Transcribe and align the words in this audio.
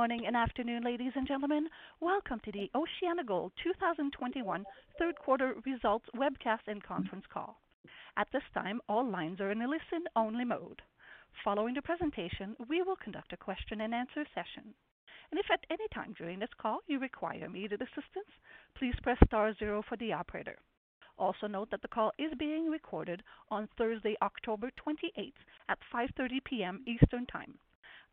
Morning 0.00 0.24
and 0.26 0.34
afternoon, 0.34 0.82
ladies 0.82 1.12
and 1.14 1.28
gentlemen. 1.28 1.68
Welcome 2.00 2.40
to 2.46 2.52
the 2.52 2.70
OceanaGold 2.74 3.50
2021 3.62 4.64
third 4.98 5.14
quarter 5.18 5.52
results 5.66 6.06
webcast 6.16 6.64
and 6.68 6.82
conference 6.82 7.26
call. 7.30 7.60
At 8.16 8.26
this 8.32 8.48
time, 8.54 8.80
all 8.88 9.06
lines 9.06 9.42
are 9.42 9.50
in 9.50 9.60
a 9.60 9.68
listen-only 9.68 10.46
mode. 10.46 10.80
Following 11.44 11.74
the 11.74 11.82
presentation, 11.82 12.56
we 12.66 12.80
will 12.80 12.96
conduct 12.96 13.34
a 13.34 13.36
question-and-answer 13.36 14.24
session. 14.34 14.72
And 15.30 15.38
if 15.38 15.50
at 15.52 15.66
any 15.70 15.86
time 15.92 16.14
during 16.16 16.38
this 16.38 16.56
call 16.58 16.78
you 16.86 16.98
require 16.98 17.44
immediate 17.44 17.82
assistance, 17.82 18.32
please 18.78 18.94
press 19.02 19.18
star 19.26 19.52
zero 19.58 19.84
for 19.86 19.98
the 19.98 20.14
operator. 20.14 20.56
Also 21.18 21.46
note 21.46 21.70
that 21.72 21.82
the 21.82 21.88
call 21.88 22.10
is 22.18 22.32
being 22.38 22.70
recorded 22.70 23.22
on 23.50 23.68
Thursday, 23.76 24.16
October 24.22 24.70
28th 24.82 25.44
at 25.68 25.78
5:30 25.94 26.42
P.M. 26.44 26.84
Eastern 26.86 27.26
Time. 27.26 27.58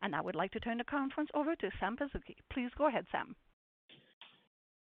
I 0.02 0.20
would 0.20 0.34
like 0.34 0.50
to 0.52 0.60
turn 0.60 0.78
the 0.78 0.84
conference 0.84 1.30
over 1.34 1.54
to 1.54 1.70
Sam 1.78 1.96
Pazuki. 1.96 2.36
Please 2.52 2.70
go 2.76 2.88
ahead, 2.88 3.06
Sam. 3.12 3.36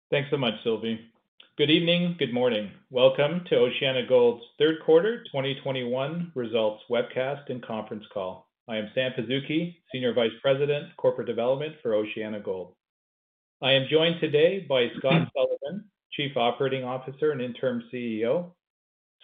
Thanks 0.09 0.29
so 0.29 0.37
much, 0.37 0.55
Sylvie. 0.63 0.99
Good 1.57 1.69
evening, 1.69 2.15
good 2.17 2.33
morning. 2.33 2.71
Welcome 2.89 3.45
to 3.49 3.55
OceanaGold's 3.55 4.43
third 4.57 4.77
quarter 4.85 5.23
2021 5.25 6.31
results 6.35 6.83
webcast 6.89 7.49
and 7.49 7.63
conference 7.63 8.03
call. 8.13 8.49
I 8.67 8.77
am 8.77 8.89
Sam 8.95 9.11
Pazuki, 9.17 9.75
Senior 9.91 10.13
Vice 10.13 10.31
President, 10.41 10.95
Corporate 10.97 11.27
Development 11.27 11.75
for 11.83 11.91
OceanaGold. 11.91 12.73
I 13.61 13.73
am 13.73 13.87
joined 13.89 14.19
today 14.19 14.65
by 14.67 14.87
Scott 14.97 15.29
Sullivan, 15.35 15.85
Chief 16.13 16.35
Operating 16.35 16.83
Officer 16.83 17.31
and 17.31 17.41
Interim 17.41 17.83
CEO, 17.93 18.51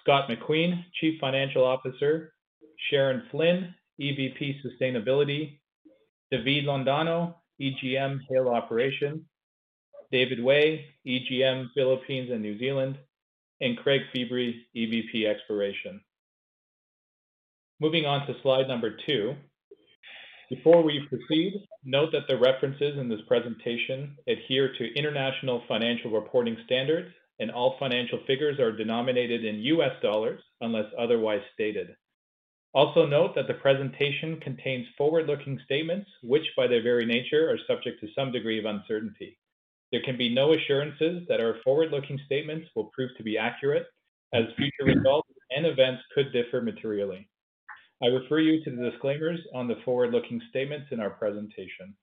Scott 0.01 0.29
McQueen, 0.29 0.83
Chief 0.99 1.19
Financial 1.19 1.65
Officer, 1.65 2.33
Sharon 2.89 3.23
Flynn, 3.31 3.73
EVP 3.99 4.57
Sustainability, 4.63 5.59
David 6.31 6.65
Londono, 6.65 7.35
EGM 7.61 8.19
Haile 8.29 8.49
Operations, 8.49 9.21
David 10.11 10.43
Way, 10.43 10.85
EGM 11.05 11.67
Philippines 11.73 12.29
and 12.31 12.41
New 12.41 12.57
Zealand, 12.59 12.97
and 13.61 13.77
Craig 13.77 14.01
Feebrey, 14.15 14.53
EVP 14.75 15.25
Exploration. 15.25 16.01
Moving 17.79 18.05
on 18.05 18.25
to 18.27 18.35
slide 18.41 18.67
number 18.67 18.97
two. 19.05 19.35
Before 20.49 20.81
we 20.81 21.05
proceed, 21.09 21.53
note 21.83 22.11
that 22.13 22.27
the 22.27 22.37
references 22.37 22.97
in 22.97 23.09
this 23.09 23.19
presentation 23.27 24.15
adhere 24.27 24.73
to 24.77 24.93
International 24.97 25.61
Financial 25.67 26.09
Reporting 26.09 26.57
Standards, 26.65 27.13
and 27.39 27.51
all 27.51 27.77
financial 27.79 28.19
figures 28.25 28.59
are 28.59 28.71
denominated 28.71 29.45
in 29.45 29.59
US 29.59 29.91
dollars 30.01 30.41
unless 30.61 30.85
otherwise 30.97 31.41
stated. 31.53 31.89
Also 32.73 33.05
note 33.05 33.33
that 33.35 33.47
the 33.47 33.55
presentation 33.55 34.39
contains 34.41 34.85
forward-looking 34.97 35.59
statements, 35.65 36.09
which 36.21 36.45
by 36.55 36.67
their 36.67 36.83
very 36.83 37.05
nature 37.05 37.49
are 37.49 37.57
subject 37.67 37.99
to 38.01 38.07
some 38.15 38.31
degree 38.31 38.59
of 38.59 38.65
uncertainty. 38.65 39.37
There 39.91 40.01
can 40.03 40.17
be 40.17 40.33
no 40.33 40.53
assurances 40.53 41.23
that 41.29 41.39
our 41.39 41.55
forward-looking 41.63 42.19
statements 42.25 42.67
will 42.75 42.91
prove 42.93 43.11
to 43.17 43.23
be 43.23 43.37
accurate, 43.37 43.87
as 44.33 44.43
future 44.57 44.83
results 44.83 45.29
and 45.51 45.65
events 45.65 46.03
could 46.13 46.33
differ 46.33 46.61
materially. 46.61 47.29
I 48.03 48.07
refer 48.07 48.39
you 48.39 48.63
to 48.63 48.69
the 48.69 48.91
disclaimers 48.91 49.39
on 49.55 49.67
the 49.67 49.77
forward-looking 49.85 50.41
statements 50.49 50.87
in 50.91 50.99
our 50.99 51.09
presentation. 51.09 51.95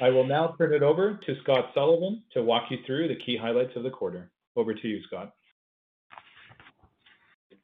I 0.00 0.10
will 0.10 0.26
now 0.26 0.54
turn 0.58 0.74
it 0.74 0.82
over 0.82 1.18
to 1.24 1.40
Scott 1.42 1.70
Sullivan 1.72 2.24
to 2.32 2.42
walk 2.42 2.64
you 2.70 2.78
through 2.84 3.08
the 3.08 3.16
key 3.24 3.38
highlights 3.40 3.76
of 3.76 3.84
the 3.84 3.90
quarter. 3.90 4.30
Over 4.56 4.74
to 4.74 4.88
you, 4.88 5.00
Scott. 5.06 5.32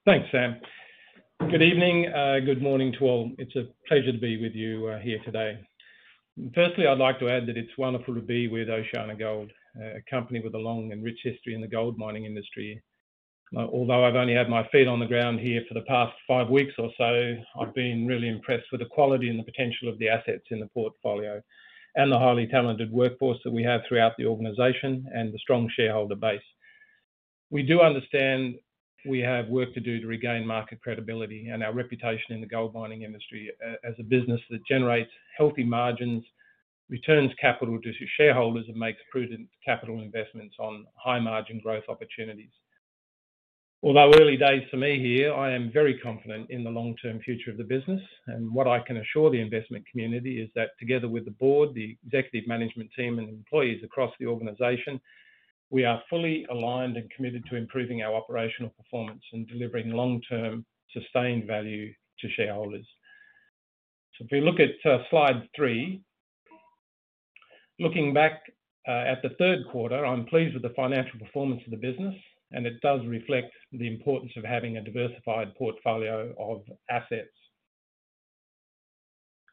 Thanks, 0.07 0.29
Sam. 0.31 0.61
Good 1.49 1.63
evening, 1.63 2.07
uh, 2.07 2.39
good 2.45 2.63
morning 2.63 2.93
to 2.99 3.07
all. 3.07 3.33
It's 3.39 3.57
a 3.57 3.67
pleasure 3.89 4.13
to 4.13 4.19
be 4.19 4.41
with 4.41 4.55
you 4.55 4.87
uh, 4.87 4.99
here 4.99 5.19
today. 5.25 5.59
Firstly, 6.55 6.87
I'd 6.87 6.99
like 6.99 7.19
to 7.19 7.31
add 7.31 7.47
that 7.47 7.57
it's 7.57 7.77
wonderful 7.79 8.15
to 8.15 8.21
be 8.21 8.47
with 8.47 8.69
OceanaGold, 8.69 9.51
uh, 9.81 9.97
a 9.97 10.03
company 10.09 10.41
with 10.41 10.55
a 10.55 10.59
long 10.59 10.93
and 10.93 11.03
rich 11.03 11.19
history 11.25 11.55
in 11.55 11.61
the 11.61 11.67
gold 11.67 11.99
mining 11.99 12.27
industry. 12.27 12.81
Although 13.57 14.05
I've 14.05 14.15
only 14.15 14.35
had 14.35 14.49
my 14.49 14.69
feet 14.69 14.87
on 14.87 15.01
the 15.01 15.07
ground 15.07 15.41
here 15.41 15.63
for 15.67 15.75
the 15.75 15.87
past 15.87 16.13
five 16.29 16.51
weeks 16.51 16.75
or 16.79 16.91
so, 16.97 17.35
I've 17.61 17.75
been 17.75 18.07
really 18.07 18.29
impressed 18.29 18.67
with 18.71 18.81
the 18.81 18.87
quality 18.87 19.29
and 19.29 19.39
the 19.39 19.51
potential 19.51 19.89
of 19.89 19.99
the 19.99 20.11
assets 20.11 20.45
in 20.51 20.61
the 20.61 20.69
portfolio 20.69 21.43
and 21.97 22.13
the 22.13 22.19
highly 22.19 22.47
talented 22.47 22.93
workforce 22.93 23.39
that 23.45 23.53
we 23.53 23.65
have 23.65 23.81
throughout 23.89 24.13
the 24.19 24.27
organization 24.27 25.05
and 25.13 25.33
the 25.33 25.39
strong 25.39 25.69
shareholder 25.75 26.17
base. 26.17 26.41
We 27.51 27.63
do 27.63 27.81
understand 27.81 28.57
we 29.07 29.19
have 29.21 29.49
work 29.49 29.73
to 29.75 29.81
do 29.81 30.01
to 30.01 30.07
regain 30.07 30.47
market 30.47 30.81
credibility 30.83 31.49
and 31.49 31.63
our 31.63 31.73
reputation 31.73 32.35
in 32.35 32.41
the 32.41 32.47
gold 32.47 32.75
mining 32.75 33.03
industry 33.03 33.51
uh, 33.67 33.89
as 33.89 33.95
a 33.99 34.03
business 34.03 34.41
that 34.51 34.65
generates 34.67 35.11
healthy 35.37 35.65
margins, 35.65 36.25
returns 36.89 37.31
capital 37.41 37.81
to 37.81 37.93
shareholders, 38.17 38.67
and 38.69 38.77
makes 38.77 39.01
prudent 39.11 39.49
capital 39.65 40.01
investments 40.01 40.57
on 40.59 40.85
high-margin 40.97 41.61
growth 41.63 41.85
opportunities. 41.89 42.51
Although 43.83 44.13
early 44.21 44.37
days 44.37 44.63
for 44.71 44.77
me 44.77 44.99
here, 44.99 45.33
I 45.33 45.53
am 45.53 45.73
very 45.73 45.99
confident 45.99 46.51
in 46.51 46.63
the 46.63 46.71
long-term 46.71 47.21
future 47.21 47.51
of 47.51 47.57
the 47.57 47.65
business. 47.65 48.03
And 48.27 48.53
what 48.53 48.67
I 48.67 48.81
can 48.81 48.99
assure 48.99 49.31
the 49.31 49.41
investment 49.41 49.87
community 49.91 50.43
is 50.43 50.51
that 50.55 50.79
together 50.79 51.09
with 51.09 51.25
the 51.25 51.31
board, 51.31 51.73
the 51.73 51.97
executive 52.05 52.47
management 52.47 52.91
team, 52.95 53.19
and 53.19 53.31
employees 53.31 53.83
across 53.83 54.13
the 54.21 54.27
organization, 54.27 55.01
we 55.71 55.85
are 55.85 56.03
fully 56.11 56.47
aligned 56.51 56.97
and 56.97 57.11
committed 57.11 57.45
to 57.49 57.57
improving 57.57 58.03
our 58.03 58.15
operational 58.15 58.73
performance 58.77 59.23
and 59.33 59.49
delivering 59.49 59.91
long-term 59.91 60.65
sustained 60.93 61.47
value 61.47 61.93
to 62.21 62.29
shareholders. 62.31 62.87
So 64.19 64.25
if 64.25 64.31
we 64.33 64.41
look 64.41 64.61
at 64.61 64.91
uh, 64.91 65.05
slide 65.11 65.49
three. 65.57 66.03
Looking 67.79 68.13
back 68.13 68.43
uh, 68.87 69.05
at 69.13 69.23
the 69.23 69.31
third 69.39 69.61
quarter, 69.71 70.05
I'm 70.05 70.27
pleased 70.27 70.53
with 70.53 70.63
the 70.63 70.75
financial 70.77 71.19
performance 71.19 71.63
of 71.65 71.71
the 71.71 71.79
business, 71.79 72.15
and 72.53 72.67
it 72.67 72.79
does 72.83 73.01
reflect 73.07 73.53
the 73.73 73.87
importance 73.87 74.33
of 74.37 74.45
having 74.45 74.77
a 74.77 74.85
diversified 74.85 75.55
portfolio 75.57 76.35
of 76.39 76.63
assets. 76.91 77.40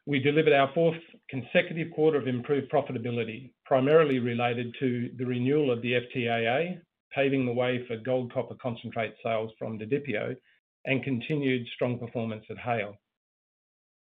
We 0.08 0.20
delivered 0.20 0.54
our 0.54 0.72
fourth 0.72 0.96
consecutive 1.28 1.92
quarter 1.92 2.16
of 2.16 2.26
improved 2.26 2.72
profitability, 2.72 3.50
primarily 3.66 4.20
related 4.20 4.74
to 4.80 5.10
the 5.18 5.26
renewal 5.26 5.70
of 5.70 5.82
the 5.82 6.00
FTAA, 6.00 6.80
paving 7.14 7.44
the 7.44 7.52
way 7.52 7.86
for 7.86 7.98
gold 7.98 8.32
copper 8.32 8.54
concentrate 8.54 9.12
sales 9.22 9.52
from 9.58 9.78
Didipio 9.78 10.34
and 10.86 11.04
continued 11.04 11.66
strong 11.74 11.98
performance 11.98 12.46
at 12.48 12.56
Haile. 12.56 12.96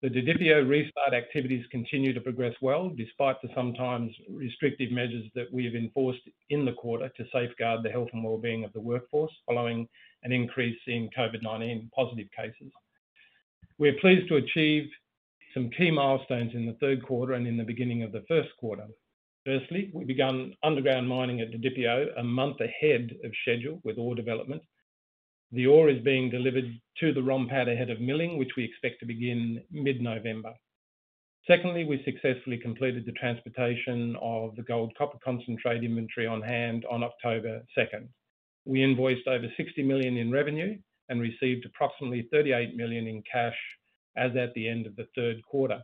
The 0.02 0.10
Didipio 0.10 0.68
restart 0.68 1.14
activities 1.14 1.66
continue 1.72 2.12
to 2.12 2.20
progress 2.20 2.56
well, 2.62 2.90
despite 2.90 3.42
the 3.42 3.48
sometimes 3.56 4.14
restrictive 4.30 4.92
measures 4.92 5.24
that 5.36 5.54
we 5.54 5.64
have 5.64 5.76
enforced 5.76 6.28
in 6.50 6.66
the 6.66 6.74
quarter 6.74 7.08
to 7.16 7.26
safeguard 7.32 7.82
the 7.82 7.90
health 7.90 8.10
and 8.12 8.26
well-being 8.26 8.66
of 8.66 8.74
the 8.74 8.82
workforce 8.82 9.32
following 9.46 9.88
an 10.24 10.34
increase 10.34 10.82
in 10.86 11.10
COVID-19 11.18 11.90
positive 11.94 12.28
cases. 12.36 12.74
We 13.78 13.88
are 13.88 14.00
pleased 14.02 14.28
to 14.28 14.36
achieve 14.36 14.90
some 15.54 15.70
key 15.70 15.92
milestones 15.92 16.54
in 16.54 16.66
the 16.66 16.78
third 16.80 17.06
quarter 17.06 17.34
and 17.34 17.48
in 17.48 17.58
the 17.58 17.64
beginning 17.64 18.04
of 18.04 18.12
the 18.12 18.24
first 18.28 18.50
quarter. 18.58 18.88
Firstly, 19.46 19.92
we 19.94 20.06
began 20.06 20.56
underground 20.64 21.08
mining 21.08 21.42
at 21.42 21.52
Didipio 21.52 22.08
a 22.18 22.24
month 22.24 22.62
ahead 22.62 23.16
of 23.24 23.32
schedule 23.42 23.82
with 23.84 23.98
ore 23.98 24.16
development. 24.16 24.62
The 25.52 25.68
ore 25.68 25.90
is 25.90 26.02
being 26.02 26.30
delivered 26.30 26.66
to 27.00 27.14
the 27.14 27.22
ROM 27.22 27.48
pad 27.48 27.68
ahead 27.68 27.90
of 27.90 28.02
milling, 28.02 28.38
which 28.38 28.56
we 28.58 28.64
expect 28.64 29.00
to 29.02 29.06
begin 29.06 29.62
mid-November. 29.70 30.54
Secondly, 31.46 31.84
we 31.84 32.02
successfully 32.04 32.58
completed 32.58 33.06
the 33.06 33.12
transportation 33.12 34.16
of 34.22 34.56
the 34.56 34.64
gold 34.64 34.94
copper 34.98 35.20
concentrate 35.24 35.84
inventory 35.84 36.26
on 36.26 36.42
hand 36.42 36.86
on 36.90 37.04
October 37.04 37.62
2nd. 37.78 38.08
We 38.66 38.82
invoiced 38.82 39.28
over 39.28 39.48
60 39.58 39.84
million 39.84 40.16
in 40.16 40.32
revenue 40.32 40.78
and 41.10 41.20
received 41.20 41.66
approximately 41.66 42.30
38 42.32 42.78
million 42.78 43.08
in 43.08 43.22
cash 43.30 43.58
as 44.16 44.36
at 44.36 44.54
the 44.54 44.68
end 44.68 44.86
of 44.86 44.96
the 44.96 45.08
third 45.16 45.44
quarter. 45.44 45.82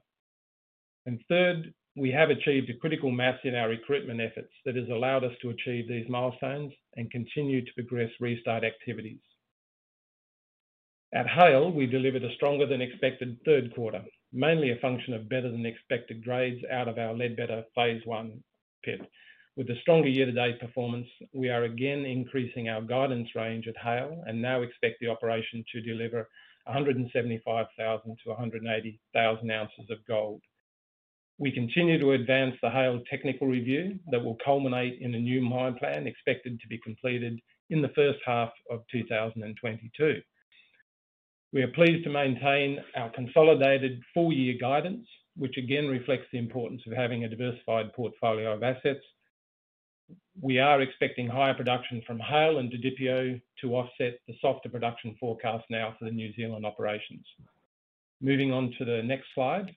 Third, 1.27 1.73
we 1.95 2.11
have 2.11 2.29
achieved 2.29 2.69
a 2.69 2.77
critical 2.77 3.11
mass 3.11 3.39
in 3.43 3.55
our 3.55 3.69
recruitment 3.69 4.21
efforts 4.21 4.53
that 4.65 4.75
has 4.75 4.87
allowed 4.89 5.23
us 5.23 5.33
to 5.41 5.49
achieve 5.49 5.87
these 5.87 6.07
milestones 6.07 6.71
and 6.95 7.09
continue 7.11 7.65
to 7.65 7.71
progress 7.73 8.11
restart 8.19 8.63
activities. 8.63 9.19
At 11.13 11.27
Haile, 11.27 11.71
we 11.71 11.87
delivered 11.87 12.23
a 12.23 12.33
stronger 12.35 12.67
than 12.67 12.81
expected 12.81 13.39
third 13.43 13.73
quarter, 13.73 14.03
mainly 14.31 14.71
a 14.71 14.75
function 14.77 15.15
of 15.15 15.29
better 15.29 15.49
than 15.49 15.65
expected 15.65 16.23
grades 16.23 16.63
out 16.71 16.87
of 16.87 16.99
our 16.99 17.15
Ledbetter 17.15 17.63
phase 17.73 18.01
1 18.05 18.43
pit. 18.83 19.01
With 19.55 19.67
the 19.67 19.75
stronger 19.81 20.07
year-to-date 20.07 20.59
performance, 20.59 21.07
we 21.33 21.49
are 21.49 21.63
again 21.63 22.05
increasing 22.05 22.69
our 22.69 22.81
guidance 22.81 23.29
range 23.35 23.67
at 23.67 23.75
Haile 23.75 24.23
and 24.27 24.39
now 24.39 24.61
expect 24.61 24.99
the 25.01 25.07
operation 25.07 25.65
to 25.71 25.81
deliver 25.81 26.29
175,000-180,000 26.67 29.51
ounces 29.51 29.89
of 29.89 30.05
gold. 30.07 30.41
We 31.37 31.51
continue 31.51 31.99
to 31.99 32.11
advance 32.11 32.55
the 32.61 32.69
Haile 32.69 33.01
technical 33.09 33.47
review 33.47 33.97
that 34.11 34.23
will 34.23 34.37
culminate 34.43 35.01
in 35.01 35.15
a 35.15 35.19
new 35.19 35.41
mine 35.41 35.75
plan 35.75 36.05
expected 36.05 36.59
to 36.59 36.67
be 36.67 36.77
completed 36.79 37.39
in 37.69 37.81
the 37.81 37.93
first 37.95 38.19
half 38.25 38.51
of 38.69 38.83
2022. 38.91 40.21
We 41.51 41.63
are 41.63 41.69
pleased 41.69 42.03
to 42.03 42.11
maintain 42.11 42.79
our 42.95 43.09
consolidated 43.11 44.01
full-year 44.13 44.55
guidance, 44.59 45.07
which 45.35 45.57
again 45.57 45.87
reflects 45.87 46.27
the 46.31 46.39
importance 46.39 46.81
of 46.85 46.93
having 46.93 47.23
a 47.23 47.29
diversified 47.29 47.93
portfolio 47.93 48.53
of 48.53 48.61
assets. 48.61 49.03
We 50.41 50.59
are 50.59 50.81
expecting 50.81 51.27
higher 51.27 51.53
production 51.53 52.01
from 52.07 52.19
Haile 52.19 52.59
and 52.59 52.71
Didipio 52.71 53.41
to 53.61 53.75
offset 53.75 54.19
the 54.27 54.35
softer 54.39 54.69
production 54.69 55.15
forecast 55.19 55.65
now 55.69 55.95
for 55.99 56.05
the 56.05 56.11
New 56.11 56.33
Zealand 56.33 56.65
operations. 56.65 57.25
Moving 58.21 58.53
on 58.53 58.73
to 58.77 58.85
the 58.85 59.03
next 59.03 59.27
slide. 59.35 59.75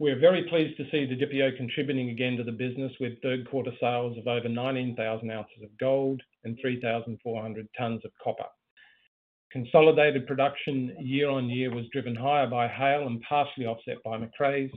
We 0.00 0.10
are 0.10 0.18
very 0.18 0.44
pleased 0.44 0.76
to 0.76 0.84
see 0.90 1.06
Didipio 1.06 1.56
contributing 1.56 2.10
again 2.10 2.36
to 2.36 2.44
the 2.44 2.52
business 2.52 2.92
with 3.00 3.20
third 3.20 3.48
quarter 3.48 3.72
sales 3.80 4.18
of 4.18 4.26
over 4.26 4.48
19,000 4.48 5.30
ounces 5.30 5.62
of 5.62 5.76
gold 5.78 6.20
and 6.44 6.58
3,400 6.60 7.68
tons 7.76 8.04
of 8.04 8.10
copper. 8.22 8.46
Consolidated 9.50 10.26
production 10.26 10.94
year-on-year 11.00 11.74
was 11.74 11.86
driven 11.92 12.14
higher 12.14 12.46
by 12.46 12.68
Haile 12.68 13.06
and 13.06 13.22
partially 13.22 13.66
offset 13.66 14.02
by 14.04 14.18
Macraes. 14.18 14.70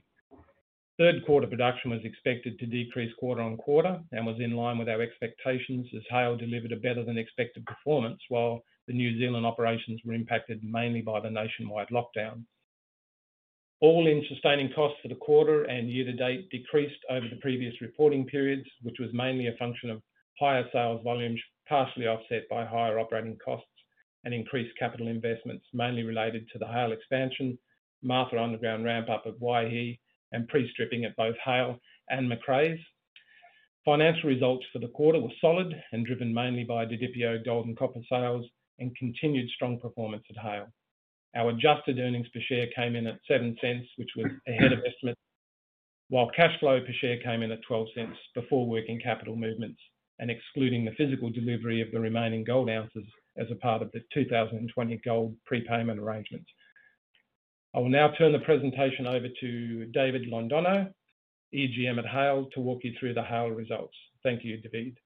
Third 1.01 1.25
quarter 1.25 1.47
production 1.47 1.89
was 1.89 2.05
expected 2.05 2.59
to 2.59 2.67
decrease 2.67 3.11
quarter-on-quarter 3.17 4.01
and 4.11 4.23
was 4.23 4.39
in 4.39 4.51
line 4.51 4.77
with 4.77 4.87
our 4.87 5.01
expectations 5.01 5.87
as 5.95 6.03
Haile 6.11 6.37
delivered 6.37 6.73
a 6.73 6.75
better 6.75 7.03
than 7.03 7.17
expected 7.17 7.65
performance 7.65 8.21
while 8.29 8.63
the 8.85 8.93
New 8.93 9.17
Zealand 9.17 9.43
operations 9.43 9.99
were 10.05 10.13
impacted 10.13 10.63
mainly 10.63 11.01
by 11.01 11.19
the 11.19 11.31
nationwide 11.31 11.87
lockdown. 11.87 12.43
All-in 13.79 14.23
sustaining 14.29 14.71
costs 14.73 14.99
for 15.01 15.07
the 15.07 15.15
quarter 15.15 15.63
and 15.63 15.89
year-to-date 15.89 16.51
decreased 16.51 17.03
over 17.09 17.27
the 17.27 17.41
previous 17.41 17.73
reporting 17.81 18.27
periods, 18.27 18.69
which 18.83 18.99
was 18.99 19.09
mainly 19.11 19.47
a 19.47 19.57
function 19.57 19.89
of 19.89 20.03
higher 20.39 20.69
sales 20.71 21.01
volumes, 21.03 21.41
partially 21.67 22.05
offset 22.05 22.47
by 22.47 22.63
higher 22.63 22.99
operating 22.99 23.39
costs 23.43 23.65
and 24.23 24.35
increased 24.35 24.77
capital 24.77 25.07
investments, 25.07 25.65
mainly 25.73 26.03
related 26.03 26.47
to 26.53 26.59
the 26.59 26.67
Haile 26.67 26.91
expansion, 26.91 27.57
Martha 28.03 28.39
underground 28.39 28.83
ramp 28.83 29.09
up 29.09 29.23
at 29.25 29.39
Waihi, 29.39 29.97
and 30.31 30.47
pre-stripping 30.47 31.05
at 31.05 31.15
both 31.15 31.35
Haile 31.43 31.79
and 32.09 32.29
Macraes. 32.29 32.79
Financial 33.85 34.29
results 34.29 34.65
for 34.71 34.79
the 34.79 34.89
quarter 34.89 35.19
were 35.19 35.29
solid 35.39 35.73
and 35.91 36.05
driven 36.05 36.33
mainly 36.33 36.63
by 36.63 36.85
Didipio 36.85 37.43
gold 37.43 37.65
and 37.65 37.77
copper 37.77 38.01
sales 38.09 38.45
and 38.79 38.95
continued 38.95 39.49
strong 39.49 39.79
performance 39.79 40.23
at 40.29 40.37
Haile. 40.37 40.71
Our 41.35 41.49
adjusted 41.51 41.97
earnings 41.99 42.27
per 42.29 42.41
share 42.41 42.67
came 42.75 42.95
in 42.95 43.07
at 43.07 43.19
$0.07, 43.29 43.87
which 43.95 44.09
was 44.17 44.27
ahead 44.47 44.73
of 44.73 44.79
estimate, 44.85 45.17
while 46.09 46.29
cash 46.35 46.59
flow 46.59 46.79
per 46.81 46.93
share 46.99 47.17
came 47.23 47.41
in 47.41 47.51
at 47.51 47.61
$0.12 47.69 48.13
before 48.35 48.67
working 48.67 48.99
capital 48.99 49.35
movements 49.35 49.79
and 50.19 50.29
excluding 50.29 50.85
the 50.85 50.91
physical 50.91 51.29
delivery 51.29 51.81
of 51.81 51.89
the 51.91 51.99
remaining 51.99 52.43
gold 52.43 52.69
ounces 52.69 53.05
as 53.37 53.47
a 53.49 53.55
part 53.55 53.81
of 53.81 53.91
the 53.93 54.01
2020 54.13 55.01
gold 55.05 55.35
prepayment 55.45 55.99
arrangements. 55.99 56.49
I 57.73 57.79
will 57.79 57.89
now 57.89 58.11
turn 58.17 58.33
the 58.33 58.39
presentation 58.39 59.07
over 59.07 59.27
to 59.39 59.85
David 59.93 60.23
Londono, 60.29 60.91
EGM 61.53 61.99
at 61.99 62.05
Haile, 62.05 62.49
to 62.53 62.59
walk 62.59 62.83
you 62.83 62.93
through 62.99 63.13
the 63.13 63.23
Haile 63.23 63.51
results. 63.51 63.95
Thank 64.23 64.43
you, 64.43 64.61
David. 64.61 64.97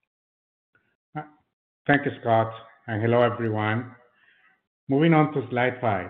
Thank 1.88 2.06
you, 2.06 2.12
Scott, 2.22 2.52
and 2.88 3.02
hello, 3.02 3.22
everyone. 3.22 3.92
Moving 4.90 5.14
on 5.14 5.32
to 5.34 5.48
slide 5.50 5.78
five. 5.80 6.10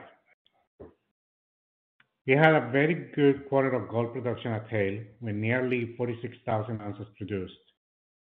We 2.25 2.33
had 2.33 2.55
a 2.55 2.71
very 2.71 3.11
good 3.13 3.47
quarter 3.49 3.73
of 3.73 3.89
gold 3.89 4.13
production 4.13 4.53
at 4.53 4.69
Haile 4.69 5.03
with 5.19 5.35
nearly 5.35 5.93
46,000 5.97 6.81
ounces 6.81 7.07
produced. 7.17 7.53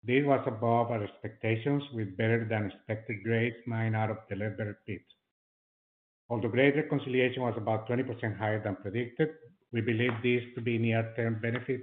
This 0.04 0.24
was 0.24 0.44
above 0.46 0.92
our 0.92 1.04
expectations 1.04 1.84
with 1.94 2.16
better 2.16 2.48
than 2.48 2.68
expected 2.68 3.24
grades 3.24 3.58
mined 3.66 3.96
out 3.96 4.12
of 4.12 4.18
the 4.30 4.36
Ledbetter 4.36 4.80
pit. 4.88 5.02
Although 6.32 6.48
grade 6.48 6.78
reconciliation 6.78 7.44
was 7.44 7.56
about 7.58 7.90
20% 7.90 8.38
higher 8.38 8.64
than 8.64 8.78
predicted, 8.78 9.32
we 9.74 9.82
believe 9.82 10.14
this 10.24 10.42
to 10.56 10.62
be 10.62 10.78
near-term 10.78 11.42
benefit, 11.42 11.82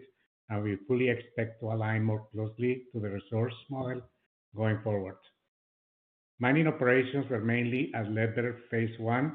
and 0.48 0.62
we 0.62 0.78
fully 0.88 1.10
expect 1.10 1.60
to 1.60 1.66
align 1.66 2.02
more 2.02 2.26
closely 2.32 2.84
to 2.92 2.98
the 2.98 3.10
resource 3.10 3.52
model 3.68 4.00
going 4.56 4.78
forward. 4.82 5.18
Mining 6.40 6.66
operations 6.66 7.28
were 7.28 7.42
mainly 7.42 7.92
at 7.94 8.10
Ledbetter 8.10 8.56
phase 8.70 8.96
I, 9.06 9.30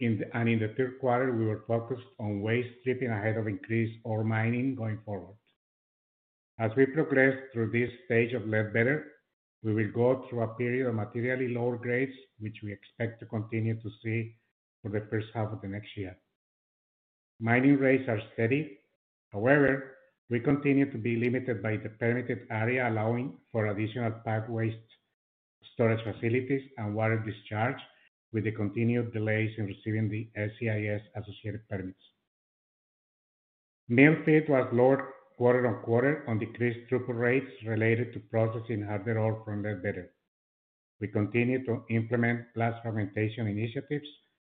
and 0.00 0.48
in 0.48 0.60
the 0.60 0.72
third 0.76 1.00
quarter, 1.00 1.34
we 1.34 1.44
were 1.44 1.64
focused 1.66 2.06
on 2.20 2.40
waste 2.40 2.68
stripping 2.82 3.10
ahead 3.10 3.36
of 3.36 3.48
increased 3.48 3.98
ore 4.04 4.22
mining 4.22 4.76
going 4.76 5.00
forward. 5.04 5.34
As 6.60 6.70
we 6.76 6.86
progress 6.86 7.34
through 7.52 7.72
this 7.72 7.90
stage 8.04 8.32
of 8.32 8.46
Ledbetter, 8.46 9.06
we 9.62 9.74
will 9.74 9.90
go 9.92 10.26
through 10.28 10.42
a 10.42 10.54
period 10.54 10.86
of 10.86 10.94
materially 10.94 11.48
lower 11.48 11.76
grades, 11.76 12.16
which 12.38 12.58
we 12.62 12.72
expect 12.72 13.20
to 13.20 13.26
continue 13.26 13.74
to 13.80 13.90
see 14.02 14.36
for 14.82 14.90
the 14.90 15.06
first 15.10 15.26
half 15.34 15.52
of 15.52 15.60
the 15.60 15.68
next 15.68 15.96
year. 15.96 16.16
Mining 17.40 17.76
rates 17.78 18.08
are 18.08 18.20
steady. 18.34 18.78
However, 19.32 19.96
we 20.30 20.40
continue 20.40 20.90
to 20.90 20.98
be 20.98 21.16
limited 21.16 21.62
by 21.62 21.76
the 21.76 21.88
permitted 21.88 22.46
area, 22.50 22.88
allowing 22.88 23.34
for 23.52 23.66
additional 23.66 24.10
PAG 24.24 24.48
waste 24.48 24.76
storage 25.74 26.02
facilities 26.04 26.62
and 26.78 26.94
water 26.94 27.18
discharge 27.18 27.80
with 28.32 28.44
the 28.44 28.52
continued 28.52 29.12
delays 29.12 29.50
in 29.58 29.66
receiving 29.66 30.08
the 30.08 30.28
SEIS 30.36 31.00
associated 31.14 31.68
permits. 31.68 31.98
Mill 33.88 34.16
feed 34.24 34.48
was 34.48 34.68
lower 34.72 35.14
quarter-on-quarter 35.36 36.24
on 36.28 36.38
decreased 36.38 36.90
throughput 36.90 37.18
rates 37.18 37.50
related 37.66 38.12
to 38.12 38.20
processing 38.20 38.82
harder 38.82 39.18
ore 39.18 39.42
from 39.44 39.62
Ledbetter. 39.62 40.10
We 41.00 41.08
continue 41.08 41.64
to 41.66 41.84
implement 41.90 42.54
blast 42.54 42.82
fragmentation 42.82 43.46
initiatives 43.46 44.06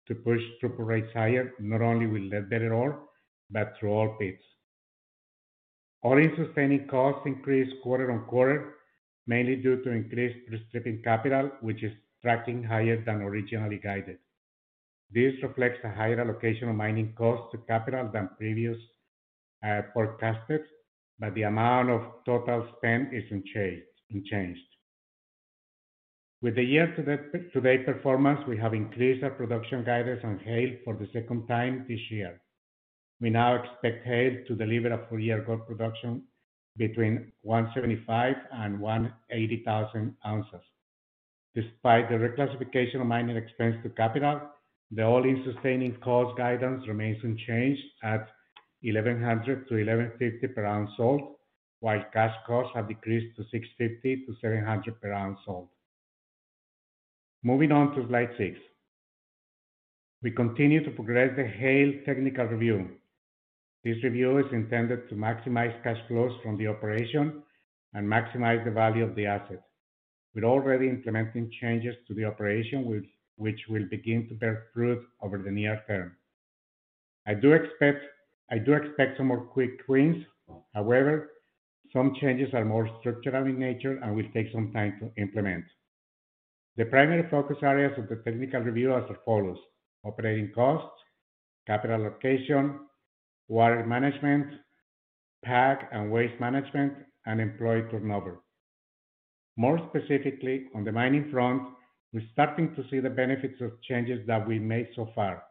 to 0.07 0.15
push 0.15 0.41
throughput 0.63 0.87
rates 0.87 1.13
higher, 1.13 1.53
not 1.59 1.83
only 1.83 2.07
with 2.07 2.33
Ledbetter 2.33 2.73
ore, 2.73 3.01
but 3.51 3.75
through 3.79 3.91
all 3.91 4.17
pits. 4.19 4.43
All-in 6.03 6.33
sustaining 6.37 6.87
costs 6.87 7.27
increased 7.27 7.75
quarter-on-quarter, 7.83 8.75
mainly 9.27 9.57
due 9.57 9.83
to 9.83 9.91
increased 9.91 10.47
pre-stripping 10.47 11.03
capital, 11.03 11.51
which 11.61 11.83
is 11.83 11.93
tracking 12.23 12.63
higher 12.63 13.03
than 13.05 13.23
originally 13.23 13.79
guided. 13.79 14.19
This 15.11 15.35
reflects 15.43 15.81
a 15.85 15.91
higher 15.91 16.21
allocation 16.21 16.69
of 16.69 16.77
mining 16.77 17.15
costs 17.17 17.51
to 17.53 17.59
capital 17.67 18.09
than 18.13 18.31
previous 18.39 18.77
Uh, 19.67 19.83
forecasted, 19.93 20.61
but 21.19 21.35
the 21.35 21.43
amount 21.43 21.91
of 21.91 22.01
total 22.25 22.65
spend 22.77 23.13
is 23.13 23.25
unchanged. 23.31 24.61
With 26.41 26.55
the 26.55 26.63
year-to-date 26.63 27.85
performance, 27.85 28.41
we 28.47 28.57
have 28.59 28.73
increased 28.73 29.25
our 29.25 29.31
production 29.31 29.83
guidance 29.83 30.21
on 30.23 30.39
Haile 30.39 30.77
for 30.85 30.95
the 30.95 31.09
second 31.13 31.49
time 31.49 31.85
this 31.89 31.99
year. 32.09 32.41
We 33.21 33.31
now 33.31 33.57
expect 33.57 34.07
Haile 34.07 34.45
to 34.47 34.55
deliver 34.55 34.93
a 34.93 35.05
full 35.09 35.19
year 35.19 35.43
gold 35.43 35.67
production 35.67 36.23
between 36.77 37.33
175,000 37.43 38.41
and 38.53 38.79
180,000 38.79 40.15
ounces. 40.25 40.61
Despite 41.57 42.09
the 42.09 42.15
reclassification 42.15 43.01
of 43.01 43.09
mining 43.09 43.37
expense 43.37 43.75
to 43.83 43.89
capital, 43.91 44.41
the 44.93 45.03
all-in 45.03 45.43
sustaining 45.45 45.97
cost 45.97 46.39
guidance 46.39 46.87
remains 46.87 47.19
unchanged 47.25 47.83
at 48.05 48.29
$1,100-$1,150 48.85 50.55
per 50.55 50.65
ounce 50.65 50.91
sold, 50.97 51.37
while 51.81 52.05
cash 52.13 52.35
costs 52.47 52.73
have 52.75 52.89
decreased 52.89 53.37
to 53.37 53.45
$650-$700 53.81 55.01
per 55.01 55.13
ounce 55.13 55.39
sold. 55.45 55.69
Moving 57.43 57.73
on 57.73 57.95
to 57.95 58.07
slide 58.09 58.31
six. 58.37 58.59
We 60.23 60.33
continue 60.33 60.83
to 60.85 60.91
progress 60.91 61.37
the 61.37 61.47
Haile 61.47 62.05
technical 62.05 62.47
review. 62.47 62.89
This 63.85 64.03
review 64.03 64.39
is 64.39 64.53
intended 64.53 65.09
to 65.09 65.15
maximize 65.15 65.81
cash 65.85 66.01
flows 66.09 66.33
from 66.43 66.57
the 66.59 66.67
operation 66.67 67.43
and 67.95 68.07
maximize 68.07 68.65
the 68.65 68.73
value 68.73 69.05
of 69.05 69.15
the 69.15 69.27
asset. 69.27 69.63
We're 70.35 70.45
already 70.45 70.89
implementing 70.89 71.51
changes 71.61 71.95
to 72.09 72.15
the 72.15 72.25
operation 72.25 73.07
which 73.37 73.61
will 73.69 73.87
begin 73.89 74.27
to 74.29 74.35
bear 74.35 74.65
fruit 74.75 75.01
over 75.23 75.39
the 75.39 75.51
near 75.51 75.81
term. 75.87 76.17
I 77.27 77.35
do 77.35 77.53
expect 77.53 78.05
some 79.17 79.27
more 79.27 79.41
quick 79.41 79.81
wins. 79.89 80.25
However, 80.75 81.31
some 81.93 82.15
changes 82.21 82.55
are 82.55 82.65
more 82.65 82.89
structural 83.01 83.47
in 83.47 83.59
nature 83.59 83.99
and 84.03 84.15
will 84.15 84.31
take 84.35 84.53
some 84.53 84.73
time 84.73 84.99
to 85.01 85.21
implement. 85.21 85.65
The 86.77 86.85
primary 86.85 87.29
focus 87.31 87.57
areas 87.63 87.99
of 87.99 88.09
the 88.09 88.17
technical 88.17 88.61
review 88.61 88.93
are 88.93 89.05
as 89.05 89.17
follows: 89.25 89.59
operating 90.05 90.53
costs, 90.55 90.97
capital 91.67 92.01
allocation, 92.01 92.81
water 93.49 93.85
management, 93.85 94.55
PAG 95.45 95.87
and 95.93 96.11
waste 96.11 96.39
management, 96.41 96.93
and 97.27 97.41
employee 97.41 97.85
turnover. 97.91 98.41
More 99.57 99.79
specifically, 99.89 100.69
on 100.75 100.85
the 100.85 100.93
mining 100.93 101.31
front, 101.31 101.63
we're 102.13 102.23
starting 102.33 102.75
to 102.75 102.85
see 102.89 103.01
the 103.01 103.11
benefits 103.11 103.61
of 103.61 103.81
changes 103.83 104.27
that 104.27 104.47
we 104.47 104.59
made 104.59 104.89
so 104.95 105.11
far, 105.15 105.43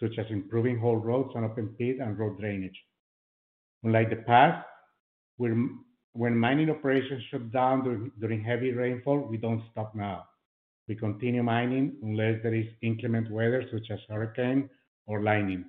such 0.00 0.18
as 0.18 0.26
improving 0.30 0.78
haul 0.78 0.96
roads 0.96 1.30
and 1.34 1.44
open 1.44 1.68
pit 1.78 1.98
and 2.00 2.18
road 2.18 2.38
drainage. 2.38 2.78
Unlike 3.84 4.10
the 4.10 4.16
past, 4.16 4.66
when 5.36 6.36
mining 6.36 6.70
operations 6.70 7.22
shut 7.30 7.50
down 7.52 8.12
during 8.20 8.42
heavy 8.42 8.72
rainfall, 8.72 9.26
we 9.28 9.36
don't 9.36 9.62
stop 9.70 9.94
now. 9.94 10.24
We 10.88 10.96
continue 10.96 11.42
mining 11.42 11.96
unless 12.02 12.42
there 12.42 12.54
is 12.54 12.66
inclement 12.82 13.30
weather, 13.30 13.64
such 13.72 13.90
as 13.90 14.00
hurricane 14.08 14.68
or 15.06 15.22
lightning. 15.22 15.64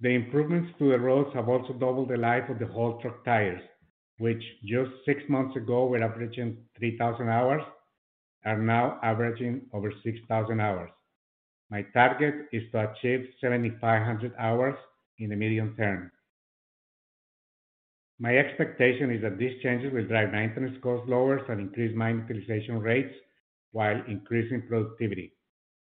The 0.00 0.10
improvements 0.10 0.72
to 0.78 0.90
the 0.90 0.98
roads 0.98 1.32
have 1.34 1.48
also 1.48 1.72
doubled 1.72 2.10
the 2.10 2.18
life 2.18 2.50
of 2.50 2.58
the 2.58 2.66
haul 2.66 3.00
truck 3.00 3.24
tires, 3.24 3.62
which 4.18 4.42
just 4.64 4.90
six 5.06 5.22
months 5.28 5.56
ago 5.56 5.86
were 5.86 6.02
averaging 6.02 6.58
3,000 6.78 7.28
hours, 7.28 7.62
are 8.44 8.58
now 8.58 8.98
averaging 9.02 9.62
over 9.72 9.92
6,000 10.04 10.60
hours. 10.60 10.90
My 11.70 11.82
target 11.92 12.46
is 12.52 12.62
to 12.72 12.90
achieve 12.90 13.26
7,500 13.40 14.34
hours 14.38 14.76
in 15.18 15.30
the 15.30 15.36
medium 15.36 15.74
term. 15.76 16.12
My 18.18 18.38
expectation 18.38 19.10
is 19.10 19.20
that 19.22 19.36
these 19.36 19.60
changes 19.62 19.92
will 19.92 20.06
drive 20.06 20.32
maintenance 20.32 20.76
costs 20.82 21.08
lower 21.08 21.38
and 21.50 21.60
increase 21.60 21.94
mine 21.94 22.24
utilization 22.26 22.78
rates 22.78 23.14
while 23.72 24.00
increasing 24.08 24.62
productivity. 24.68 25.32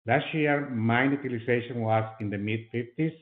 Last 0.07 0.33
year, 0.33 0.69
mine 0.69 1.11
utilization 1.11 1.81
was 1.81 2.05
in 2.21 2.29
the 2.29 2.37
mid-50s. 2.37 3.13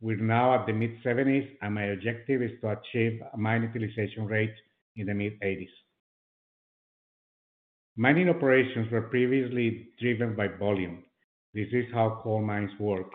We're 0.00 0.16
now 0.16 0.58
at 0.58 0.66
the 0.66 0.72
mid-70s, 0.72 1.48
and 1.60 1.74
my 1.74 1.84
objective 1.84 2.42
is 2.42 2.52
to 2.62 2.70
achieve 2.70 3.20
a 3.32 3.36
mine 3.36 3.62
utilization 3.62 4.26
rate 4.26 4.54
in 4.96 5.06
the 5.06 5.14
mid-80s. 5.14 5.68
Mining 7.96 8.28
operations 8.28 8.90
were 8.90 9.02
previously 9.02 9.88
driven 10.00 10.34
by 10.34 10.48
volume. 10.48 11.04
This 11.54 11.68
is 11.72 11.86
how 11.92 12.20
coal 12.22 12.42
mines 12.42 12.70
work. 12.78 13.10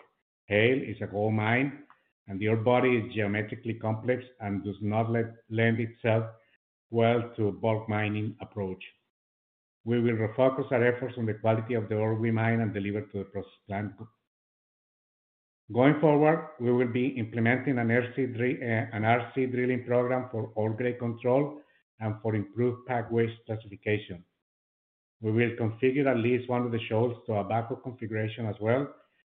Haile 0.48 0.82
is 0.82 0.96
a 1.00 1.06
coal 1.06 1.30
mine, 1.30 1.84
and 2.28 2.40
the 2.40 2.48
ore 2.48 2.56
body 2.56 2.96
is 2.96 3.14
geometrically 3.14 3.74
complex 3.74 4.24
and 4.40 4.64
does 4.64 4.76
not 4.80 5.10
lend 5.10 5.80
itself 5.80 6.24
well 6.90 7.22
to 7.36 7.48
a 7.48 7.52
bulk 7.52 7.88
mining 7.88 8.36
approach. 8.40 8.82
We 9.84 10.00
will 10.00 10.16
refocus 10.16 10.70
our 10.72 10.84
efforts 10.84 11.14
on 11.18 11.26
the 11.26 11.34
quality 11.34 11.74
of 11.74 11.88
the 11.88 11.96
ore 11.96 12.14
we 12.14 12.30
mine 12.30 12.60
and 12.60 12.72
deliver 12.72 13.02
to 13.02 13.18
the 13.18 13.24
process 13.24 13.52
plant. 13.66 13.92
Going 15.72 16.00
forward, 16.00 16.48
we 16.60 16.72
will 16.72 16.88
be 16.88 17.08
implementing 17.08 17.78
an 17.78 17.88
RC 17.88 19.38
eh, 19.38 19.46
drilling 19.46 19.84
program 19.84 20.28
for 20.30 20.50
ore 20.54 20.74
grade 20.74 20.98
control 20.98 21.60
and 22.00 22.16
for 22.22 22.34
improved 22.34 22.86
PAG 22.86 23.10
waste 23.10 23.38
classification. 23.46 24.24
We 25.24 25.32
will 25.32 25.52
configure 25.58 26.06
at 26.06 26.18
least 26.18 26.50
one 26.50 26.66
of 26.66 26.70
the 26.70 26.78
shovels 26.86 27.16
to 27.24 27.32
a 27.36 27.44
backhoe 27.44 27.82
configuration 27.82 28.44
as 28.44 28.56
well 28.60 28.86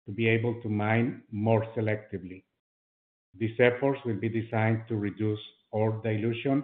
to 0.04 0.12
be 0.12 0.28
able 0.28 0.60
to 0.60 0.68
mine 0.68 1.22
more 1.32 1.64
selectively. 1.74 2.44
These 3.38 3.58
efforts 3.58 3.98
will 4.04 4.20
be 4.20 4.28
designed 4.28 4.82
to 4.88 4.96
reduce 4.96 5.40
ore 5.70 5.98
dilution 6.04 6.62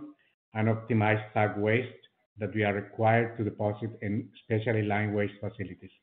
and 0.53 0.69
optimize 0.69 1.23
PAG 1.33 1.57
waste 1.57 2.03
that 2.37 2.55
we 2.55 2.65
are 2.65 2.75
required 2.75 3.39
to 3.39 3.45
deposit 3.45 3.99
in 4.03 4.29
specially 4.45 4.83
lined 4.83 5.15
waste 5.15 5.41
facilities. 5.41 5.95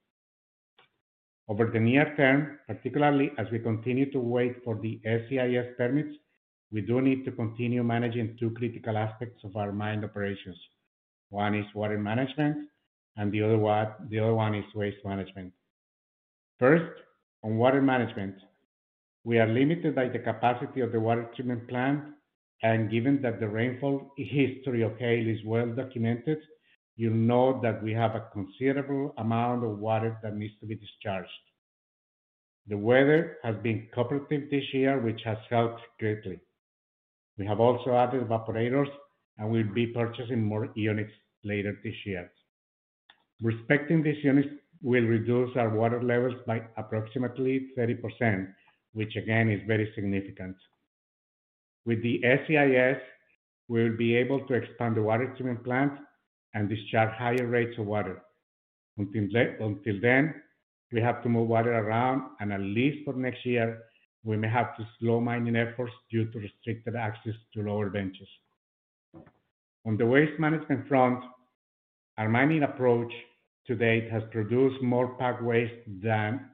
Over 1.48 1.70
the 1.72 1.80
near 1.80 2.16
term, 2.18 2.58
particularly 2.66 3.34
as 3.38 3.46
we 3.52 3.60
continue 3.60 4.12
to 4.14 4.20
wait 4.20 4.64
for 4.64 4.80
the 4.82 5.00
SEIS 5.06 5.76
permits, 5.78 6.16
we 6.72 6.82
do 6.82 7.00
need 7.02 7.24
to 7.26 7.32
continue 7.32 7.84
managing 7.84 8.36
two 8.40 8.50
critical 8.50 8.98
aspects 8.98 9.44
of 9.44 9.56
our 9.58 9.72
mine 9.72 10.04
operations. 10.04 10.58
One 11.30 11.54
is 11.54 11.66
water 11.76 12.00
management, 12.00 12.71
and 13.18 13.32
the 13.32 13.42
other 13.42 13.58
one 13.58 14.56
is 14.56 14.66
waste 14.76 15.04
management. 15.06 15.54
First, 16.60 17.02
on 17.44 17.58
water 17.58 17.82
management, 17.82 18.36
we 19.24 19.40
are 19.40 19.48
limited 19.48 19.96
by 19.96 20.10
the 20.10 20.20
capacity 20.20 20.82
of 20.82 20.92
the 20.92 21.00
water 21.00 21.30
treatment 21.36 21.68
plant, 21.68 22.04
and 22.64 22.92
given 22.92 23.22
that 23.22 23.40
the 23.40 23.48
rainfall 23.48 24.12
history 24.18 24.84
of 24.84 24.98
Haile 25.00 25.28
is 25.28 25.44
well 25.46 25.68
documented, 25.68 26.40
you'll 26.96 27.14
know 27.14 27.60
that 27.62 27.82
we 27.82 27.94
have 27.94 28.16
a 28.16 28.28
considerable 28.32 29.14
amount 29.18 29.64
of 29.64 29.80
water 29.80 30.18
that 30.22 30.36
needs 30.36 30.54
to 30.60 30.66
be 30.66 30.76
discharged. 30.76 31.30
The 32.68 32.78
weather 32.78 33.38
has 33.44 33.56
been 33.64 33.88
cooperative 33.94 34.50
this 34.52 34.64
year, 34.74 35.00
which 35.00 35.22
has 35.26 35.38
helped 35.50 35.82
greatly. 36.00 36.40
We 37.38 37.46
have 37.48 37.60
also 37.60 37.96
added 37.96 38.28
evaporators, 38.28 38.90
and 39.38 39.50
we'll 39.50 39.74
be 39.74 39.88
purchasing 39.88 40.44
more 40.44 40.70
units 40.76 41.14
later 41.44 41.76
this 41.84 41.96
year. 42.06 42.32
Respecting 43.42 44.04
these 44.04 44.24
units 44.24 44.50
will 44.84 45.04
reduce 45.04 45.56
our 45.58 45.70
water 45.70 46.02
levels 46.02 46.36
by 46.46 46.62
approximately 46.78 47.70
30%, 47.78 48.48
which 48.94 49.16
again 49.16 49.50
is 49.50 49.62
very 49.68 49.92
significant. 49.96 50.56
With 51.86 52.04
the 52.04 52.22
SEIS, 52.22 52.98
we 53.68 53.84
will 53.84 53.98
be 53.98 54.16
able 54.16 54.46
to 54.48 54.54
expand 54.54 54.96
the 54.96 55.02
water 55.02 55.28
treatment 55.36 55.64
plant 55.64 55.94
and 56.54 56.70
discharge 56.70 57.14
higher 57.18 57.48
rates 57.48 57.78
of 57.80 57.86
water. 57.86 58.22
Until 58.98 59.28
then, 60.02 60.36
we 60.92 61.02
have 61.02 61.24
to 61.24 61.30
move 61.30 61.48
water 61.48 61.74
around, 61.74 62.24
and 62.40 62.52
at 62.54 62.60
least 62.60 63.06
for 63.06 63.14
next 63.14 63.46
year, 63.46 63.84
we 64.24 64.38
may 64.38 64.50
have 64.50 64.76
to 64.78 64.88
slow 65.00 65.20
mining 65.20 65.56
efforts 65.56 65.94
due 66.12 66.26
to 66.32 66.40
restricted 66.40 66.96
access 66.96 67.34
to 67.54 67.64
lower 67.64 67.90
benches. 67.90 68.28
On 69.86 69.98
the 69.98 70.06
waste 70.06 70.40
management 70.40 70.88
front, 70.88 71.24
our 72.18 72.30
mining 72.30 72.64
approach 72.64 73.12
to 73.68 73.76
date 73.76 74.10
has 74.12 74.24
produced 74.32 74.82
more 74.82 75.16
PAG 75.16 75.42
waste 75.42 75.82
than 75.88 76.50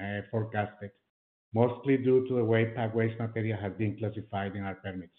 uh, 0.00 0.20
forecasted, 0.30 0.90
mostly 1.54 1.96
due 1.96 2.26
to 2.28 2.34
the 2.34 2.44
way 2.44 2.72
PAG 2.74 2.94
waste 2.94 3.18
material 3.18 3.58
has 3.60 3.72
been 3.78 3.96
classified 3.96 4.56
in 4.56 4.64
our 4.64 4.74
permits. 4.74 5.12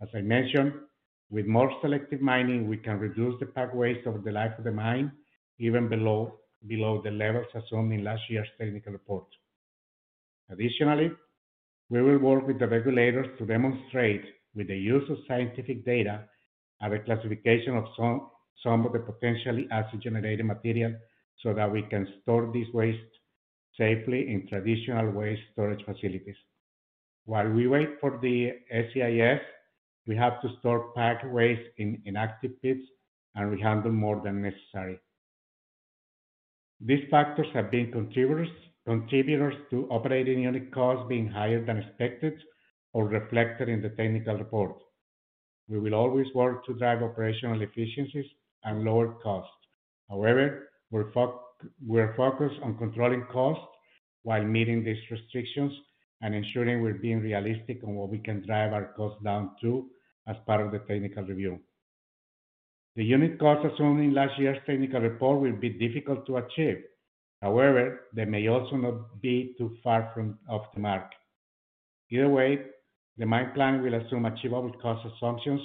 As 0.00 0.08
I 0.14 0.20
mentioned, 0.20 0.72
with 1.30 1.46
more 1.46 1.70
selective 1.80 2.20
mining, 2.20 2.68
we 2.68 2.76
can 2.76 2.98
reduce 2.98 3.38
the 3.40 3.46
PAG 3.46 3.74
waste 3.74 4.06
over 4.06 4.18
the 4.18 4.32
life 4.32 4.52
of 4.58 4.64
the 4.64 4.72
mine, 4.72 5.12
even 5.58 5.88
below 5.88 6.36
below 6.66 7.00
the 7.02 7.10
levels 7.10 7.46
assumed 7.54 7.92
in 7.92 8.04
last 8.04 8.20
year's 8.28 8.48
technical 8.58 8.92
report. 8.92 9.24
Additionally, 10.50 11.10
we 11.88 12.02
will 12.02 12.18
work 12.18 12.46
with 12.46 12.58
the 12.58 12.66
regulators 12.66 13.26
to 13.38 13.46
demonstrate, 13.46 14.24
with 14.54 14.68
the 14.68 14.76
use 14.76 15.08
of 15.08 15.16
scientific 15.26 15.84
data, 15.84 16.24
a 16.82 16.98
classification 16.98 17.76
of 17.76 17.84
some 17.96 18.28
of 18.64 18.92
the 18.92 18.98
potentially 18.98 19.66
acid-generated 19.70 20.44
material 20.44 20.94
so 21.42 21.54
that 21.54 21.70
we 21.70 21.82
can 21.82 22.06
store 22.22 22.50
this 22.52 22.66
waste 22.74 22.98
safely 23.78 24.32
in 24.32 24.46
traditional 24.48 25.10
waste 25.10 25.42
storage 25.52 25.84
facilities. 25.84 26.36
While 27.24 27.50
we 27.50 27.66
wait 27.66 28.00
for 28.00 28.18
the 28.20 28.52
SEIS, 28.70 29.40
we 30.06 30.16
have 30.16 30.40
to 30.42 30.48
store 30.58 30.92
PAG 30.94 31.24
waste 31.30 31.68
in 31.78 32.02
inactive 32.04 32.60
pits 32.62 32.82
and 33.34 33.56
rehandle 33.56 33.92
more 33.92 34.20
than 34.22 34.42
necessary. 34.42 34.98
These 36.80 37.08
factors 37.10 37.46
have 37.54 37.70
been 37.70 37.92
contributors 37.92 39.56
to 39.70 39.88
operating 39.90 40.42
unit 40.42 40.72
costs 40.72 41.06
being 41.08 41.28
higher 41.28 41.64
than 41.64 41.78
expected 41.78 42.34
or 42.92 43.06
reflected 43.06 43.68
in 43.68 43.80
the 43.80 43.90
technical 43.90 44.36
report. 44.36 44.76
We 45.68 45.78
will 45.78 45.94
always 45.94 46.26
work 46.34 46.66
to 46.66 46.74
drive 46.74 47.02
operational 47.02 47.62
efficiencies 47.62 48.26
and 48.64 48.84
lower 48.84 49.14
costs. 49.22 49.52
However, 50.08 50.68
we're 50.90 51.12
focused 51.12 52.60
on 52.62 52.78
controlling 52.78 53.24
costs 53.32 53.64
while 54.22 54.44
meeting 54.44 54.84
these 54.84 54.98
restrictions 55.10 55.72
and 56.22 56.34
ensuring 56.34 56.82
we're 56.82 56.94
being 56.94 57.20
realistic 57.20 57.82
on 57.84 57.94
what 57.94 58.10
we 58.10 58.18
can 58.18 58.44
drive 58.46 58.72
our 58.72 58.92
costs 58.96 59.22
down 59.24 59.52
to 59.62 59.88
as 60.26 60.36
part 60.46 60.64
of 60.64 60.72
the 60.72 60.78
technical 60.80 61.22
review. 61.24 61.58
The 62.96 63.04
unit 63.04 63.38
costs 63.38 63.72
assumed 63.72 64.00
in 64.00 64.12
last 64.14 64.38
year's 64.38 64.58
technical 64.66 65.00
report 65.00 65.40
will 65.40 65.56
be 65.56 65.70
difficult 65.70 66.26
to 66.26 66.38
achieve. 66.38 66.82
However, 67.40 68.00
they 68.14 68.26
may 68.26 68.48
also 68.48 68.76
not 68.76 69.22
be 69.22 69.54
too 69.56 69.76
far 69.82 70.10
from 70.12 70.38
off 70.48 70.66
the 70.74 70.80
mark. 70.80 71.10
Either 72.10 72.28
way, 72.28 72.58
the 73.16 73.24
mine 73.24 73.52
plan 73.54 73.80
will 73.82 73.94
assume 73.94 74.26
achievable 74.26 74.72
cost 74.82 75.06
assumptions, 75.06 75.60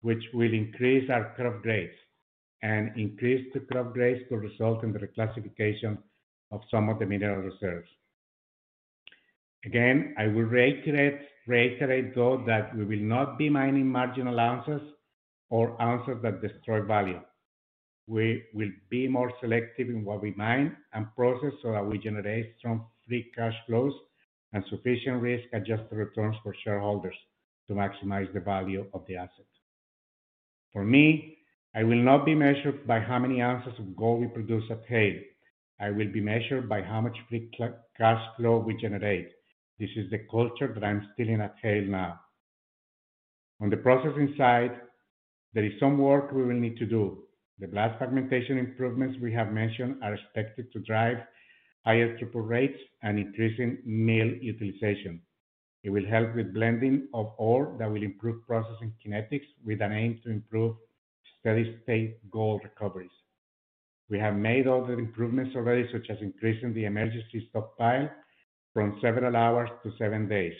which 0.00 0.24
will 0.32 0.52
increase 0.52 1.08
our 1.10 1.32
cut-off 1.36 1.62
grades, 1.62 1.94
and 2.62 2.96
increased 2.96 3.52
cut-off 3.52 3.92
grades 3.92 4.28
to 4.28 4.36
result 4.36 4.84
in 4.84 4.92
the 4.92 4.98
reclassification 4.98 5.98
of 6.50 6.60
some 6.70 6.88
of 6.88 6.98
the 6.98 7.06
mineral 7.06 7.42
reserves. 7.42 7.88
Again, 9.64 10.14
I 10.18 10.26
will 10.26 10.44
reiterate, 10.44 12.14
though, 12.14 12.42
that 12.46 12.74
we 12.76 12.84
will 12.84 13.04
not 13.04 13.38
be 13.38 13.50
mining 13.50 13.86
marginal 13.86 14.38
ounces 14.40 14.82
or 15.50 15.80
ounces 15.80 16.16
that 16.22 16.40
destroy 16.40 16.82
value. 16.82 17.20
We 18.06 18.44
will 18.54 18.70
be 18.88 19.06
more 19.06 19.32
selective 19.40 19.88
in 19.88 20.04
what 20.04 20.22
we 20.22 20.32
mine 20.32 20.76
and 20.92 21.14
process 21.14 21.52
so 21.62 21.72
that 21.72 21.86
we 21.86 21.98
generate 21.98 22.54
strong 22.58 22.86
free 23.06 23.30
cash 23.36 23.54
flows 23.66 23.92
and 24.52 24.64
sufficient 24.68 25.22
risk-adjusted 25.22 25.92
returns 25.92 26.36
for 26.42 26.54
shareholders 26.64 27.14
to 27.68 27.74
maximize 27.74 28.32
the 28.32 28.40
value 28.40 28.86
of 28.94 29.04
the 29.06 29.16
asset. 29.16 29.46
For 30.72 30.84
me, 30.84 31.38
I 31.74 31.84
will 31.84 32.02
not 32.02 32.24
be 32.24 32.34
measured 32.34 32.86
by 32.86 32.98
how 32.98 33.20
many 33.20 33.40
ounces 33.40 33.78
of 33.78 33.96
gold 33.96 34.20
we 34.20 34.26
produce 34.26 34.64
at 34.70 34.82
Haile. 34.88 35.20
I 35.78 35.90
will 35.90 36.10
be 36.12 36.20
measured 36.20 36.68
by 36.68 36.82
how 36.82 37.00
much 37.00 37.16
free 37.28 37.48
cash 37.96 38.22
flow 38.36 38.58
we 38.58 38.76
generate. 38.76 39.28
This 39.78 39.90
is 39.96 40.10
the 40.10 40.26
culture 40.30 40.72
that 40.74 40.82
I'm 40.82 41.02
instilling 41.02 41.40
at 41.40 41.54
Haile 41.62 41.86
now. 41.86 42.20
On 43.60 43.70
the 43.70 43.76
processing 43.76 44.34
side, 44.36 44.80
there 45.54 45.64
is 45.64 45.78
some 45.78 45.98
work 45.98 46.32
we 46.32 46.42
will 46.42 46.58
need 46.58 46.76
to 46.78 46.86
do. 46.86 47.22
The 47.60 47.68
blast 47.68 47.98
fragmentation 47.98 48.58
improvements 48.58 49.18
we 49.20 49.32
have 49.32 49.52
mentioned 49.52 50.02
are 50.02 50.14
expected 50.14 50.72
to 50.72 50.80
drive 50.80 51.18
higher 51.84 52.18
throughput 52.18 52.48
rates 52.48 52.78
and 53.02 53.18
increasing 53.18 53.78
mill 53.84 54.28
utilization. 54.40 55.20
It 55.84 55.90
will 55.90 56.06
help 56.06 56.34
with 56.34 56.52
blending 56.52 57.08
of 57.14 57.32
ore 57.38 57.76
that 57.78 57.90
will 57.90 58.02
improve 58.02 58.44
processing 58.46 58.92
kinetics 59.04 59.46
with 59.64 59.80
an 59.80 59.92
aim 59.92 60.20
to 60.24 60.30
improve 60.30 60.76
steady-state 61.40 62.30
gold 62.30 62.62
recoveries. 62.62 63.10
We 64.08 64.18
have 64.18 64.34
made 64.34 64.66
other 64.66 64.98
improvements 64.98 65.54
already, 65.54 65.88
such 65.92 66.10
as 66.10 66.18
increasing 66.20 66.74
the 66.74 66.84
emergency 66.84 67.46
stockpile 67.50 68.10
from 68.72 68.98
several 69.00 69.36
hours 69.36 69.70
to 69.82 69.92
seven 69.98 70.28
days. 70.28 70.54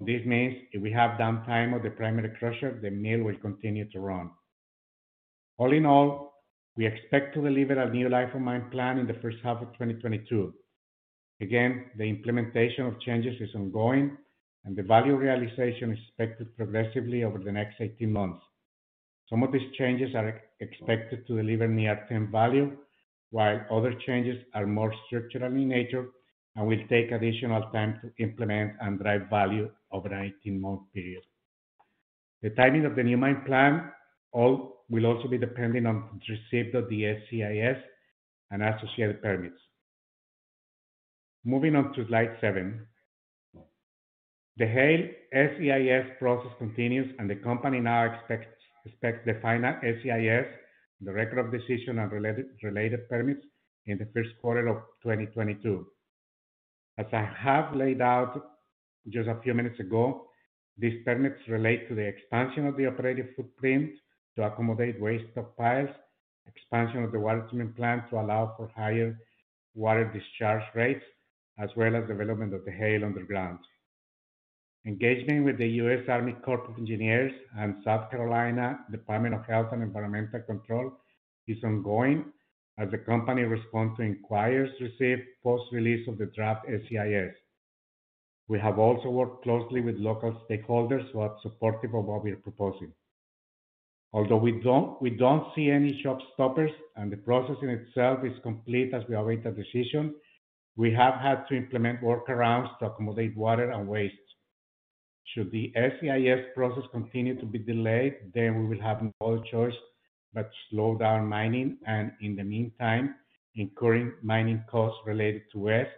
This 0.00 0.24
means 0.24 0.56
if 0.72 0.80
we 0.80 0.90
have 0.92 1.18
downtime 1.18 1.76
of 1.76 1.82
the 1.82 1.90
primary 1.90 2.30
crusher, 2.38 2.78
the 2.80 2.90
mill 2.90 3.22
will 3.22 3.36
continue 3.36 3.88
to 3.90 4.00
run. 4.00 4.30
All 5.58 5.72
in 5.72 5.84
all, 5.84 6.32
we 6.76 6.86
expect 6.86 7.34
to 7.34 7.42
deliver 7.42 7.78
a 7.78 7.90
new 7.90 8.08
life 8.08 8.34
of 8.34 8.40
mine 8.40 8.70
plan 8.70 8.98
in 8.98 9.06
the 9.06 9.18
first 9.20 9.36
half 9.42 9.60
of 9.60 9.72
2022. 9.74 10.54
Again, 11.42 11.90
the 11.96 12.04
implementation 12.04 12.86
of 12.86 13.00
changes 13.00 13.40
is 13.40 13.54
ongoing, 13.54 14.16
and 14.64 14.76
the 14.76 14.82
value 14.82 15.16
realization 15.16 15.92
is 15.92 15.98
expected 16.08 16.56
progressively 16.56 17.24
over 17.24 17.38
the 17.38 17.52
next 17.52 17.76
18 17.80 18.10
months. 18.10 18.42
Some 19.30 19.44
of 19.44 19.52
these 19.52 19.72
changes 19.78 20.14
are 20.16 20.42
expected 20.58 21.26
to 21.28 21.36
deliver 21.36 21.68
near-term 21.68 22.32
value, 22.32 22.76
while 23.30 23.64
other 23.70 23.94
changes 24.04 24.42
are 24.54 24.66
more 24.66 24.92
structural 25.06 25.52
in 25.52 25.68
nature 25.68 26.08
and 26.56 26.66
will 26.66 26.84
take 26.88 27.12
additional 27.12 27.62
time 27.70 28.00
to 28.02 28.10
implement 28.22 28.72
and 28.80 28.98
drive 28.98 29.30
value 29.30 29.70
over 29.92 30.08
an 30.08 30.34
18-month 30.44 30.80
period. 30.92 31.22
The 32.42 32.50
timing 32.50 32.86
of 32.86 32.96
the 32.96 33.04
new 33.04 33.16
mine 33.16 33.42
plan 33.46 33.92
will 34.32 35.06
also 35.06 35.28
be 35.28 35.38
dependent 35.38 35.86
on 35.86 36.20
receipt 36.28 36.74
of 36.74 36.88
the 36.88 37.16
SEIS 37.30 37.76
and 38.50 38.64
associated 38.64 39.22
permits. 39.22 39.60
Moving 41.44 41.76
on 41.76 41.92
to 41.94 42.06
slide 42.08 42.36
seven. 42.40 42.86
The 44.56 44.66
Haile 44.66 45.08
SEIS 45.32 46.16
process 46.18 46.50
continues, 46.58 47.14
and 47.20 47.30
the 47.30 47.36
company 47.36 47.78
now 47.78 48.12
expects 48.12 48.59
the 48.84 49.38
final 49.42 49.74
SEIS, 49.82 50.46
the 51.00 51.12
record 51.12 51.38
of 51.38 51.52
decision 51.52 51.98
and 51.98 52.12
related 52.12 53.08
permits 53.08 53.44
in 53.86 53.98
the 53.98 54.08
first 54.14 54.30
quarter 54.40 54.66
of 54.68 54.76
2022. 55.02 55.86
As 56.98 57.06
I 57.12 57.28
have 57.38 57.74
laid 57.74 58.00
out 58.00 58.40
just 59.08 59.28
a 59.28 59.40
few 59.42 59.54
minutes 59.54 59.80
ago, 59.80 60.26
these 60.76 61.02
permits 61.04 61.40
relate 61.48 61.88
to 61.88 61.94
the 61.94 62.06
expansion 62.06 62.66
of 62.66 62.76
the 62.76 62.86
operating 62.86 63.28
footprint 63.36 63.90
to 64.36 64.44
accommodate 64.44 65.00
waste 65.00 65.24
stockpiles, 65.34 65.92
expansion 66.46 67.04
of 67.04 67.12
the 67.12 67.18
water 67.18 67.42
treatment 67.42 67.76
plant 67.76 68.08
to 68.10 68.16
allow 68.20 68.54
for 68.56 68.70
higher 68.76 69.18
water 69.74 70.10
discharge 70.12 70.64
rates, 70.74 71.04
as 71.58 71.70
well 71.76 71.94
as 71.96 72.06
development 72.08 72.54
of 72.54 72.64
the 72.64 72.72
Haile 72.72 73.04
Underground. 73.04 73.58
Engagement 74.86 75.44
with 75.44 75.58
the 75.58 75.68
U.S. 75.82 76.08
Army 76.08 76.32
Corps 76.42 76.64
of 76.66 76.78
Engineers 76.78 77.32
and 77.58 77.74
South 77.84 78.10
Carolina 78.10 78.78
Department 78.90 79.34
of 79.34 79.44
Health 79.44 79.68
and 79.72 79.82
Environmental 79.82 80.40
Control 80.40 80.92
is 81.46 81.62
ongoing 81.62 82.24
as 82.78 82.90
the 82.90 82.96
company 82.96 83.42
responds 83.42 83.94
to 83.98 84.02
inquiries 84.02 84.72
received 84.80 85.20
post-release 85.42 86.08
of 86.08 86.16
the 86.16 86.30
draft 86.34 86.64
SEIS. 86.66 87.34
We 88.48 88.58
have 88.58 88.78
also 88.78 89.10
worked 89.10 89.42
closely 89.44 89.82
with 89.82 89.96
local 89.96 90.32
stakeholders 90.48 91.10
who 91.12 91.20
are 91.20 91.36
supportive 91.42 91.94
of 91.94 92.06
what 92.06 92.24
we 92.24 92.32
are 92.32 92.36
proposing. 92.36 92.92
Although 94.14 94.38
we 94.38 94.60
don't 94.62 95.54
see 95.54 95.70
any 95.70 96.02
showstoppers 96.02 96.72
and 96.96 97.12
the 97.12 97.18
process 97.18 97.56
in 97.60 97.68
itself 97.68 98.24
is 98.24 98.32
complete 98.42 98.94
as 98.94 99.02
we 99.10 99.14
await 99.14 99.44
a 99.44 99.52
decision, 99.52 100.14
we 100.74 100.90
have 100.94 101.14
had 101.20 101.46
to 101.48 101.54
implement 101.54 102.00
workarounds 102.00 102.78
to 102.78 102.86
accommodate 102.86 103.36
water 103.36 103.70
and 103.72 103.86
waste. 103.86 104.14
Should 105.34 105.50
the 105.52 105.72
SEIS 105.76 106.46
process 106.54 106.84
continue 106.90 107.38
to 107.38 107.46
be 107.46 107.58
delayed, 107.58 108.16
then 108.34 108.58
we 108.58 108.66
will 108.66 108.82
have 108.82 109.02
no 109.20 109.42
choice 109.50 109.74
but 110.34 110.50
slow 110.68 110.96
down 110.96 111.28
mining 111.28 111.78
and, 111.86 112.12
in 112.20 112.34
the 112.36 112.42
meantime, 112.42 113.14
incurring 113.54 114.12
mining 114.22 114.64
costs 114.68 114.98
related 115.06 115.42
to 115.52 115.58
waste, 115.58 115.90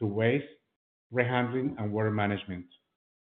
to 0.00 0.06
waste, 0.06 0.44
rehandling, 1.12 1.74
and 1.78 1.92
water 1.92 2.10
management. 2.10 2.66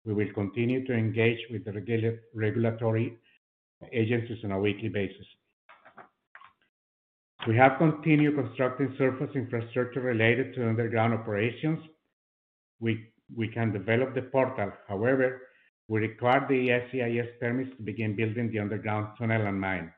We 0.06 0.14
will 0.14 0.32
continue 0.34 0.86
to 0.86 0.94
engage 0.94 1.40
with 1.52 1.66
the 1.66 2.20
regulatory 2.34 3.18
agencies 3.92 4.44
on 4.44 4.52
a 4.52 4.60
weekly 4.60 4.90
basis. 4.90 5.26
We 7.48 7.56
have 7.56 7.78
continued 7.78 8.36
constructing 8.36 8.94
surface 8.98 9.30
infrastructure 9.34 10.02
related 10.02 10.54
to 10.56 10.68
underground 10.68 11.14
operations. 11.14 11.80
We 12.80 13.08
can 13.48 13.72
develop 13.72 14.16
the 14.16 14.24
portal. 14.24 14.72
However, 14.88 15.42
we 15.88 16.02
require 16.02 16.46
the 16.48 16.70
SEIS 16.92 17.30
permits 17.40 17.76
to 17.78 17.84
begin 17.84 18.16
building 18.16 18.52
the 18.52 18.60
underground 18.60 19.08
tunnel 19.18 19.48
and 19.48 19.60
mine. 19.60 19.92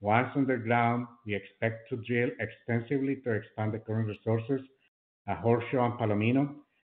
Once 0.00 0.28
underground, 0.34 1.06
we 1.24 1.34
expect 1.34 1.88
to 1.88 1.96
drill 1.96 2.30
extensively 2.40 3.16
to 3.16 3.32
expand 3.32 3.72
the 3.72 3.78
current 3.78 4.08
resources 4.08 4.60
at 5.28 5.38
Horseshoe 5.38 5.80
and 5.80 5.94
Palomino 5.94 6.54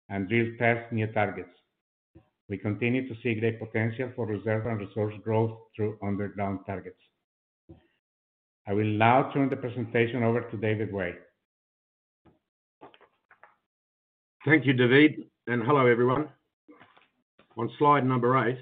and 0.09 0.27
drill 0.27 0.47
test 0.59 0.91
new 0.91 1.07
targets. 1.07 1.49
We 2.49 2.57
continue 2.57 3.07
to 3.07 3.15
see 3.21 3.35
great 3.35 3.59
potential 3.59 4.11
for 4.15 4.25
reserve 4.25 4.65
and 4.65 4.79
resource 4.79 5.15
growth 5.23 5.57
through 5.75 5.97
underground 6.01 6.59
targets. 6.65 6.99
I 8.67 8.73
will 8.73 8.85
now 8.85 9.31
turn 9.33 9.49
the 9.49 9.55
presentation 9.55 10.23
over 10.23 10.41
to 10.41 10.57
David 10.57 10.91
Way. 10.91 11.15
Thank 14.45 14.65
you, 14.65 14.73
David, 14.73 15.29
hello, 15.49 15.87
everyone. 15.87 16.27
On 17.57 17.71
slide 17.79 18.05
number 18.05 18.37
eight. 18.45 18.57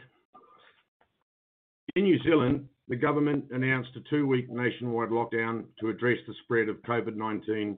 In 1.95 2.03
New 2.03 2.21
Zealand, 2.21 2.67
the 2.87 2.95
government 2.95 3.45
announced 3.51 3.89
a 3.95 4.07
two-week 4.07 4.51
nationwide 4.51 5.09
lockdown 5.09 5.63
to 5.79 5.89
address 5.89 6.19
the 6.27 6.35
spread 6.43 6.69
of 6.69 6.75
COVID-19 6.83 7.75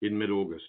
in 0.00 0.18
mid-August. 0.18 0.64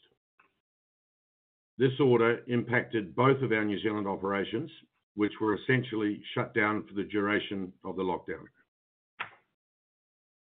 This 1.78 1.98
order 2.02 2.42
impacted 2.48 3.15
both 3.15 3.42
of 3.42 3.54
our 3.54 3.63
New 3.63 3.80
Zealand 3.82 4.10
operations, 4.10 4.70
which 5.15 5.32
were 5.39 5.56
essentially 5.56 6.22
shut 6.34 6.54
down 6.54 6.84
for 6.86 6.96
the 6.96 7.08
duration 7.08 7.72
of 7.86 7.96
the 7.96 8.04
lockdown. 8.04 8.44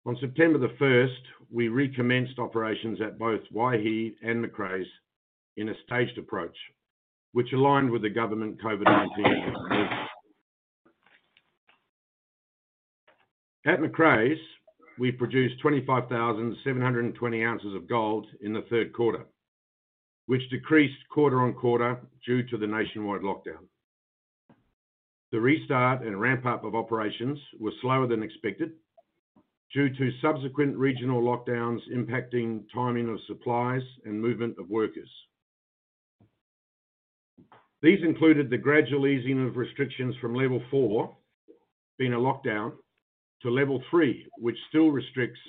On 0.06 0.16
September 0.22 0.58
the 0.58 0.74
1st, 0.80 1.52
we 1.52 1.68
recommenced 1.68 2.38
operations 2.38 2.98
at 3.02 3.18
both 3.18 3.40
Waihi 3.54 4.14
and 4.22 4.42
Macraes 4.42 4.86
in 5.58 5.68
a 5.68 5.74
staged 5.84 6.16
approach, 6.16 6.56
which 7.32 7.52
aligned 7.52 7.90
with 7.90 8.02
the 8.02 8.10
government 8.10 8.60
COVID-19 8.62 9.08
measures. 9.68 9.88
At 13.66 13.80
Macraes, 13.80 14.38
we 14.98 15.12
produced 15.12 15.60
25,720 15.60 17.44
ounces 17.44 17.74
of 17.74 17.88
gold 17.88 18.26
in 18.40 18.52
the 18.52 18.64
third 18.70 18.92
quarter, 18.92 19.26
which 20.26 20.48
decreased 20.50 20.96
quarter-on-quarter 21.10 22.00
due 22.26 22.42
to 22.44 22.56
the 22.56 22.66
nationwide 22.66 23.20
lockdown. 23.20 23.66
The 25.32 25.40
restart 25.40 26.02
and 26.02 26.20
ramp-up 26.20 26.64
of 26.64 26.74
operations 26.74 27.38
were 27.58 27.72
slower 27.80 28.06
than 28.06 28.22
expected 28.22 28.72
due 29.72 29.88
to 29.88 30.10
subsequent 30.20 30.76
regional 30.76 31.22
lockdowns 31.22 31.80
impacting 31.94 32.64
timing 32.74 33.08
of 33.08 33.20
supplies 33.26 33.82
and 34.04 34.20
movement 34.20 34.58
of 34.58 34.68
workers. 34.68 35.08
These 37.82 38.02
included 38.02 38.50
the 38.50 38.58
gradual 38.58 39.06
easing 39.06 39.46
of 39.46 39.56
restrictions 39.56 40.14
from 40.20 40.34
level 40.34 40.62
four, 40.70 41.16
being 41.98 42.12
a 42.12 42.18
lockdown, 42.18 42.72
to 43.42 43.50
level 43.50 43.82
three, 43.90 44.26
which 44.36 44.56
still 44.68 44.90
restricts 44.90 45.40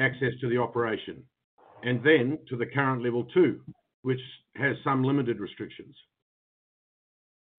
access 0.00 0.32
to 0.40 0.48
the 0.48 0.58
operation, 0.58 1.22
and 1.84 2.02
then 2.02 2.38
to 2.48 2.56
the 2.56 2.66
current 2.66 3.04
level 3.04 3.24
two, 3.32 3.60
which 4.02 4.20
has 4.56 4.76
some 4.82 5.04
limited 5.04 5.38
restrictions. 5.38 5.94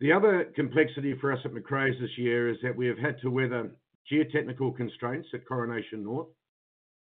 The 0.01 0.11
other 0.11 0.51
complexity 0.55 1.15
for 1.21 1.31
us 1.31 1.39
at 1.45 1.53
Macraes 1.53 1.99
this 2.01 2.17
year 2.17 2.49
is 2.49 2.57
that 2.63 2.75
we 2.75 2.87
have 2.87 2.97
had 2.97 3.21
to 3.21 3.29
weather 3.29 3.71
geotechnical 4.11 4.75
constraints 4.75 5.29
at 5.33 5.47
Coronation 5.47 6.03
North 6.03 6.27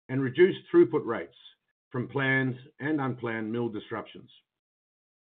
and 0.09 0.21
reduced 0.21 0.59
throughput 0.71 1.05
rates 1.05 1.37
from 1.91 2.07
planned 2.07 2.55
and 2.79 2.99
unplanned 2.99 3.51
mill 3.51 3.69
disruptions. 3.69 4.29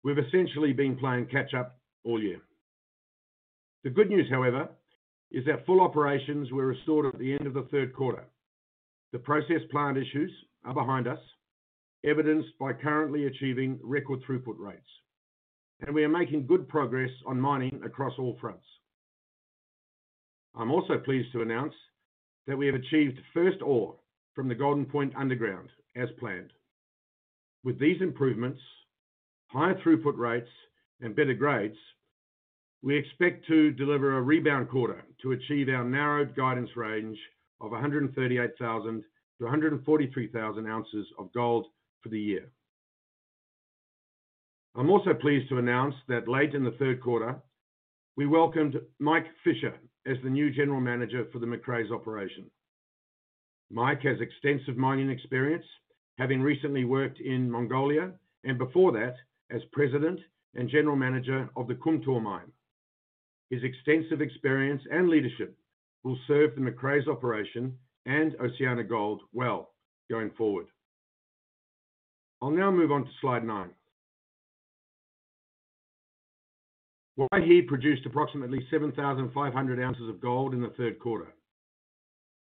We've 0.06 0.20
essentially 0.20 0.72
been 0.72 0.96
playing 0.96 1.26
catch-up 1.26 1.78
all 2.06 2.22
year. 2.22 2.40
The 3.84 3.90
good 3.90 4.08
news, 4.08 4.28
however, 4.30 4.70
is 5.32 5.44
that 5.46 5.66
full 5.66 5.82
operations 5.82 6.52
were 6.52 6.68
restored 6.68 7.08
at 7.08 7.20
the 7.20 7.34
end 7.34 7.48
of 7.48 7.56
the 7.56 7.68
third 7.72 7.94
quarter. 7.94 8.24
The 9.12 9.20
process 9.20 9.62
plant 9.72 9.98
issues 9.98 10.32
are 10.64 10.76
behind 10.76 11.08
us, 11.08 11.20
evidenced 12.06 12.50
by 12.60 12.74
currently 12.74 13.26
achieving 13.26 13.80
record 13.84 14.20
throughput 14.24 14.60
rates, 14.60 14.88
and 15.82 15.94
we 15.94 16.04
are 16.04 16.10
making 16.10 16.46
good 16.46 16.70
progress 16.70 17.10
on 17.26 17.42
mining 17.42 17.82
across 17.84 18.14
all 18.20 18.38
fronts. 18.40 18.66
I'm 20.56 20.72
also 20.72 21.00
pleased 21.00 21.32
to 21.34 21.42
announce 21.42 21.74
that 22.46 22.58
we 22.58 22.68
have 22.68 22.76
achieved 22.76 23.20
first 23.34 23.62
ore 23.64 23.96
from 24.36 24.48
the 24.48 24.56
Golden 24.56 24.86
Point 24.86 25.14
underground 25.18 25.70
as 25.96 26.10
planned. 26.20 26.52
With 27.64 27.80
these 27.80 28.02
improvements, 28.02 28.60
higher 29.48 29.76
throughput 29.76 30.18
rates, 30.18 30.50
and 31.02 31.16
better 31.16 31.34
grades, 31.34 31.78
we 32.82 32.98
expect 32.98 33.46
to 33.48 33.72
deliver 33.72 34.18
a 34.18 34.22
rebound 34.22 34.70
quarter 34.70 35.04
to 35.22 35.32
achieve 35.32 35.70
our 35.70 35.84
narrowed 35.84 36.36
guidance 36.36 36.70
range 36.76 37.18
of 37.62 37.72
138,000-143,000 37.72 40.70
ounces 40.70 41.08
of 41.18 41.34
gold 41.34 41.66
for 42.02 42.10
the 42.10 42.20
year. 42.20 42.50
I'm 44.76 44.90
also 44.90 45.14
pleased 45.14 45.48
to 45.50 45.58
announce 45.58 45.96
that 46.10 46.28
late 46.28 46.54
in 46.54 46.64
the 46.64 46.72
third 46.72 47.02
quarter, 47.02 47.38
we 48.18 48.28
welcomed 48.28 48.80
Mike 49.00 49.26
Fisher 49.44 49.74
as 50.06 50.18
the 50.24 50.30
new 50.30 50.52
General 50.52 50.80
Manager 50.80 51.26
for 51.32 51.40
the 51.40 51.48
Macraes 51.48 51.92
operation. 51.92 52.46
Mike 53.72 54.02
has 54.04 54.22
extensive 54.22 54.78
mining 54.78 55.10
experience, 55.10 55.66
having 56.18 56.42
recently 56.42 56.86
worked 56.86 57.20
in 57.20 57.50
Mongolia 57.50 58.12
and 58.44 58.58
before 58.58 58.92
that 58.92 59.16
as 59.52 59.62
President 59.72 60.20
and 60.56 60.70
General 60.70 60.96
Manager 60.96 61.50
of 61.56 61.68
the 61.68 61.76
Kumtor 61.76 62.22
mine. 62.22 62.52
His 63.50 63.64
extensive 63.64 64.22
experience 64.22 64.82
and 64.92 65.10
leadership 65.10 65.58
will 66.04 66.18
serve 66.28 66.56
the 66.56 66.62
Macraes 66.62 67.08
operation 67.08 67.78
and 68.06 68.34
OceanaGold 68.34 69.20
well 69.34 69.72
going 70.10 70.32
forward. 70.38 70.68
I'll 72.42 72.52
now 72.52 72.72
move 72.72 72.92
on 72.92 73.06
to 73.06 73.12
slide 73.22 73.46
nine. 73.46 73.70
Waihi 77.18 77.66
produced 77.66 78.06
approximately 78.06 78.66
7,500 78.70 79.80
ounces 79.80 80.10
of 80.10 80.20
gold 80.20 80.54
in 80.54 80.62
the 80.62 80.74
third 80.78 81.00
quarter. 81.00 81.34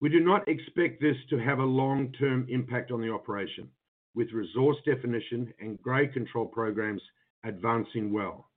We 0.00 0.08
do 0.08 0.20
not 0.20 0.48
expect 0.48 1.00
this 1.00 1.16
to 1.30 1.38
have 1.38 1.58
a 1.58 1.64
long-term 1.64 2.46
impact 2.48 2.90
on 2.90 3.00
the 3.00 3.12
operation, 3.12 3.68
with 4.14 4.32
resource 4.32 4.76
definition 4.84 5.52
and 5.60 5.80
grade 5.82 6.12
control 6.12 6.46
programs 6.46 7.02
advancing 7.44 8.12
well. 8.12 8.48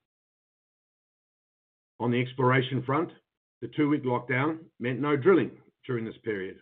On 1.99 2.11
the 2.11 2.21
exploration 2.21 2.83
front, 2.83 3.09
the 3.61 3.69
two-week 3.69 4.03
lockdown 4.03 4.59
meant 4.79 4.99
no 4.99 5.15
drilling 5.15 5.51
during 5.85 6.05
this 6.05 6.17
period. 6.23 6.57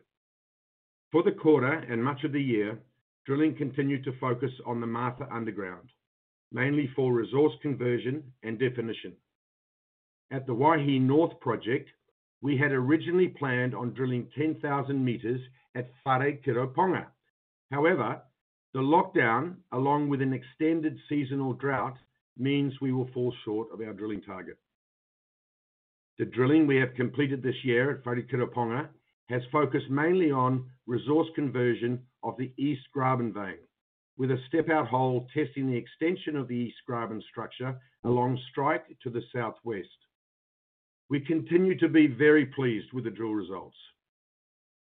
For 1.12 1.24
the 1.24 1.32
quarter 1.32 1.72
and 1.72 2.04
much 2.04 2.24
of 2.24 2.32
the 2.32 2.42
year, 2.42 2.78
drilling 3.26 3.56
continued 3.56 4.04
to 4.04 4.18
focus 4.20 4.52
on 4.66 4.80
the 4.80 4.88
Martha 4.88 5.28
Underground, 5.32 5.90
mainly 6.52 6.90
for 6.96 7.14
resource 7.14 7.54
conversion 7.62 8.24
and 8.44 8.60
definition. 8.60 9.14
At 10.32 10.46
the 10.46 10.54
Waihi 10.54 11.02
North 11.02 11.40
Project, 11.40 11.90
we 12.42 12.58
had 12.58 12.72
originally 12.72 13.30
planned 13.30 13.74
on 13.74 13.94
drilling 13.94 14.28
10,000 14.38 15.04
meters 15.04 15.40
at 15.76 15.92
Wharekirauponga. 16.06 17.06
However, 17.72 18.22
the 18.74 18.80
lockdown, 18.80 19.56
along 19.72 20.10
with 20.10 20.22
an 20.22 20.34
extended 20.34 20.98
seasonal 21.08 21.54
drought, 21.54 21.96
means 22.38 22.74
we 22.82 22.92
will 22.92 23.10
fall 23.14 23.34
short 23.46 23.68
of 23.74 23.82
our 23.82 23.94
drilling 23.94 24.22
target. 24.22 24.58
The 26.20 26.26
drilling 26.26 26.68
we 26.68 26.78
have 26.78 26.94
completed 26.96 27.42
this 27.42 27.64
year 27.64 27.92
at 27.92 28.04
Wharekirauponga 28.04 28.88
has 29.30 29.42
focused 29.52 29.90
mainly 29.90 30.32
on 30.32 30.70
resource 30.86 31.28
conversion 31.36 32.02
of 32.24 32.38
the 32.38 32.52
East 32.58 32.84
Graben 32.94 33.34
vein, 33.34 33.58
with 34.18 34.32
a 34.32 34.38
step-out 34.48 34.88
hole 34.88 35.28
testing 35.34 35.70
the 35.70 35.78
extension 35.78 36.36
of 36.36 36.48
the 36.48 36.56
East 36.56 36.78
Graben 36.86 37.22
structure 37.30 37.76
along 38.04 38.40
strike 38.52 38.86
to 39.02 39.10
the 39.10 39.24
southwest. 39.34 39.88
We 41.10 41.20
continue 41.20 41.78
to 41.80 41.88
be 41.88 42.08
very 42.08 42.46
pleased 42.46 42.94
with 42.94 43.06
the 43.06 43.12
drill 43.12 43.34
results. 43.34 43.78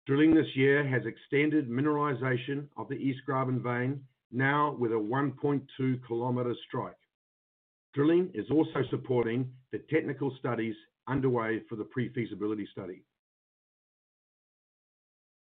Drilling 0.06 0.34
this 0.34 0.56
year 0.56 0.86
has 0.86 1.02
extended 1.06 1.68
mineralization 1.70 2.66
of 2.76 2.88
the 2.88 2.96
East 2.96 3.20
Graben 3.26 3.62
vein, 3.62 4.00
now 4.32 4.76
with 4.78 4.92
a 4.92 4.94
1.2-kilometer 4.94 6.54
strike. 6.66 6.94
Drilling 7.94 8.31
is 8.35 8.50
also 8.50 8.83
supporting 8.88 9.50
the 9.72 9.81
technical 9.90 10.35
studies 10.38 10.74
underway 11.09 11.62
for 11.68 11.76
the 11.76 11.85
pre-feasibility 11.85 12.68
study. 12.70 13.03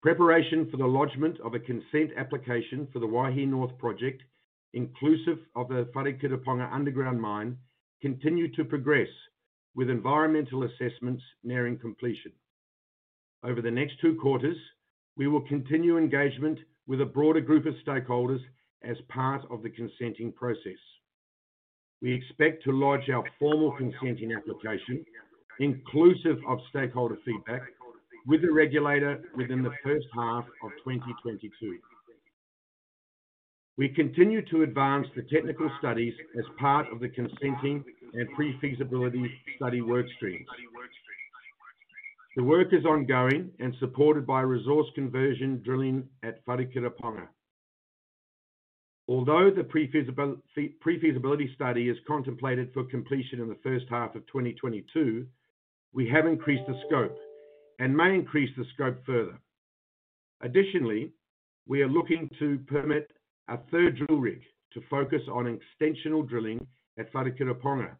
Preparation 0.00 0.70
for 0.70 0.76
the 0.78 0.86
lodgment 0.86 1.38
of 1.40 1.54
a 1.54 1.58
consent 1.58 2.12
application 2.16 2.88
for 2.92 3.00
the 3.00 3.06
Waihi 3.06 3.46
North 3.46 3.76
Project, 3.78 4.22
inclusive 4.72 5.38
of 5.56 5.68
the 5.68 5.88
Wharekirauponga 5.94 6.72
underground 6.72 7.20
mine, 7.20 7.58
continues 8.00 8.54
to 8.56 8.64
progress, 8.64 9.08
with 9.74 9.90
environmental 9.90 10.62
assessments 10.62 11.22
nearing 11.42 11.78
completion. 11.78 12.32
Over 13.44 13.60
the 13.60 13.70
next 13.70 14.00
two 14.00 14.14
quarters, 14.14 14.56
we 15.16 15.28
will 15.28 15.42
continue 15.42 15.98
engagement 15.98 16.58
with 16.86 17.00
a 17.00 17.06
broader 17.06 17.40
group 17.40 17.66
of 17.66 17.74
stakeholders 17.86 18.40
as 18.82 18.96
part 19.08 19.42
of 19.50 19.62
the 19.62 19.70
consenting 19.70 20.32
process. 20.32 20.78
We 22.00 22.12
expect 22.14 22.62
to 22.64 22.72
lodge 22.72 23.10
our 23.10 23.24
formal 23.38 23.72
consenting 23.72 24.32
application, 24.32 25.04
inclusive 25.58 26.38
of 26.46 26.58
stakeholder 26.70 27.18
feedback, 27.24 27.62
with 28.26 28.42
the 28.42 28.52
regulator 28.52 29.22
within 29.36 29.62
the 29.62 29.72
first 29.82 30.06
half 30.14 30.44
of 30.62 30.70
2022. 30.84 31.78
We 33.76 33.88
continue 33.88 34.42
to 34.50 34.62
advance 34.62 35.06
the 35.14 35.22
technical 35.22 35.70
studies 35.78 36.12
as 36.36 36.44
part 36.58 36.92
of 36.92 37.00
the 37.00 37.08
consenting 37.08 37.84
and 38.12 38.28
pre-feasibility 38.34 39.30
study 39.56 39.80
work 39.80 40.06
streams. 40.16 40.46
The 42.36 42.44
work 42.44 42.72
is 42.72 42.84
ongoing 42.84 43.50
and 43.58 43.74
supported 43.80 44.26
by 44.26 44.42
resource 44.42 44.86
conversion 44.94 45.62
drilling 45.64 46.08
at 46.22 46.44
Wharekirauponga. 46.46 47.28
Although 49.08 49.50
the 49.50 49.64
pre-feasibility 49.64 51.50
study 51.54 51.88
is 51.88 51.96
contemplated 52.06 52.72
for 52.74 52.84
completion 52.84 53.40
in 53.40 53.48
the 53.48 53.56
first 53.62 53.86
half 53.88 54.14
of 54.14 54.26
2022, 54.26 55.26
we 55.94 56.06
have 56.10 56.26
increased 56.26 56.66
the 56.68 56.78
scope 56.86 57.16
and 57.78 57.96
may 57.96 58.14
increase 58.14 58.50
the 58.56 58.66
scope 58.74 58.98
further. 59.06 59.38
Additionally, 60.42 61.12
we 61.66 61.80
are 61.80 61.88
looking 61.88 62.28
to 62.38 62.58
permit 62.66 63.10
a 63.48 63.56
third 63.70 63.96
drill 63.96 64.20
rig 64.20 64.42
to 64.74 64.82
focus 64.90 65.22
on 65.32 65.58
extensional 65.58 66.28
drilling 66.28 66.66
at 66.98 67.10
Wharekirauponga 67.14 67.96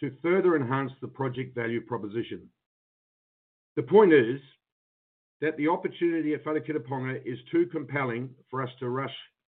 to 0.00 0.12
further 0.22 0.54
enhance 0.54 0.92
the 1.00 1.08
project 1.08 1.54
value 1.56 1.80
proposition. 1.80 2.48
The 3.74 3.82
point 3.82 4.12
is 4.12 4.40
that 5.40 5.56
the 5.56 5.66
opportunity 5.66 6.32
at 6.34 6.44
Wharekirauponga 6.44 7.26
is 7.26 7.38
too 7.50 7.66
compelling 7.72 8.30
for 8.50 8.62
us 8.62 8.70
to 8.78 8.88
rush 8.88 9.14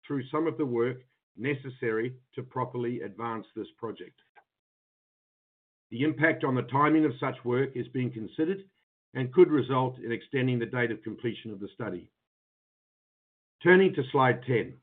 through 0.09 0.27
some 0.31 0.47
of 0.47 0.57
the 0.57 0.65
work 0.65 0.97
necessary 1.37 2.15
to 2.33 2.41
properly 2.41 3.01
advance 3.01 3.45
this 3.55 3.67
project. 3.77 4.19
The 5.91 6.01
impact 6.01 6.43
on 6.43 6.55
the 6.55 6.63
timing 6.63 7.05
of 7.05 7.13
such 7.19 7.35
work 7.45 7.69
is 7.75 7.87
being 7.89 8.11
considered 8.11 8.63
and 9.13 9.31
could 9.31 9.51
result 9.51 9.97
in 10.03 10.11
extending 10.11 10.57
the 10.57 10.65
date 10.65 10.89
of 10.89 11.03
completion 11.03 11.51
of 11.51 11.59
the 11.59 11.69
study. 11.75 12.09
Turning 13.61 13.93
to 13.93 14.03
slide 14.11 14.41
10. 14.47 14.73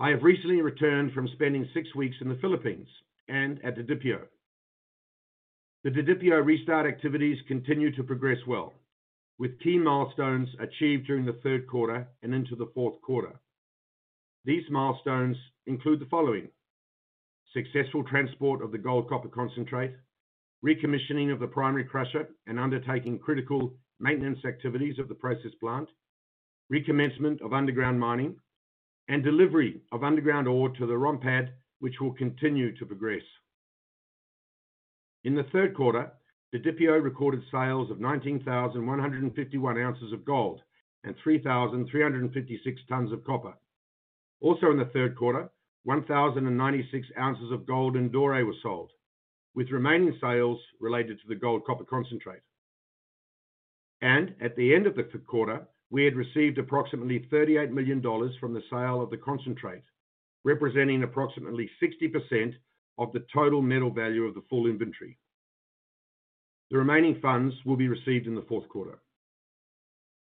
I 0.00 0.10
have 0.10 0.22
recently 0.24 0.60
returned 0.60 1.12
from 1.12 1.28
spending 1.28 1.68
six 1.72 1.94
weeks 1.94 2.16
in 2.20 2.28
the 2.28 2.38
Philippines 2.40 2.88
and 3.28 3.64
at 3.64 3.76
Didipio. 3.76 4.22
The 5.84 5.90
Didipio 5.90 6.44
restart 6.44 6.86
activities 6.86 7.38
continue 7.46 7.94
to 7.94 8.02
progress 8.02 8.38
well, 8.48 8.74
with 9.38 9.58
key 9.60 9.78
milestones 9.78 10.48
achieved 10.58 11.06
during 11.06 11.24
the 11.24 11.38
third 11.44 11.66
quarter 11.66 12.06
and 12.22 12.34
into 12.34 12.56
the 12.56 12.70
fourth 12.74 13.00
quarter. 13.02 13.38
These 14.44 14.64
milestones 14.70 15.36
include 15.66 16.00
the 16.00 16.06
following: 16.06 16.48
successful 17.52 18.04
transport 18.04 18.62
of 18.62 18.72
the 18.72 18.78
gold 18.78 19.08
copper 19.08 19.28
concentrate, 19.28 19.94
recommissioning 20.64 21.32
of 21.32 21.38
the 21.38 21.46
primary 21.46 21.84
crusher 21.84 22.28
and 22.46 22.58
undertaking 22.58 23.18
critical 23.18 23.74
maintenance 24.00 24.44
activities 24.44 24.98
of 24.98 25.08
the 25.08 25.14
process 25.14 25.52
plant, 25.60 25.88
recommencement 26.72 27.40
of 27.42 27.52
underground 27.52 27.98
mining, 27.98 28.36
and 29.08 29.22
delivery 29.22 29.80
of 29.92 30.04
underground 30.04 30.48
ore 30.48 30.68
to 30.70 30.86
the 30.86 30.96
ROM 30.96 31.18
pad, 31.18 31.52
which 31.80 32.00
will 32.00 32.12
continue 32.12 32.76
to 32.76 32.84
progress. 32.84 33.22
In 35.24 35.34
the 35.34 35.44
third 35.44 35.74
quarter, 35.74 36.12
Didipio 36.54 37.02
recorded 37.02 37.42
sales 37.52 37.90
of 37.90 38.00
19,151 38.00 39.78
ounces 39.78 40.12
of 40.12 40.24
gold 40.24 40.62
and 41.04 41.14
3,356 41.22 42.80
tons 42.88 43.12
of 43.12 43.22
copper. 43.24 43.52
Also, 44.40 44.70
in 44.70 44.78
the 44.78 44.86
third 44.86 45.14
quarter, 45.16 45.50
1,096 45.84 47.06
ounces 47.18 47.52
of 47.52 47.66
gold 47.66 47.96
and 47.96 48.10
doré 48.10 48.46
were 48.46 48.54
sold, 48.62 48.90
with 49.54 49.70
remaining 49.70 50.16
sales 50.20 50.58
related 50.80 51.20
to 51.20 51.28
the 51.28 51.34
gold 51.34 51.64
copper 51.66 51.84
concentrate. 51.84 52.40
And 54.00 54.34
at 54.40 54.56
the 54.56 54.74
end 54.74 54.86
of 54.86 54.96
the 54.96 55.04
quarter, 55.26 55.66
we 55.90 56.04
had 56.04 56.16
received 56.16 56.58
approximately 56.58 57.26
$38 57.32 57.70
million 57.70 58.00
from 58.40 58.54
the 58.54 58.62
sale 58.70 59.02
of 59.02 59.10
the 59.10 59.16
concentrate, 59.16 59.82
representing 60.44 61.02
approximately 61.02 61.70
60% 61.82 62.54
of 62.98 63.12
the 63.12 63.24
total 63.32 63.60
metal 63.60 63.90
value 63.90 64.24
of 64.24 64.34
the 64.34 64.44
full 64.48 64.66
inventory. 64.66 65.18
The 66.70 66.78
remaining 66.78 67.20
funds 67.20 67.54
will 67.64 67.76
be 67.76 67.88
received 67.88 68.26
in 68.26 68.34
the 68.34 68.44
fourth 68.48 68.68
quarter. 68.68 68.98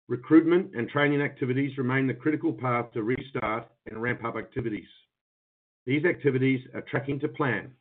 Recruitment 0.08 0.76
and 0.76 0.88
training 0.89 1.21
activities 1.21 1.78
remain 1.78 2.08
the 2.08 2.13
critical 2.13 2.54
path 2.54 2.91
to 2.93 3.04
restart 3.04 3.67
and 3.88 4.02
ramp 4.02 4.24
up 4.24 4.36
activities. 4.36 4.88
These 5.86 6.06
activities 6.06 6.62
are 6.74 6.82
tracking 6.82 7.19
to 7.21 7.28
plan, 7.28 7.71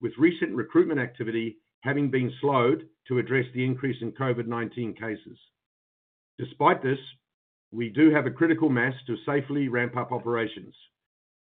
with 0.00 0.12
recent 0.18 0.54
recruitment 0.54 1.00
activity 1.00 1.56
having 1.80 2.10
been 2.10 2.32
slowed 2.40 2.88
to 3.08 3.18
address 3.18 3.46
the 3.54 3.64
increase 3.64 3.96
in 4.02 4.12
COVID-19 4.12 4.98
cases. 4.98 5.38
Despite 6.38 6.82
this, 6.82 6.98
we 7.72 7.88
do 7.88 8.10
have 8.10 8.26
a 8.26 8.30
critical 8.30 8.68
mass 8.68 8.94
to 9.06 9.16
safely 9.24 9.68
ramp 9.68 9.96
up 9.96 10.12
operations. 10.12 10.74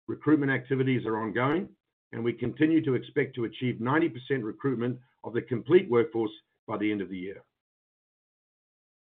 Recruitment 0.07 0.51
activities 0.51 1.05
are 1.07 1.19
ongoing, 1.19 1.69
and 2.13 2.25
we 2.25 2.33
continue 2.33 2.85
to 2.85 2.95
expect 2.95 3.35
to 3.35 3.45
achieve 3.45 3.77
90% 3.81 4.13
recruitment 4.43 4.99
of 5.25 5.33
the 5.33 5.43
complete 5.43 5.91
workforce 5.91 6.31
by 6.67 6.77
the 6.77 6.91
end 6.91 7.01
of 7.01 7.09
the 7.09 7.17
year. 7.17 7.43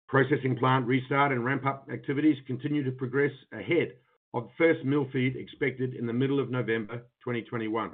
Processing 0.09 0.57
plant 0.57 0.87
restart 0.87 1.33
and 1.33 1.45
ramp-up 1.45 1.89
activities 1.93 2.37
continue 2.47 2.85
to 2.85 2.93
progress 2.93 3.33
ahead 3.53 3.93
of 4.35 4.49
first 4.59 4.85
mill 4.85 5.07
feed 5.13 5.37
expected 5.37 5.95
in 5.95 6.07
the 6.07 6.13
middle 6.13 6.41
of 6.41 6.51
November 6.51 6.99
2021. 7.25 7.93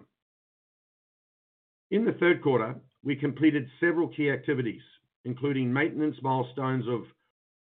In 1.91 2.05
the 2.05 2.13
third 2.13 2.43
quarter, 2.43 2.75
we 3.03 3.17
completed 3.17 3.69
several 3.81 4.09
key 4.09 4.31
activities, 4.31 4.83
including 5.25 5.73
maintenance 5.73 6.17
milestones 6.23 6.87
of 6.89 7.03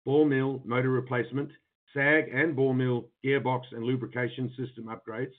ball 0.05 0.25
mill 0.25 0.61
motor 0.65 0.89
replacement, 0.89 1.49
SAG 1.93 2.29
and 2.33 2.55
ball 2.55 2.73
mill 2.73 3.09
gearbox 3.25 3.61
and 3.71 3.83
lubrication 3.83 4.49
system 4.57 4.85
upgrades, 4.85 5.33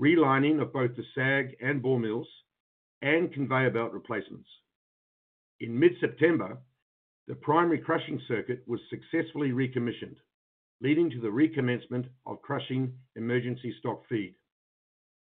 relining 0.00 0.60
of 0.60 0.72
both 0.72 0.94
the 0.96 1.04
SAG 1.14 1.56
and 1.60 1.82
ball 1.82 1.98
mills, 1.98 2.28
and 3.02 3.32
conveyor 3.32 3.70
belt 3.70 3.92
replacements. 3.92 4.48
In 5.60 5.78
mid-September, 5.78 6.58
the 7.26 7.34
primary 7.34 7.78
crushing 7.78 8.20
circuit 8.26 8.62
was 8.66 8.80
successfully 8.88 9.52
recommissioned, 9.52 10.16
leading 10.80 11.10
to 11.10 11.20
the 11.20 11.28
recommencement 11.28 12.06
of 12.26 12.42
crushing 12.42 12.92
emergency 13.16 13.74
stock 13.80 14.02
feed. 14.08 14.34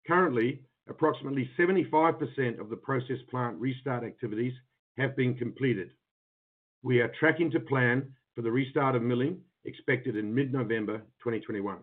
Currently, 0.08 0.62
approximately 0.90 1.50
75% 1.58 2.60
of 2.60 2.70
the 2.70 2.76
process 2.76 3.18
plant 3.30 3.58
restart 3.60 4.04
activities 4.04 4.54
have 4.98 5.16
been 5.16 5.36
completed. 5.36 5.90
We 6.84 7.00
are 7.00 7.12
tracking 7.20 7.50
to 7.52 7.60
plan 7.60 8.14
for 8.36 8.42
the 8.42 8.52
restart 8.52 8.96
of 8.96 9.02
milling 9.02 9.40
expected 9.64 10.16
in 10.16 10.34
mid-November 10.34 11.00
2021. 11.24 11.78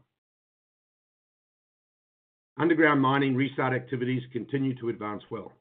Underground 2.58 3.00
mining 3.00 3.34
restart 3.34 3.72
activities 3.72 4.22
continue 4.32 4.74
to 4.78 4.90
advance 4.90 5.22
well, 5.30 5.52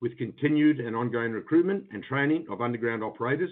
with 0.00 0.16
continued 0.18 0.80
and 0.80 0.94
ongoing 0.94 1.32
recruitment 1.32 1.84
and 1.92 2.02
training 2.04 2.46
of 2.50 2.60
underground 2.60 3.02
operators, 3.02 3.50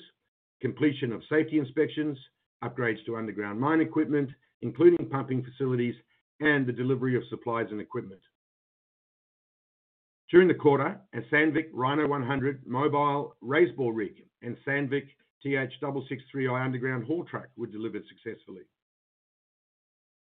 completion 0.61 1.13
of 1.13 1.23
safety 1.29 1.59
inspections, 1.59 2.19
upgrades 2.63 3.05
to 3.07 3.17
underground 3.17 3.61
mine 3.61 3.81
equipment, 3.81 4.31
including 4.63 5.09
pumping 5.09 5.43
facilities, 5.45 5.95
and 6.41 6.67
the 6.67 6.73
delivery 6.73 7.17
of 7.17 7.23
supplies 7.29 7.67
and 7.71 7.81
equipment. 7.81 8.21
During 10.31 10.49
the 10.49 10.55
quarter, 10.55 10.99
a 11.15 11.21
Sandvik 11.33 11.69
Rhino 11.73 12.07
100 12.09 12.67
mobile 12.67 13.37
raise 13.41 13.75
bore 13.77 13.93
rig 13.93 14.25
and 14.41 14.57
Sandvik 14.67 15.09
TH663i 15.45 16.65
underground 16.65 17.05
haul 17.05 17.25
truck 17.25 17.49
were 17.57 17.67
delivered 17.67 18.05
successfully. 18.09 18.63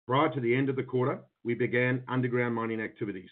Prior 0.07 0.33
to 0.33 0.39
the 0.39 0.55
end 0.55 0.69
of 0.69 0.75
the 0.75 0.83
quarter, 0.83 1.19
we 1.43 1.53
began 1.53 2.03
underground 2.07 2.55
mining 2.55 2.81
activities, 2.81 3.29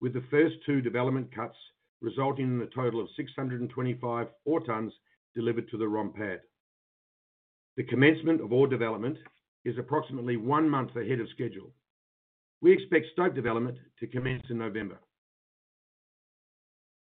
with 0.00 0.14
the 0.14 0.24
first 0.30 0.54
two 0.64 0.80
development 0.80 1.34
cuts 1.34 1.56
resulting 2.00 2.46
in 2.46 2.60
a 2.60 2.66
total 2.66 3.00
of 3.00 3.08
625 3.16 4.26
ore 4.44 4.60
tons 4.60 4.92
delivered 5.34 5.68
to 5.70 5.78
the 5.78 5.88
ROM 5.88 6.12
pad. 6.12 6.40
The 7.76 7.84
commencement 7.84 8.40
of 8.40 8.52
ore 8.52 8.68
development 8.68 9.18
is 9.64 9.78
approximately 9.78 10.36
one 10.36 10.68
month 10.68 10.94
ahead 10.96 11.20
of 11.20 11.28
schedule. 11.30 11.72
We 12.60 12.72
expect 12.72 13.06
stope 13.12 13.34
development 13.34 13.78
to 14.00 14.06
commence 14.06 14.44
in 14.50 14.58
November. 14.58 14.98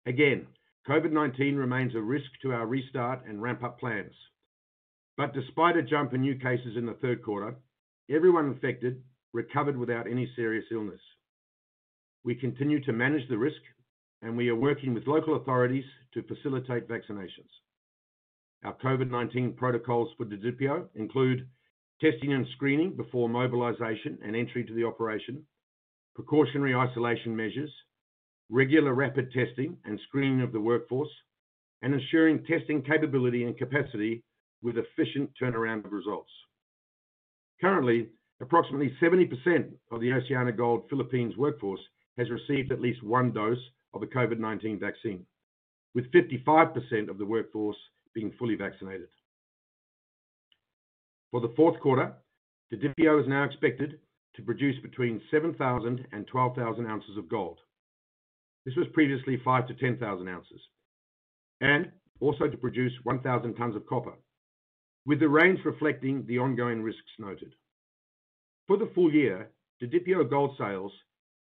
Again, 0.05 0.47
COVID-19 0.87 1.57
remains 1.57 1.95
a 1.95 2.01
risk 2.01 2.29
to 2.41 2.53
our 2.53 2.67
restart 2.67 3.25
and 3.27 3.41
ramp-up 3.41 3.79
plans. 3.79 4.13
But 5.17 5.33
despite 5.33 5.77
a 5.77 5.83
jump 5.83 6.13
in 6.13 6.21
new 6.21 6.35
cases 6.35 6.77
in 6.77 6.85
the 6.85 6.93
third 7.01 7.23
quarter, 7.23 7.55
everyone 8.09 8.47
infected 8.47 9.01
recovered 9.33 9.77
without 9.77 10.07
any 10.07 10.31
serious 10.35 10.65
illness. 10.71 10.99
We 12.23 12.35
continue 12.35 12.83
to 12.85 12.93
manage 12.93 13.27
the 13.29 13.37
risk, 13.37 13.61
and 14.25 14.35
we 14.35 14.49
are 14.49 14.55
working 14.55 14.95
with 14.95 15.05
local 15.05 15.35
authorities 15.35 15.83
to 16.11 16.23
facilitate 16.23 16.89
vaccinations. 16.89 17.51
Our 18.63 18.73
COVID-19 18.83 19.55
protocols 19.55 20.09
for 20.17 20.25
Didipio 20.25 20.87
include 20.95 21.47
testing 22.01 22.33
and 22.33 22.47
screening 22.55 22.95
before 22.97 23.29
mobilization 23.29 24.17
and 24.25 24.35
entry 24.35 24.63
to 24.65 24.73
the 24.73 24.83
operation, 24.83 25.43
precautionary 26.15 26.73
isolation 26.73 27.35
measures, 27.35 27.69
regular 28.49 28.95
rapid 28.95 29.31
testing 29.31 29.77
and 29.85 29.99
screening 30.07 30.41
of 30.41 30.51
the 30.51 30.59
workforce, 30.59 31.11
and 31.83 31.93
ensuring 31.93 32.43
testing 32.45 32.81
capability 32.81 33.43
and 33.43 33.55
capacity 33.59 34.23
with 34.63 34.75
efficient 34.79 35.29
turnaround 35.39 35.85
of 35.85 35.91
results. 35.91 36.31
Currently, 37.61 38.07
approximately 38.41 38.91
70% 38.99 39.71
of 39.91 40.01
the 40.01 40.09
OceanaGold 40.09 40.89
Philippines 40.89 41.37
workforce 41.37 41.81
has 42.17 42.27
received 42.31 42.71
at 42.71 42.81
least 42.81 43.03
one 43.03 43.31
dose 43.31 43.59
of 43.95 44.03
a 44.03 44.07
COVID-19 44.07 44.79
vaccine, 44.79 45.25
with 45.95 46.11
55% 46.11 47.09
of 47.09 47.17
the 47.17 47.25
workforce 47.25 47.77
being 48.13 48.31
fully 48.37 48.55
vaccinated. 48.55 49.07
For 51.31 51.41
the 51.41 51.53
fourth 51.55 51.79
quarter, 51.79 52.13
Didipio 52.71 53.21
is 53.21 53.27
now 53.27 53.43
expected 53.43 53.99
to 54.35 54.41
produce 54.41 54.79
between 54.81 55.21
7,000 55.31 56.05
and 56.11 56.27
12,000 56.27 56.85
ounces 56.85 57.17
of 57.17 57.29
gold. 57.29 57.59
This 58.65 58.75
was 58.75 58.87
previously 58.93 59.37
5,000-10,000 59.37 60.29
ounces. 60.29 60.61
and 61.61 61.91
also 62.19 62.47
to 62.47 62.57
produce 62.57 62.93
1,000 63.03 63.55
tons 63.55 63.75
of 63.75 63.85
copper, 63.87 64.13
with 65.05 65.19
the 65.19 65.27
range 65.27 65.59
reflecting 65.65 66.25
the 66.27 66.39
ongoing 66.39 66.81
risks 66.81 67.01
noted. 67.19 67.53
For 68.67 68.77
the 68.77 68.91
full 68.95 69.13
year, 69.13 69.49
the 69.79 69.87
Didipio 69.87 70.29
gold 70.29 70.55
sales 70.57 70.91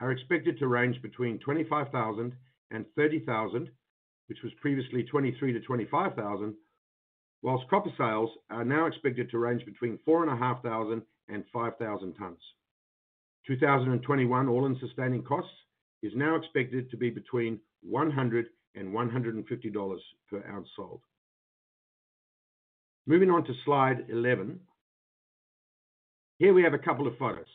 are 0.02 0.12
expected 0.12 0.58
to 0.60 0.68
range 0.68 1.02
between 1.02 1.40
25,000 1.40 2.34
and 2.72 2.86
30,000, 2.96 3.70
which 4.28 4.40
was 4.44 4.52
previously 4.60 5.08
23,000-25,000, 5.14 6.54
whilst 7.44 7.70
copper 7.70 7.92
sales 7.98 8.32
are 8.50 8.66
now 8.66 8.88
expected 8.88 9.30
to 9.30 9.38
range 9.38 9.64
between 9.66 10.00
4,500 10.04 11.02
and 11.30 11.44
5,000 11.54 12.14
tons. 12.14 12.40
2021 13.48 14.48
all-in 14.48 14.78
sustaining 14.80 15.24
costs 15.24 15.52
is 16.02 16.12
now 16.16 16.36
expected 16.36 16.90
to 16.90 16.98
be 16.98 17.10
between 17.10 17.60
$100 17.90 18.44
and 18.76 18.94
$150 18.94 19.98
per 20.30 20.44
ounce 20.50 20.68
sold. 20.76 21.02
Moving 23.06 23.30
on 23.30 23.44
to 23.44 23.54
slide 23.66 24.06
11. 24.10 24.60
Here 26.38 26.54
we 26.54 26.64
have 26.64 26.74
a 26.74 26.80
couple 26.80 27.08
of 27.08 27.18
photos. 27.18 27.46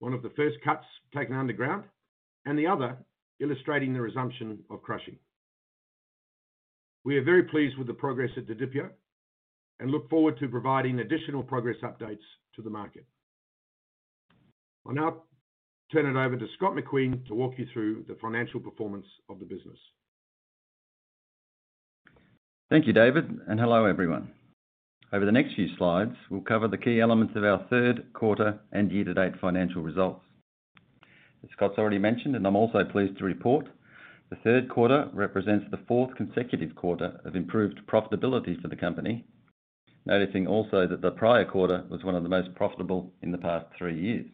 One 0.00 0.12
of 0.12 0.22
the 0.22 0.30
first 0.30 0.56
cuts 0.64 0.84
taken 1.14 1.34
underground 1.34 1.84
and 2.44 2.58
the 2.58 2.66
other 2.66 2.96
illustrating 3.40 3.92
the 3.92 4.00
resumption 4.00 4.58
of 4.70 4.82
crushing. 4.82 5.16
We 7.04 7.16
are 7.16 7.24
very 7.24 7.44
pleased 7.44 7.78
with 7.78 7.86
the 7.86 7.94
progress 7.94 8.30
at 8.36 8.46
Didipio 8.46 8.90
and 9.80 9.90
look 9.90 10.08
forward 10.10 10.38
to 10.38 10.48
providing 10.48 11.00
additional 11.00 11.42
progress 11.42 11.76
updates 11.82 12.24
to 12.56 12.62
the 12.62 12.70
market. 12.70 13.06
I'll 14.86 14.94
now 14.94 15.22
turn 15.92 16.06
it 16.06 16.18
over 16.18 16.36
to 16.36 16.46
Scott 16.56 16.74
McQueen 16.74 17.26
to 17.26 17.34
walk 17.34 17.54
you 17.56 17.66
through 17.72 18.04
the 18.08 18.16
financial 18.20 18.60
performance 18.60 19.06
of 19.28 19.38
the 19.38 19.46
business. 19.46 19.78
Thank 22.70 22.86
you, 22.86 22.92
David, 22.92 23.40
and 23.48 23.58
hello, 23.58 23.86
everyone. 23.86 24.30
Over 25.10 25.24
the 25.24 25.32
next 25.32 25.54
few 25.54 25.68
slides, 25.78 26.14
we'll 26.28 26.42
cover 26.42 26.68
the 26.68 26.76
key 26.76 27.00
elements 27.00 27.34
of 27.34 27.42
our 27.42 27.66
third 27.70 28.12
quarter 28.12 28.58
and 28.72 28.92
year-to-date 28.92 29.40
financial 29.40 29.80
results. 29.80 30.20
As 31.42 31.50
Scott's 31.52 31.78
already 31.78 31.98
mentioned, 31.98 32.36
and 32.36 32.46
I'm 32.46 32.56
also 32.56 32.84
pleased 32.84 33.16
to 33.18 33.24
report, 33.24 33.68
the 34.28 34.36
third 34.36 34.68
quarter 34.68 35.08
represents 35.14 35.64
the 35.70 35.80
fourth 35.88 36.14
consecutive 36.14 36.74
quarter 36.74 37.18
of 37.24 37.36
improved 37.36 37.80
profitability 37.86 38.60
for 38.60 38.68
the 38.68 38.76
company, 38.76 39.24
noticing 40.04 40.46
also 40.46 40.86
that 40.86 41.00
the 41.00 41.12
prior 41.12 41.46
quarter 41.46 41.84
was 41.88 42.04
one 42.04 42.14
of 42.14 42.22
the 42.22 42.28
most 42.28 42.54
profitable 42.54 43.10
in 43.22 43.32
the 43.32 43.38
past 43.38 43.64
three 43.78 43.98
years. 43.98 44.26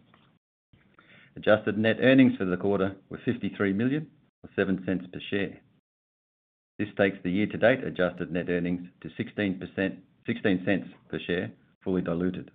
Adjusted 1.37 1.79
net 1.79 1.99
earnings 2.01 2.37
for 2.37 2.47
the 2.47 2.57
quarter 2.57 2.97
were 3.11 3.21
53 3.25 3.73
million, 3.73 4.09
or 4.43 4.51
$0.07 4.65 5.13
per 5.13 5.21
share. 5.31 5.61
This 6.81 6.89
takes 6.97 7.19
the 7.23 7.31
year-to-date 7.31 7.85
adjusted 7.85 8.33
net 8.33 8.49
earnings 8.49 8.89
to 9.03 9.11
$0.16 10.29 10.85
per 11.09 11.19
share, 11.27 11.53
fully 11.83 12.03
diluted. 12.03 12.51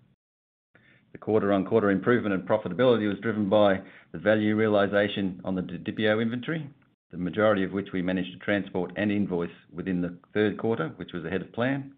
The 1.11 1.17
quarter-on-quarter 1.17 1.89
improvement 1.89 2.35
in 2.35 2.41
profitability 2.41 3.07
was 3.09 3.19
driven 3.19 3.49
by 3.49 3.81
the 4.11 4.19
value 4.19 4.55
realization 4.55 5.41
on 5.43 5.55
the 5.55 5.61
Didipio 5.61 6.21
inventory, 6.21 6.69
the 7.11 7.17
majority 7.17 7.63
of 7.63 7.71
which 7.71 7.89
we 7.91 8.01
managed 8.01 8.31
to 8.33 8.39
transport 8.39 8.91
and 8.95 9.11
invoice 9.11 9.49
within 9.73 10.01
the 10.01 10.17
third 10.33 10.57
quarter, 10.57 10.89
which 10.97 11.13
was 11.13 11.25
ahead 11.25 11.41
of 11.41 11.51
plan. 11.53 11.93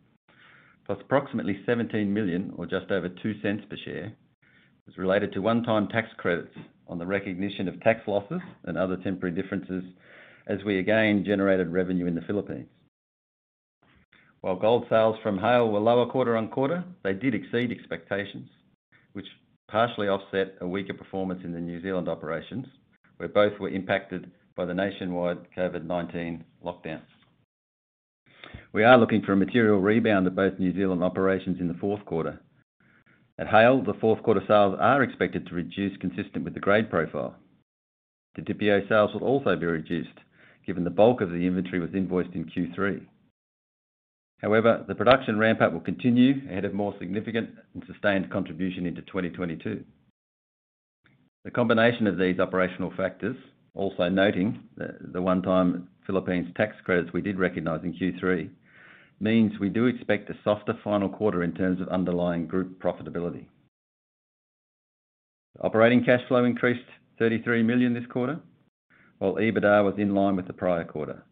Plus 0.86 1.00
approximately 1.02 1.62
17 1.66 2.14
million, 2.14 2.54
or 2.58 2.66
just 2.66 2.90
over 2.92 3.10
$0.02 3.10 3.70
per 3.70 3.78
share, 3.84 4.14
was 4.86 4.98
related 4.98 5.32
to 5.34 5.42
one-time 5.42 5.88
tax 5.88 6.10
credits 6.18 6.56
on 6.88 6.98
the 6.98 7.06
recognition 7.06 7.68
of 7.68 7.80
tax 7.82 8.02
losses 8.08 8.42
and 8.64 8.78
other 8.78 8.98
temporary 8.98 9.36
differences 9.36 9.84
as 10.48 10.64
we 10.66 10.80
again 10.80 11.24
generated 11.26 11.72
revenue 11.72 12.08
in 12.08 12.16
the 12.16 12.22
Philippines. 12.22 12.68
While 14.42 14.56
gold 14.56 14.86
sales 14.90 15.18
from 15.22 15.38
Haile 15.38 15.70
were 15.70 15.80
lower 15.80 16.08
quarter-on-quarter, 16.08 16.84
they 17.04 17.14
did 17.14 17.36
exceed 17.36 17.72
expectations, 17.72 18.50
which 19.14 19.28
partially 19.68 20.08
offset 20.08 20.56
a 20.62 20.68
weaker 20.68 20.96
performance 20.96 21.42
in 21.44 21.54
the 21.54 21.60
New 21.60 21.80
Zealand 21.82 22.10
operations, 22.10 22.66
where 23.18 23.30
both 23.30 23.60
were 23.60 23.70
impacted 23.70 24.32
by 24.56 24.66
the 24.66 24.74
nationwide 24.74 25.38
COVID-19 25.56 26.42
lockdowns. 26.66 27.02
We 28.74 28.84
are 28.84 28.98
looking 28.98 29.22
for 29.22 29.34
a 29.34 29.38
material 29.38 29.80
rebound 29.80 30.26
at 30.26 30.36
both 30.36 30.58
New 30.58 30.74
Zealand 30.74 31.04
operations 31.04 31.60
in 31.60 31.68
the 31.68 31.76
fourth 31.76 32.04
quarter. 32.06 32.40
At 33.38 33.48
Haile, 33.48 33.84
the 33.84 33.94
fourth 34.02 34.24
quarter 34.24 34.42
sales 34.48 34.78
are 34.80 35.04
expected 35.04 35.46
to 35.48 35.56
reduce 35.56 35.96
consistent 35.98 36.44
with 36.44 36.54
the 36.54 36.60
grade 36.60 36.90
profile. 36.90 37.36
Didipio 38.38 38.88
sales 38.90 39.14
will 39.14 39.24
also 39.24 39.56
be 39.56 39.66
reduced, 39.66 40.18
given 40.66 40.84
the 40.84 40.90
bulk 40.90 41.22
of 41.22 41.30
the 41.30 41.46
inventory 41.46 41.80
was 41.80 41.94
invoiced 41.94 42.34
in 42.34 42.46
Q3. 42.46 43.06
However, 44.42 44.84
the 44.88 44.96
production 44.96 45.38
ramp-up 45.38 45.72
will 45.72 45.82
continue 45.82 46.42
ahead 46.50 46.66
of 46.66 46.74
more 46.74 46.96
significant 47.00 47.52
and 47.74 47.84
sustained 47.86 48.32
contribution 48.32 48.88
into 48.88 49.02
2022. 49.04 49.84
The 51.44 51.52
combination 51.52 52.08
of 52.08 52.18
these 52.18 52.40
operational 52.40 52.92
factors, 52.98 53.36
also 53.76 54.10
noting 54.10 54.64
the 54.78 55.22
one-time 55.22 55.88
Philippines 56.06 56.52
tax 56.58 56.76
credits 56.84 57.14
we 57.14 57.22
did 57.22 57.40
recognize 57.40 57.82
in 57.84 57.94
Q3, 57.94 58.50
means 59.20 59.60
we 59.60 59.70
do 59.70 59.86
expect 59.86 60.30
a 60.32 60.38
softer 60.44 60.74
final 60.84 61.08
quarter 61.08 61.44
in 61.44 61.54
terms 61.54 61.80
of 61.80 61.88
underlying 61.90 62.48
group 62.48 62.82
profitability. 62.82 63.46
Operating 65.62 66.04
cash 66.04 66.22
flow 66.28 66.46
increased 66.46 66.86
33 67.20 67.62
million 67.62 67.94
this 67.94 68.06
quarter, 68.10 68.40
while 69.20 69.36
EBITDA 69.36 69.84
was 69.86 69.94
in 70.00 70.16
line 70.16 70.36
with 70.36 70.48
the 70.48 70.54
prior 70.54 70.84
quarter. 70.84 71.24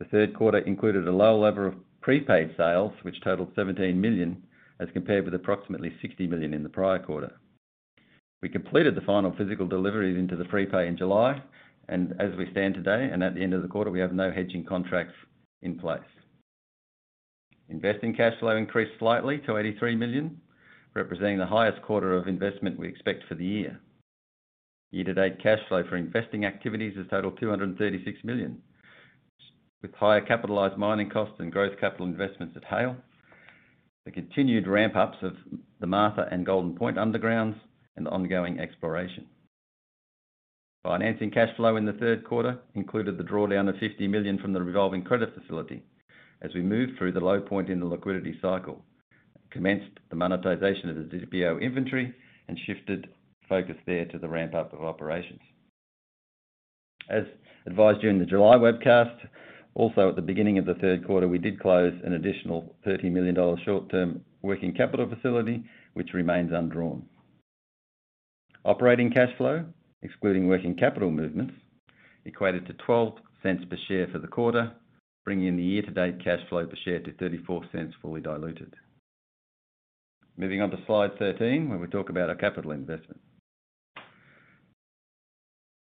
The 0.00 0.06
third 0.06 0.34
quarter 0.34 0.58
included 0.58 1.06
a 1.06 1.12
low 1.12 1.38
level 1.38 1.68
of 1.68 1.74
prepaid 2.00 2.54
sales, 2.56 2.92
which 3.02 3.20
totaled 3.22 3.52
17 3.54 4.00
million, 4.00 4.42
as 4.78 4.88
compared 4.92 5.24
with 5.24 5.34
approximately 5.34 5.92
60 6.00 6.26
million 6.26 6.54
in 6.54 6.62
the 6.62 6.68
prior 6.68 6.98
quarter. 6.98 7.32
We 8.42 8.48
completed 8.48 8.94
the 8.94 9.02
final 9.02 9.34
physical 9.36 9.66
deliveries 9.66 10.16
into 10.16 10.36
the 10.36 10.46
prepay 10.46 10.88
in 10.88 10.96
July, 10.96 11.42
and 11.88 12.14
as 12.18 12.34
we 12.38 12.50
stand 12.52 12.74
today 12.74 13.10
and 13.12 13.22
at 13.22 13.34
the 13.34 13.42
end 13.42 13.52
of 13.52 13.62
the 13.62 13.68
quarter, 13.68 13.90
we 13.90 14.00
have 14.00 14.14
no 14.14 14.30
hedging 14.30 14.64
contracts 14.64 15.14
in 15.62 15.78
place. 15.78 16.00
Investing 17.68 18.14
cash 18.14 18.38
flow 18.40 18.56
increased 18.56 18.98
slightly 18.98 19.38
to 19.46 19.58
83 19.58 19.94
million, 19.96 20.40
representing 20.94 21.38
the 21.38 21.46
highest 21.46 21.82
quarter 21.82 22.16
of 22.16 22.26
investment 22.26 22.78
we 22.78 22.88
expect 22.88 23.24
for 23.28 23.34
the 23.34 23.44
year. 23.44 23.78
Year-to-date 24.90 25.40
cash 25.40 25.60
flow 25.68 25.84
for 25.88 25.96
investing 25.96 26.44
activities 26.44 26.96
has 26.96 27.06
totaled 27.08 27.38
$236 27.40 28.24
million, 28.24 28.60
with 29.82 29.94
higher 29.94 30.20
capitalized 30.20 30.76
mining 30.76 31.08
costs 31.08 31.36
and 31.38 31.52
growth 31.52 31.78
capital 31.80 32.06
investments 32.06 32.56
at 32.56 32.64
Haile, 32.64 32.96
the 34.04 34.10
continued 34.10 34.66
ramp-ups 34.66 35.18
of 35.22 35.36
the 35.80 35.86
Martha 35.86 36.26
and 36.30 36.46
Golden 36.46 36.74
Point 36.74 36.96
undergrounds, 36.96 37.56
and 37.96 38.08
ongoing 38.08 38.58
exploration. 38.58 39.26
Financing 40.82 41.30
cash 41.30 41.54
flow 41.56 41.76
in 41.76 41.84
the 41.84 41.92
third 41.92 42.24
quarter 42.24 42.58
included 42.74 43.18
the 43.18 43.24
drawdown 43.24 43.68
of 43.68 43.76
50 43.78 44.08
million 44.08 44.38
from 44.38 44.52
the 44.54 44.62
revolving 44.62 45.02
credit 45.02 45.34
facility 45.34 45.82
as 46.42 46.54
we 46.54 46.62
moved 46.62 46.96
through 46.96 47.12
the 47.12 47.20
low 47.20 47.40
point 47.40 47.68
in 47.68 47.80
the 47.80 47.86
liquidity 47.86 48.38
cycle, 48.40 48.82
commenced 49.50 49.98
the 50.08 50.16
monetization 50.16 50.88
of 50.88 50.96
the 50.96 51.02
Didipio 51.02 51.60
inventory, 51.60 52.14
and 52.48 52.58
shifted 52.66 53.08
focus 53.48 53.76
there 53.86 54.06
to 54.06 54.18
the 54.18 54.28
ramp-up 54.28 54.72
of 54.72 54.82
operations. 54.82 55.40
As 57.10 57.24
advised 57.66 58.00
during 58.00 58.18
the 58.18 58.24
July 58.24 58.56
webcast, 58.56 59.16
also 59.74 60.08
at 60.08 60.16
the 60.16 60.22
beginning 60.22 60.58
of 60.58 60.66
the 60.66 60.74
third 60.74 61.06
quarter, 61.06 61.28
we 61.28 61.38
did 61.38 61.60
close 61.60 61.94
an 62.04 62.14
additional 62.14 62.74
$30 62.86 63.10
million 63.10 63.34
short-term 63.64 64.20
working 64.42 64.74
capital 64.74 65.08
facility, 65.08 65.64
which 65.94 66.12
remains 66.12 66.52
undrawn. 66.52 67.04
Operating 68.64 69.10
cash 69.10 69.34
flow, 69.36 69.64
excluding 70.02 70.48
working 70.48 70.74
capital 70.74 71.10
movements, 71.10 71.54
equated 72.24 72.66
to 72.66 72.74
$0.12 72.74 73.16
per 73.42 73.76
share 73.88 74.06
for 74.08 74.18
the 74.18 74.26
quarter, 74.26 74.72
bringing 75.24 75.56
the 75.56 75.62
year-to-date 75.62 76.22
cash 76.22 76.40
flow 76.48 76.66
per 76.66 76.76
share 76.84 77.00
to 77.00 77.12
$0.34 77.12 77.92
fully 78.02 78.20
diluted. 78.20 78.74
Moving 80.36 80.62
on 80.62 80.70
to 80.70 80.78
slide 80.86 81.18
13, 81.18 81.68
where 81.68 81.78
we 81.78 81.86
talk 81.86 82.10
about 82.10 82.28
our 82.28 82.34
capital 82.34 82.72
investment. 82.72 83.20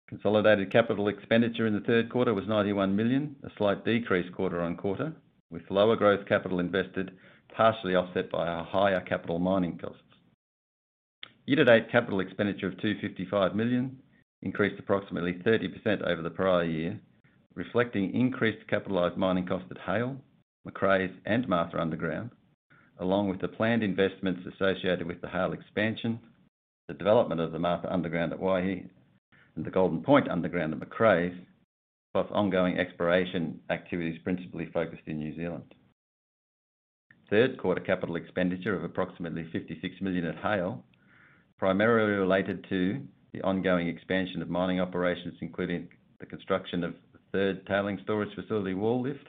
Consolidated 0.10 0.72
capital 0.72 1.08
expenditure 1.08 1.66
in 1.66 1.74
the 1.74 1.80
third 1.82 2.10
quarter 2.10 2.34
was 2.34 2.48
91 2.48 2.96
million, 2.96 3.36
a 3.44 3.50
slight 3.58 3.86
decrease 3.86 4.30
quarter-on-quarter, 4.36 5.14
with 5.50 5.70
lower 5.70 5.96
growth 5.96 6.26
capital 6.28 6.60
invested, 6.60 7.12
partially 7.56 7.96
offset 7.96 8.30
by 8.32 8.48
our 8.48 8.64
higher 8.66 9.00
capital 9.02 9.40
mining 9.40 9.78
costs. 9.78 10.02
Year-to-date 11.46 11.92
capital 11.92 12.20
expenditure 12.20 12.68
of 12.68 12.80
255 12.82 13.56
million 13.56 13.98
increased 14.42 14.80
approximately 14.80 15.34
30% 15.34 16.02
over 16.04 16.22
the 16.22 16.30
prior 16.30 16.64
year, 16.64 17.00
reflecting 17.56 18.14
increased 18.14 18.68
capitalized 18.68 19.18
mining 19.18 19.46
costs 19.46 19.68
at 19.72 19.78
Haile, 19.78 20.18
Macraes, 20.68 21.14
and 21.26 21.48
Martha 21.48 21.80
Underground, 21.80 22.32
along 23.00 23.30
with 23.30 23.42
the 23.42 23.48
planned 23.48 23.84
investments 23.84 24.42
associated 24.54 25.06
with 25.06 25.22
the 25.22 25.28
Haile 25.28 25.54
expansion, 25.54 26.20
the 26.88 26.94
development 26.94 27.42
of 27.42 27.52
the 27.52 27.60
Martha 27.60 27.92
Underground 27.92 28.34
at 28.34 28.40
Waihi, 28.40 28.90
and 29.56 29.66
the 29.66 29.72
Golden 29.72 30.02
Point 30.02 30.30
Underground 30.30 30.74
at 30.74 30.80
Macraes, 30.80 31.38
plus 32.14 32.28
ongoing 32.32 32.78
exploration 32.78 33.60
activities 33.70 34.20
principally 34.24 34.68
focused 34.74 35.04
in 35.08 35.18
New 35.18 35.36
Zealand. 35.36 35.74
Third 37.30 37.58
quarter 37.58 37.82
capital 37.82 38.16
expenditure 38.16 38.76
of 38.76 38.84
approximately 38.84 39.48
56 39.52 39.96
million 40.02 40.26
at 40.26 40.36
Haile, 40.36 40.84
primarily 41.58 42.14
related 42.14 42.66
to 42.70 43.02
the 43.34 43.42
ongoing 43.42 43.88
expansion 43.88 44.42
of 44.42 44.50
mining 44.50 44.80
operations, 44.80 45.34
including 45.42 45.88
the 46.20 46.26
construction 46.26 46.84
of 46.84 46.94
the 47.12 47.20
third 47.32 47.66
tailings 47.66 48.02
storage 48.04 48.34
facility 48.36 48.76
wall 48.76 49.02
lift, 49.02 49.26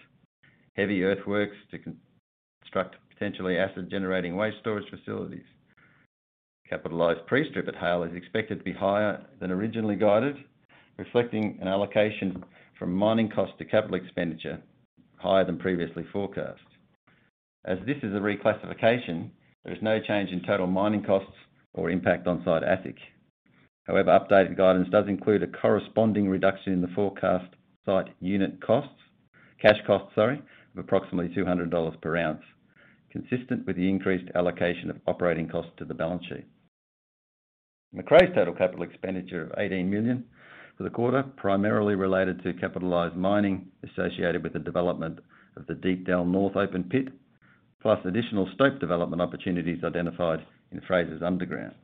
heavy 0.76 1.04
earthworks 1.04 1.56
to 1.70 1.78
construct 1.78 2.96
potentially 3.08 3.56
acid-generating 3.56 4.36
waste 4.36 4.58
storage 4.60 4.88
facilities. 4.90 5.44
Capitalized 6.74 7.24
pre-strip 7.28 7.68
at 7.68 7.76
Haile 7.76 8.02
is 8.02 8.16
expected 8.16 8.58
to 8.58 8.64
be 8.64 8.72
higher 8.72 9.24
than 9.40 9.52
originally 9.52 9.94
guided, 9.94 10.34
reflecting 10.96 11.56
an 11.60 11.68
allocation 11.68 12.42
from 12.76 12.92
mining 12.92 13.30
costs 13.30 13.54
to 13.58 13.64
capital 13.64 13.94
expenditure 13.94 14.60
higher 15.14 15.44
than 15.44 15.56
previously 15.56 16.04
forecast. 16.12 16.64
As 17.64 17.78
this 17.86 17.98
is 17.98 18.12
a 18.12 18.18
reclassification, 18.18 19.30
there 19.62 19.72
is 19.72 19.82
no 19.82 20.00
change 20.00 20.30
in 20.30 20.42
total 20.42 20.66
mining 20.66 21.04
costs 21.04 21.30
or 21.74 21.90
impact 21.90 22.26
on 22.26 22.42
site 22.44 22.64
AISC. 22.64 22.96
However, 23.84 24.10
updated 24.10 24.56
guidance 24.56 24.88
does 24.90 25.06
include 25.06 25.44
a 25.44 25.46
corresponding 25.46 26.28
reduction 26.28 26.72
in 26.72 26.80
the 26.80 26.88
forecast 26.88 27.54
site 27.86 28.08
unit 28.18 28.60
costs, 28.60 28.98
cash 29.62 29.78
costs, 29.86 30.12
sorry, 30.16 30.42
of 30.72 30.78
approximately 30.78 31.32
$200 31.36 32.00
per 32.02 32.16
ounce, 32.16 32.42
consistent 33.12 33.64
with 33.64 33.76
the 33.76 33.88
increased 33.88 34.28
allocation 34.34 34.90
of 34.90 34.96
operating 35.06 35.48
costs 35.48 35.70
to 35.76 35.84
the 35.84 35.94
balance 35.94 36.24
sheet. 36.28 36.44
Macraes 37.95 38.34
total 38.34 38.55
capital 38.55 38.82
expenditure 38.82 39.45
of 39.45 39.53
18 39.59 39.88
million 39.88 40.24
for 40.76 40.82
the 40.82 40.90
quarter, 40.90 41.22
primarily 41.36 41.95
related 41.95 42.42
to 42.42 42.53
capitalized 42.55 43.14
mining 43.14 43.68
associated 43.84 44.42
with 44.42 44.53
the 44.53 44.59
development 44.59 45.20
of 45.57 45.66
the 45.66 45.74
Deepdell 45.74 46.26
North 46.26 46.57
open 46.57 46.82
pit, 46.84 47.09
plus 47.80 48.01
additional 48.05 48.49
stope 48.55 48.80
development 48.80 49.22
opportunities 49.22 49.84
identified 49.84 50.45
in 50.72 50.80
Frasers 50.80 51.22
Underground. 51.22 51.74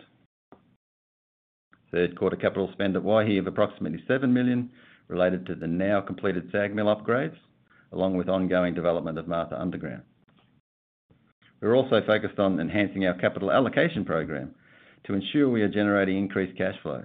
Third 1.93 2.19
quarter 2.19 2.37
capital 2.37 2.71
spend 2.73 2.97
at 2.97 3.03
Waihi 3.03 3.39
of 3.39 3.47
approximately 3.47 4.03
7 4.09 4.33
million 4.33 4.71
related 5.07 5.47
to 5.47 5.55
the 5.55 5.67
now 5.67 6.01
completed 6.01 6.49
SAG 6.51 6.75
mill 6.75 6.87
upgrades, 6.87 7.37
along 7.93 8.17
with 8.17 8.29
ongoing 8.29 8.75
development 8.75 9.19
of 9.19 9.29
Martha 9.29 9.61
Underground. 9.61 10.03
We're 11.61 11.77
also 11.77 12.01
focused 12.07 12.39
on 12.39 12.59
enhancing 12.59 13.07
our 13.07 13.15
capital 13.15 13.53
allocation 13.53 14.05
program 14.05 14.55
to 15.05 15.15
ensure 15.15 15.49
we 15.49 15.63
are 15.63 15.69
generating 15.69 16.19
increased 16.19 16.57
cash 16.57 16.75
flow. 16.83 17.05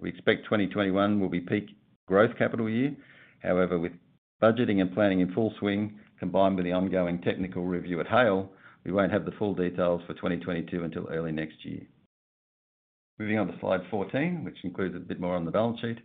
We 0.00 0.08
expect 0.08 0.44
2021 0.44 1.20
will 1.20 1.28
be 1.28 1.40
peak 1.40 1.68
growth 2.06 2.36
capital 2.38 2.68
year. 2.68 2.94
However, 3.42 3.78
with 3.78 3.92
budgeting 4.42 4.80
and 4.80 4.92
planning 4.92 5.20
in 5.20 5.32
full 5.32 5.54
swing, 5.58 5.98
combined 6.18 6.56
with 6.56 6.64
the 6.64 6.72
ongoing 6.72 7.20
technical 7.20 7.64
review 7.64 8.00
at 8.00 8.06
Haile, 8.06 8.50
we 8.84 8.92
won't 8.92 9.12
have 9.12 9.24
the 9.24 9.32
full 9.32 9.54
details 9.54 10.02
for 10.06 10.14
2022 10.14 10.84
until 10.84 11.08
early 11.08 11.32
next 11.32 11.64
year. 11.64 11.82
Moving 13.18 13.38
on 13.38 13.46
to 13.46 13.58
slide 13.60 13.80
14, 13.90 14.44
which 14.44 14.56
includes 14.64 14.96
a 14.96 14.98
bit 14.98 15.20
more 15.20 15.36
on 15.36 15.44
the 15.44 15.50
balance 15.50 15.80
sheet. 15.80 15.98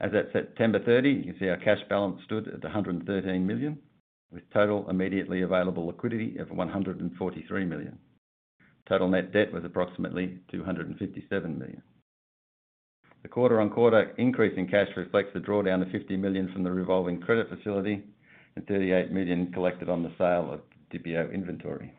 As 0.00 0.12
at 0.14 0.32
September 0.32 0.78
30, 0.82 1.10
you 1.10 1.24
can 1.24 1.36
see 1.38 1.48
our 1.48 1.58
cash 1.58 1.80
balance 1.90 2.20
stood 2.24 2.48
at 2.48 2.62
113 2.62 3.46
million, 3.46 3.78
with 4.32 4.48
total 4.52 4.88
immediately 4.88 5.42
available 5.42 5.86
liquidity 5.86 6.38
of 6.38 6.50
143 6.50 7.64
million. 7.64 7.98
Total 8.90 9.08
net 9.08 9.32
debt 9.32 9.52
was 9.52 9.64
approximately 9.64 10.40
257 10.50 11.56
million. 11.56 11.80
The 13.22 13.28
quarter-on-quarter 13.28 14.14
increase 14.18 14.54
in 14.58 14.66
cash 14.66 14.88
reflects 14.96 15.30
the 15.32 15.38
drawdown 15.38 15.80
of 15.80 15.92
50 15.92 16.16
million 16.16 16.52
from 16.52 16.64
the 16.64 16.72
revolving 16.72 17.20
credit 17.20 17.48
facility 17.48 18.02
and 18.56 18.66
38 18.66 19.12
million 19.12 19.52
collected 19.52 19.88
on 19.88 20.02
the 20.02 20.10
sale 20.18 20.52
of 20.52 20.62
Didipio 20.92 21.32
inventory. 21.32 21.92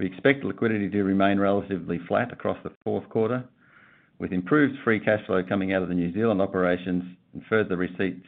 We 0.00 0.06
expect 0.06 0.42
liquidity 0.42 0.90
to 0.90 1.04
remain 1.04 1.38
relatively 1.38 2.00
flat 2.08 2.32
across 2.32 2.58
the 2.64 2.72
fourth 2.82 3.08
quarter, 3.08 3.44
with 4.18 4.32
improved 4.32 4.74
free 4.82 4.98
cash 4.98 5.24
flow 5.26 5.44
coming 5.48 5.74
out 5.74 5.84
of 5.84 5.88
the 5.88 5.94
New 5.94 6.12
Zealand 6.12 6.42
operations 6.42 7.04
and 7.34 7.42
further 7.48 7.76
receipts 7.76 8.26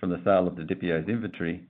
from 0.00 0.10
the 0.10 0.20
sale 0.22 0.46
of 0.46 0.54
the 0.54 0.64
Didipio's 0.64 1.08
inventory, 1.08 1.64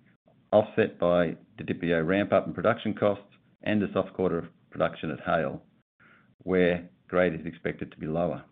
offset 0.53 0.99
by 0.99 1.37
the 1.57 1.63
Didipio 1.63 2.05
ramp-up 2.05 2.47
and 2.47 2.55
production 2.55 2.95
costs 2.95 3.33
and 3.63 3.81
a 3.85 3.93
soft 3.93 4.13
quarter 4.15 4.49
production 4.71 5.11
at 5.11 5.21
Haile, 5.21 5.63
where 6.43 6.89
grade 7.09 7.35
is 7.35 7.47
expected 7.47 7.91
to 7.91 7.99
be 7.99 8.07
lower. 8.07 8.43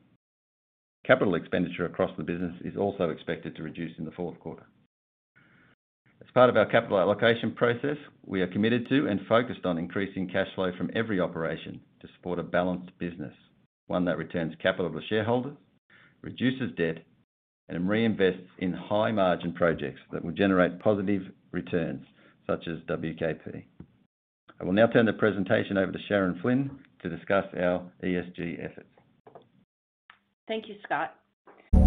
Capital 1.07 1.37
expenditure 1.37 1.87
across 1.87 2.11
the 2.16 2.25
business 2.25 2.55
is 2.64 2.77
also 2.77 3.11
expected 3.11 3.57
to 3.57 3.62
reduce 3.62 3.97
in 3.99 4.05
the 4.05 4.11
fourth 4.11 4.39
quarter. 4.41 4.64
As 6.21 6.31
part 6.35 6.51
of 6.51 6.57
our 6.57 6.66
capital 6.66 6.99
allocation 6.99 7.53
process, 7.53 7.97
we 8.27 8.43
are 8.43 8.49
committed 8.49 8.89
to 8.89 9.07
and 9.07 9.21
focused 9.29 9.64
on 9.64 9.79
increasing 9.79 10.29
cash 10.29 10.49
flow 10.55 10.73
from 10.77 10.91
every 10.95 11.21
operation 11.21 11.81
to 12.01 12.09
support 12.16 12.39
a 12.39 12.43
balanced 12.43 12.91
business, 12.99 13.33
one 13.87 14.05
that 14.05 14.19
returns 14.19 14.55
capital 14.61 14.91
to 14.91 15.01
shareholders, 15.09 15.57
reduces 16.23 16.75
debt, 16.77 16.99
and 17.69 17.89
reinvests 17.89 18.47
in 18.59 18.73
high-margin 18.73 19.53
projects 19.53 20.01
that 20.12 20.25
will 20.25 20.33
generate 20.33 20.81
positive 20.81 21.23
returns, 21.53 22.05
such 22.47 22.66
as 22.66 22.79
WKP. 22.89 23.64
I 24.61 24.65
will 24.65 24.73
now 24.73 24.87
turn 24.89 25.07
the 25.07 25.13
presentation 25.13 25.79
over 25.79 25.93
to 25.93 25.99
Sharon 26.09 26.39
Flynn 26.41 26.71
to 27.03 27.09
discuss 27.09 27.45
our 27.61 27.91
ESG 28.03 28.65
efforts. 28.65 28.89
Thank 30.49 30.69
you, 30.69 30.77
Scott. 30.85 31.15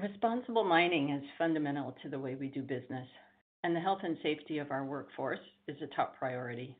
Responsible 0.00 0.62
mining 0.62 1.10
is 1.10 1.24
fundamental 1.38 1.92
to 2.04 2.08
the 2.08 2.20
way 2.20 2.36
we 2.36 2.46
do 2.46 2.62
business, 2.62 3.08
and 3.64 3.74
the 3.74 3.80
health 3.80 3.98
and 4.04 4.16
safety 4.22 4.58
of 4.58 4.70
our 4.70 4.84
workforce 4.84 5.40
is 5.66 5.76
a 5.82 5.88
top 5.96 6.16
priority. 6.16 6.76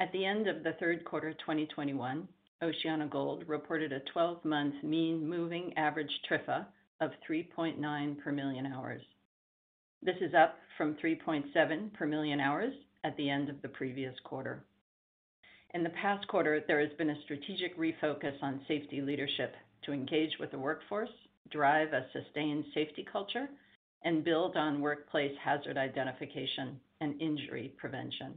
At 0.00 0.10
the 0.12 0.24
end 0.24 0.48
of 0.48 0.64
the 0.64 0.72
third 0.80 1.04
quarter 1.04 1.34
2021, 1.34 2.26
OceanaGold 2.62 3.46
reported 3.46 3.92
a 3.92 4.00
12-month 4.16 4.82
mean 4.82 5.28
moving 5.28 5.74
average 5.76 6.10
TRIFR 6.26 6.64
of 7.02 7.10
3.9 7.28 8.18
per 8.24 8.32
million 8.32 8.64
hours. 8.64 9.02
This 10.02 10.16
is 10.22 10.32
up 10.32 10.56
from 10.78 10.96
3.7 11.04 11.92
per 11.92 12.06
million 12.06 12.40
hours 12.40 12.72
at 13.04 13.14
the 13.18 13.28
end 13.28 13.50
of 13.50 13.60
the 13.60 13.68
previous 13.68 14.14
quarter. 14.24 14.64
In 15.74 15.82
the 15.82 15.90
past 15.90 16.26
quarter, 16.28 16.64
there 16.66 16.80
has 16.80 16.96
been 16.96 17.10
a 17.10 17.22
strategic 17.24 17.78
refocus 17.78 18.42
on 18.42 18.64
safety 18.66 19.02
leadership 19.02 19.54
to 19.84 19.92
engage 19.92 20.30
with 20.40 20.50
the 20.50 20.58
workforce, 20.58 21.10
drive 21.50 21.92
a 21.92 22.06
sustained 22.12 22.64
safety 22.74 23.06
culture, 23.10 23.48
and 24.04 24.24
build 24.24 24.56
on 24.56 24.80
workplace 24.80 25.32
hazard 25.42 25.76
identification 25.76 26.78
and 27.00 27.20
injury 27.20 27.72
prevention. 27.76 28.34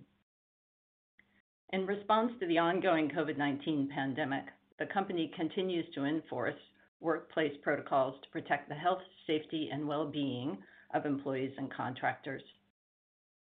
In 1.72 1.86
response 1.86 2.32
to 2.40 2.48
the 2.48 2.58
ongoing 2.58 3.10
COVID-19 3.10 3.90
pandemic, 3.90 4.46
the 4.80 4.88
company 4.88 5.32
continues 5.36 5.86
to 5.94 6.06
enforce 6.06 6.56
workplace 7.02 7.54
protocols 7.62 8.16
to 8.24 8.30
protect 8.30 8.68
the 8.68 8.76
health, 8.76 9.02
safety, 9.28 9.70
and 9.72 9.88
well-being 9.88 10.58
of 10.94 11.06
employees 11.06 11.54
and 11.58 11.72
contractors. 11.72 12.42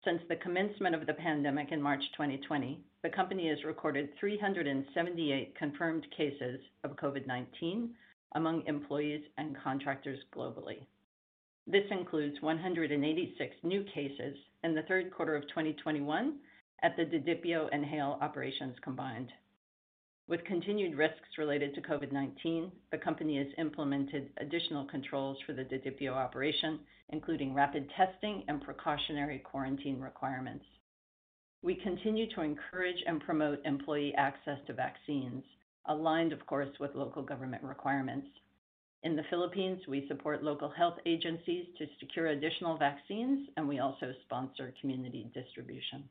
Since 0.03 0.21
the 0.29 0.35
commencement 0.37 0.95
of 0.95 1.05
the 1.05 1.13
pandemic 1.13 1.71
in 1.71 1.81
March 1.81 2.03
2020, 2.17 2.79
the 3.03 3.09
company 3.09 3.49
has 3.49 3.63
recorded 3.63 4.09
378 4.19 5.55
confirmed 5.57 6.05
cases 6.15 6.59
of 6.83 6.95
COVID-19 6.97 7.89
among 8.33 8.65
employees 8.65 9.23
and 9.37 9.55
contractors 9.63 10.19
globally. 10.35 10.85
This 11.65 11.85
includes 11.91 12.41
186 12.41 13.55
new 13.63 13.83
cases 13.83 14.37
in 14.63 14.73
the 14.73 14.83
third 14.83 15.11
quarter 15.11 15.35
of 15.35 15.47
2021 15.49 16.37
at 16.83 16.95
the 16.95 17.03
Didipio 17.03 17.67
and 17.71 17.83
Haile 17.83 18.17
operations 18.21 18.75
combined. 18.81 19.31
With 20.27 20.43
continued 20.43 20.97
risks 20.97 21.37
related 21.37 21.73
to 21.75 21.81
COVID-19, 21.81 22.71
the 22.91 22.97
company 22.97 23.37
has 23.37 23.47
implemented 23.57 24.29
additional 24.37 24.85
controls 24.85 25.37
for 25.45 25.53
the 25.53 25.63
Didipio 25.63 26.11
operation, 26.11 26.79
including 27.09 27.53
rapid 27.53 27.89
testing 27.95 28.43
and 28.47 28.61
precautionary 28.61 29.39
quarantine 29.39 30.01
requirements. 30.01 30.65
We 31.63 31.75
continue 31.75 32.29
to 32.33 32.41
encourage 32.41 33.01
and 33.07 33.21
promote 33.21 33.59
employee 33.65 34.13
access 34.15 34.59
to 34.67 34.73
vaccines, 34.73 35.43
aligned, 35.87 36.33
of 36.33 36.45
course, 36.45 36.69
with 36.79 36.95
local 36.95 37.21
government 37.21 37.63
requirements. 37.63 38.27
In 39.03 39.15
the 39.15 39.25
Philippines, 39.29 39.81
we 39.87 40.07
support 40.07 40.43
local 40.43 40.69
health 40.69 40.97
agencies 41.05 41.65
to 41.77 41.85
secure 41.99 42.27
additional 42.27 42.77
vaccines, 42.77 43.47
and 43.55 43.67
we 43.67 43.79
also 43.79 44.13
sponsor 44.25 44.73
community 44.81 45.29
distribution. 45.33 46.03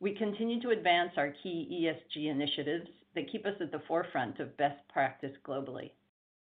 We 0.00 0.14
continue 0.14 0.60
to 0.62 0.70
advance 0.70 1.12
our 1.16 1.34
key 1.42 1.84
ESG 1.84 2.30
initiatives 2.30 2.88
that 3.14 3.30
keep 3.30 3.44
us 3.44 3.56
at 3.60 3.72
the 3.72 3.82
forefront 3.86 4.38
of 4.40 4.56
best 4.56 4.78
practice 4.88 5.36
globally. 5.46 5.90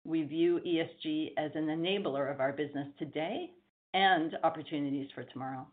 We 0.04 0.24
view 0.24 0.60
ESG 0.66 1.32
as 1.38 1.52
an 1.54 1.66
enabler 1.66 2.30
of 2.30 2.40
our 2.40 2.52
business 2.52 2.88
today 2.98 3.52
and 3.94 4.36
opportunities 4.44 5.08
for 5.14 5.24
tomorrow. 5.24 5.66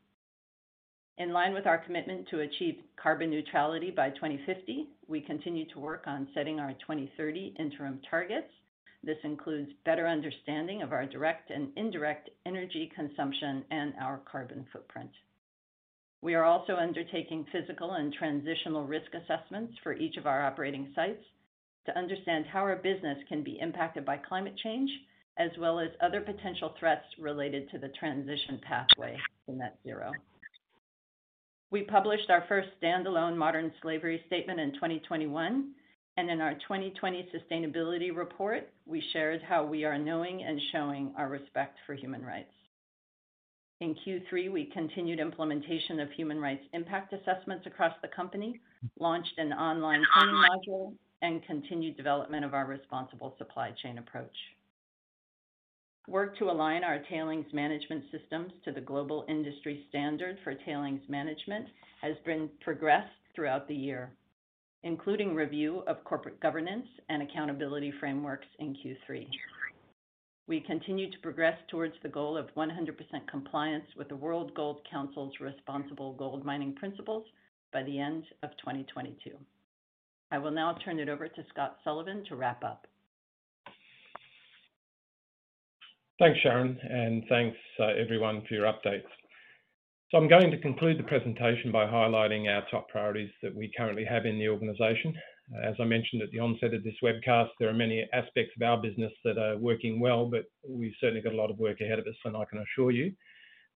In 1.20 1.32
line 1.32 1.54
with 1.54 1.68
our 1.68 1.78
commitment 1.78 2.28
to 2.30 2.40
achieve 2.40 2.82
carbon 2.96 3.30
neutrality 3.30 3.92
by 3.92 4.10
2050, 4.10 4.88
we 5.08 5.22
continue 5.22 5.66
to 5.70 5.80
work 5.80 6.06
on 6.08 6.28
setting 6.34 6.60
our 6.60 6.74
2030 6.74 7.54
interim 7.60 8.00
targets. 8.10 8.50
This 9.04 9.20
includes 9.24 9.70
better 9.86 10.08
understanding 10.08 10.82
of 10.82 10.92
our 10.92 11.06
direct 11.06 11.52
and 11.52 11.70
indirect 11.76 12.32
energy 12.48 12.92
consumption 12.96 13.64
and 13.70 13.94
our 14.02 14.22
carbon 14.26 14.66
footprint. 14.74 15.12
We 16.22 16.34
are 16.34 16.46
also 16.46 16.78
undertaking 16.78 17.46
physical 17.52 17.92
and 17.92 18.12
transitional 18.14 18.88
risk 18.88 19.12
assessments 19.14 19.74
for 19.84 19.94
each 19.94 20.18
of 20.18 20.26
our 20.26 20.44
operating 20.44 20.94
sites 20.96 21.24
to 21.86 21.98
understand 21.98 22.46
how 22.48 22.62
our 22.62 22.78
business 22.78 23.18
can 23.28 23.44
be 23.44 23.60
impacted 23.60 24.04
by 24.04 24.18
climate 24.18 24.56
change, 24.64 24.90
as 25.38 25.52
well 25.60 25.80
as 25.80 25.90
other 26.02 26.22
potential 26.22 26.74
threats 26.80 27.06
related 27.20 27.70
to 27.70 27.78
the 27.78 27.90
transition 27.90 28.60
pathway 28.68 29.16
to 29.46 29.56
net 29.56 29.78
zero. 29.84 30.12
We 31.74 31.82
published 31.82 32.30
our 32.30 32.46
first 32.48 32.70
standalone 32.80 33.36
modern 33.36 33.74
slavery 33.82 34.22
statement 34.28 34.60
in 34.60 34.74
2021, 34.74 35.72
and 36.18 36.30
in 36.30 36.40
our 36.40 36.54
2020 36.54 37.30
sustainability 37.34 38.16
report, 38.16 38.70
we 38.86 39.04
shared 39.12 39.42
how 39.42 39.66
we 39.66 39.84
are 39.84 39.98
knowing 39.98 40.44
and 40.44 40.62
showing 40.72 41.12
our 41.18 41.30
respect 41.30 41.80
for 41.88 41.96
human 41.96 42.24
rights. 42.24 42.54
In 43.82 43.96
Q3, 44.06 44.52
we 44.52 44.66
continued 44.66 45.20
implementation 45.20 46.00
of 46.00 46.12
human 46.12 46.40
rights 46.40 46.64
impact 46.74 47.12
assessments 47.12 47.66
across 47.66 47.96
the 48.04 48.08
company, 48.10 48.62
launched 49.00 49.34
an 49.40 49.52
online 49.52 50.04
training 50.16 50.44
module, 50.44 50.94
and 51.24 51.44
continued 51.48 51.98
development 51.98 52.46
of 52.46 52.54
our 52.54 52.68
responsible 52.68 53.34
supply 53.40 53.72
chain 53.82 53.98
approach. 53.98 54.38
Work 56.10 56.38
to 56.40 56.52
align 56.52 56.84
our 56.84 57.00
tailings 57.10 57.46
management 57.54 58.04
systems 58.12 58.52
to 58.66 58.74
the 58.74 58.82
global 58.82 59.26
industry 59.30 59.86
standard 59.88 60.38
for 60.44 60.54
tailings 60.54 61.02
management 61.08 61.68
has 62.02 62.18
been 62.26 62.50
progressed 62.60 63.08
throughout 63.34 63.70
the 63.70 63.76
year, 63.76 64.12
including 64.84 65.34
review 65.34 65.82
of 65.88 66.04
corporate 66.04 66.42
governance 66.42 66.88
and 67.08 67.22
accountability 67.24 67.94
frameworks 68.02 68.48
in 68.60 68.76
Q3. 68.76 69.28
We 70.46 70.60
continue 70.60 71.10
to 71.10 71.20
progress 71.20 71.58
towards 71.70 71.96
the 72.04 72.10
goal 72.10 72.36
of 72.36 72.54
100% 72.58 72.98
compliance 73.32 73.86
with 73.96 74.10
the 74.10 74.16
World 74.18 74.54
Gold 74.54 74.82
Council's 74.92 75.40
Responsible 75.40 76.12
Gold 76.16 76.44
Mining 76.44 76.76
Principles 76.76 77.26
by 77.72 77.82
the 77.84 77.98
end 77.98 78.26
of 78.44 78.50
2022. 78.58 79.32
I 80.32 80.38
will 80.38 80.52
now 80.52 80.76
turn 80.84 81.00
it 81.00 81.08
over 81.08 81.30
to 81.30 81.46
Scott 81.50 81.78
Sullivan 81.86 82.26
to 82.26 82.36
wrap 82.36 82.62
up. 82.62 82.88
Thanks, 86.20 86.40
Sharon, 86.42 86.78
and 86.84 87.24
thanks, 87.28 87.58
uh, 87.80 87.88
everyone 88.00 88.44
for 88.48 88.54
your 88.54 88.72
updates. 88.72 89.10
So 90.12 90.20
I'm 90.20 90.28
going 90.28 90.52
to 90.52 90.60
conclude 90.60 91.00
the 91.00 91.04
presentation 91.04 91.72
by 91.72 91.88
highlighting 91.88 92.48
our 92.48 92.64
top 92.70 92.88
priorities 92.88 93.32
that 93.42 93.56
we 93.56 93.72
currently 93.76 94.06
have 94.06 94.28
in 94.28 94.38
the 94.38 94.48
organization. 94.48 95.16
Uh, 95.56 95.68
as 95.68 95.76
I 95.80 95.86
mentioned 95.86 96.22
at 96.22 96.30
the 96.30 96.38
onset 96.38 96.76
of 96.76 96.84
this 96.84 96.94
webcast, 97.04 97.50
there 97.60 97.68
are 97.68 97.74
many 97.74 98.08
aspects 98.14 98.54
of 98.56 98.62
our 98.62 98.80
business 98.80 99.12
that 99.26 99.40
are 99.40 99.58
working 99.58 100.00
well, 100.00 100.28
but 100.28 100.46
we've 100.70 100.94
certainly 101.02 101.22
got 101.22 101.34
a 101.34 101.36
lot 101.36 101.50
of 101.50 101.58
work 101.58 101.82
ahead 101.82 101.98
of 101.98 102.06
us, 102.06 102.16
and 102.26 102.38
I 102.38 102.46
can 102.46 102.60
assure 102.60 102.92
you 102.92 103.12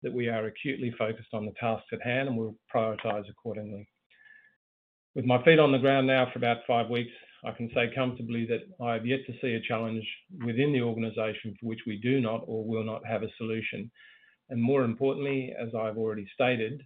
that 0.03 0.13
we 0.13 0.27
are 0.27 0.45
acutely 0.45 0.93
focused 0.99 1.33
on 1.33 1.45
the 1.45 1.53
tasks 1.57 1.87
at 1.93 2.01
hand, 2.01 2.27
and 2.27 2.37
we'll 2.37 2.57
prioritize 2.73 3.29
accordingly. 3.29 3.87
With 5.15 5.23
my 5.23 5.41
feet 5.45 5.59
on 5.59 5.71
the 5.71 5.77
ground 5.77 6.07
now 6.07 6.29
for 6.33 6.39
about 6.39 6.67
five 6.67 6.89
weeks, 6.89 7.13
I 7.45 7.51
can 7.51 7.69
say 7.73 7.91
comfortably 7.93 8.45
that 8.47 8.61
I 8.83 8.93
have 8.93 9.05
yet 9.05 9.19
to 9.27 9.33
see 9.39 9.53
a 9.53 9.67
challenge 9.67 10.05
within 10.45 10.73
the 10.73 10.81
organization 10.81 11.55
for 11.59 11.67
which 11.67 11.81
we 11.85 11.97
do 11.97 12.19
not 12.19 12.41
or 12.47 12.65
will 12.65 12.83
not 12.83 13.05
have 13.05 13.23
a 13.23 13.29
solution. 13.37 13.91
And 14.49 14.61
more 14.61 14.83
importantly, 14.83 15.53
as 15.59 15.69
I've 15.75 15.97
already 15.97 16.27
stated, 16.33 16.81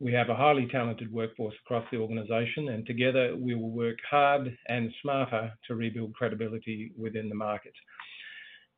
we 0.00 0.12
have 0.12 0.28
a 0.28 0.34
highly 0.34 0.66
talented 0.66 1.12
workforce 1.12 1.54
across 1.64 1.86
the 1.90 1.98
organization, 1.98 2.70
and 2.70 2.84
together 2.84 3.36
we 3.36 3.54
will 3.54 3.70
work 3.70 3.98
hard 4.10 4.56
and 4.68 4.92
smarter 5.00 5.52
to 5.66 5.74
rebuild 5.76 6.14
credibility 6.14 6.92
within 6.98 7.28
the 7.28 7.34
market. 7.34 7.72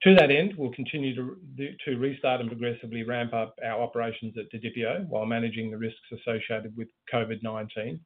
To 0.03 0.15
that 0.15 0.31
end, 0.31 0.55
we'll 0.59 0.73
continue 0.73 1.15
to 1.17 1.97
restart 1.97 2.43
and 2.43 2.51
progressively 2.51 3.03
ramp 3.03 3.33
up 3.33 3.59
our 3.65 3.81
operations 3.81 4.35
at 4.39 4.53
Didipio 4.53 5.07
while 5.09 5.25
managing 5.25 5.71
the 5.71 5.79
risks 5.79 6.13
associated 6.13 6.77
with 6.77 6.89
COVID-19. 7.13 7.99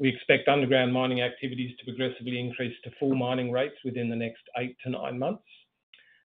We 0.00 0.08
expect 0.08 0.48
underground 0.48 0.94
mining 0.94 1.20
activities 1.20 1.76
to 1.76 1.84
progressively 1.84 2.40
increase 2.40 2.74
to 2.84 2.90
full 2.98 3.14
mining 3.14 3.52
rates 3.52 3.76
within 3.84 4.08
the 4.08 4.16
next 4.16 4.40
eight 4.56 4.74
to 4.82 4.90
nine 4.90 5.18
months. 5.18 5.44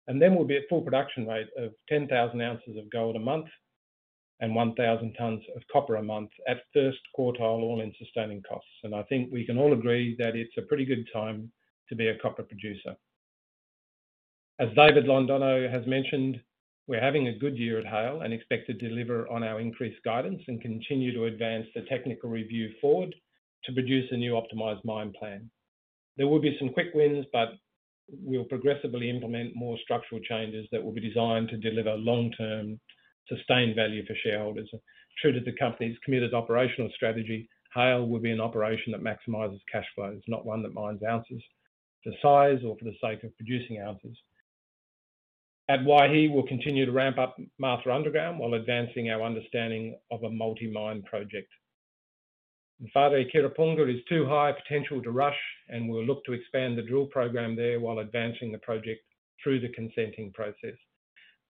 And 0.08 0.22
then 0.22 0.34
we'll 0.34 0.46
be 0.46 0.56
at 0.56 0.70
full 0.70 0.82
production 0.82 1.28
rate 1.28 1.50
of 1.58 1.74
10,000 1.90 2.42
ounces 2.42 2.78
of 2.78 2.90
gold 2.90 3.18
a 3.18 3.20
month 3.20 3.48
and 4.40 4.56
1,000 4.56 5.14
tons 5.16 5.44
of 5.58 5.62
copper 5.72 5.98
a 5.98 6.04
month 6.04 6.30
at 6.48 6.64
first 6.74 7.00
quartile 7.18 7.62
all-in 7.62 7.94
sustaining 8.00 8.42
costs. 8.44 8.70
And 8.84 8.96
I 8.96 9.04
think 9.04 9.30
we 9.30 9.46
can 9.46 9.58
all 9.58 9.74
agree 9.74 10.16
that 10.20 10.38
it's 10.38 10.58
a 10.58 10.62
pretty 10.62 10.86
good 10.86 11.06
time 11.12 11.52
to 11.90 11.96
be 11.96 12.08
a 12.08 12.18
copper 12.20 12.44
producer. 12.44 12.96
As 14.58 14.70
David 14.74 15.04
Londono 15.04 15.70
has 15.70 15.86
mentioned, 15.86 16.40
we're 16.88 17.02
having 17.02 17.28
a 17.28 17.38
good 17.38 17.58
year 17.58 17.78
at 17.78 17.86
Haile 17.86 18.22
and 18.22 18.34
expect 18.34 18.68
to 18.68 18.74
deliver 18.74 19.28
on 19.28 19.44
our 19.44 19.60
increased 19.60 20.02
guidance 20.06 20.42
and 20.48 20.62
continue 20.62 21.14
to 21.14 21.26
advance 21.26 21.68
the 21.76 21.82
technical 21.82 22.30
review 22.30 22.72
forward 22.80 23.14
to 23.66 23.74
produce 23.74 24.10
a 24.12 24.18
new 24.18 24.34
optimized 24.34 24.84
mine 24.86 25.14
plan. 25.18 25.50
There 26.18 26.28
will 26.28 26.40
be 26.40 26.56
some 26.60 26.70
quick 26.70 26.88
wins, 26.94 27.26
but 27.34 27.50
we'll 28.10 28.46
progressively 28.46 29.10
implement 29.10 29.56
more 29.56 29.78
structural 29.84 30.22
changes 30.22 30.68
that 30.72 30.84
will 30.84 30.94
be 30.94 31.02
designed 31.02 31.50
to 31.50 31.58
deliver 31.58 31.96
long-term 31.96 32.80
sustained 33.28 33.76
value 33.76 34.06
for 34.06 34.16
shareholders. 34.24 34.70
True 35.22 35.34
to 35.34 35.40
the 35.40 35.58
company's 35.58 35.98
committed 36.04 36.34
operational 36.34 36.92
strategy, 36.96 37.50
Haile 37.74 38.08
will 38.08 38.20
be 38.20 38.32
an 38.32 38.42
operation 38.42 38.92
that 38.92 39.02
maximizes 39.04 39.60
cash 39.72 39.86
flows, 39.96 40.22
not 40.28 40.46
one 40.46 40.64
that 40.64 40.74
mines 40.74 41.02
ounces 41.08 41.42
for 42.04 42.14
size 42.22 42.64
or 42.66 42.78
for 42.78 42.86
the 42.86 42.96
sake 43.02 43.24
of 43.24 43.36
producing 43.38 43.80
ounces. 43.80 44.16
At 45.68 45.80
Waihi, 45.80 46.32
we'll 46.32 46.46
continue 46.46 46.86
to 46.86 46.92
ramp 46.92 47.18
up 47.18 47.38
Martha 47.58 47.92
Underground 47.92 48.38
while 48.38 48.54
advancing 48.54 49.10
our 49.10 49.24
understanding 49.24 49.98
of 50.12 50.24
a 50.24 50.30
multi-mine 50.30 51.02
project. 51.04 51.50
Wharekirauponga 52.96 53.94
is 53.94 54.02
too 54.10 54.26
high 54.26 54.52
potential 54.52 55.02
to 55.02 55.12
rush, 55.12 55.38
and 55.70 55.88
we'll 55.88 56.06
look 56.06 56.24
to 56.26 56.34
expand 56.34 56.78
the 56.78 56.82
drill 56.82 57.06
program 57.06 57.56
there 57.56 57.80
while 57.80 58.00
advancing 58.00 58.52
the 58.52 58.58
project 58.60 59.02
through 59.44 59.62
the 59.62 59.70
consenting 59.70 60.32
process. 60.34 60.76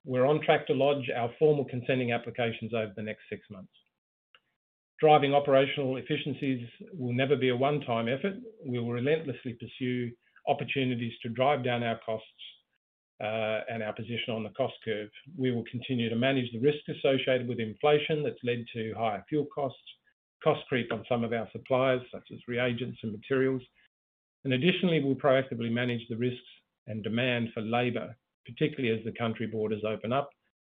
We're 0.06 0.26
on 0.26 0.42
track 0.42 0.68
to 0.68 0.74
lodge 0.74 1.10
our 1.16 1.32
formal 1.40 1.66
consenting 1.66 2.12
applications 2.12 2.74
over 2.74 2.94
the 2.96 3.02
next 3.02 3.24
six 3.30 3.42
months. 3.50 3.72
Driving 5.00 5.34
operational 5.34 5.98
efficiencies 5.98 6.68
will 6.94 7.14
never 7.14 7.36
be 7.36 7.50
a 7.50 7.56
one-time 7.56 8.08
effort. 8.08 8.36
We 8.66 8.80
will 8.80 8.92
relentlessly 8.92 9.54
pursue 9.54 10.12
opportunities 10.48 11.14
to 11.24 11.30
drive 11.30 11.64
down 11.64 11.84
our 11.84 12.00
costs, 12.06 12.30
uh, 13.22 13.62
and 13.70 13.82
our 13.82 13.94
position 13.94 14.34
on 14.34 14.44
the 14.44 14.50
cost 14.50 14.74
curve. 14.84 15.10
We 15.38 15.52
will 15.52 15.64
continue 15.72 16.10
to 16.10 16.16
manage 16.16 16.52
the 16.52 16.60
risk 16.60 16.80
associated 16.90 17.48
with 17.48 17.60
inflation 17.60 18.24
that's 18.24 18.44
led 18.44 18.66
to 18.74 18.94
higher 18.98 19.24
fuel 19.30 19.48
costs, 19.54 19.80
cost 20.46 20.62
creep 20.70 20.94
on 20.94 21.04
some 21.10 21.24
of 21.24 21.34
our 21.34 21.50
suppliers, 21.52 22.04
such 22.14 22.30
as 22.32 22.40
reagents 22.48 23.00
and 23.02 23.12
materials. 23.12 23.64
And 24.44 24.54
additionally, 24.54 25.04
we'll 25.04 25.16
proactively 25.16 25.72
manage 25.72 26.08
the 26.08 26.16
risks 26.16 26.40
and 26.86 27.04
demand 27.04 27.50
for 27.54 27.62
labor, 27.62 28.16
particularly 28.46 28.96
as 28.96 29.04
the 29.04 29.18
country 29.18 29.48
borders 29.48 29.82
open 29.84 30.14
up 30.14 30.30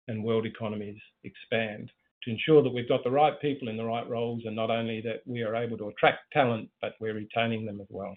and 0.07 0.23
world 0.23 0.47
economies 0.47 1.01
expand, 1.25 1.91
to 2.23 2.31
ensure 2.31 2.63
that 2.63 2.73
we've 2.73 2.89
got 2.89 3.03
the 3.03 3.11
right 3.11 3.41
people 3.41 3.69
in 3.69 3.77
the 3.77 3.85
right 3.85 4.09
roles, 4.09 4.43
and 4.47 4.55
not 4.55 4.71
only 4.71 5.01
that 5.01 5.21
we 5.27 5.43
are 5.43 5.57
able 5.57 5.77
to 5.79 5.89
attract 5.89 6.21
talent, 6.33 6.69
but 6.81 6.95
we're 7.01 7.15
retaining 7.15 7.67
them 7.67 7.81
as 7.81 7.89
well. 7.91 8.15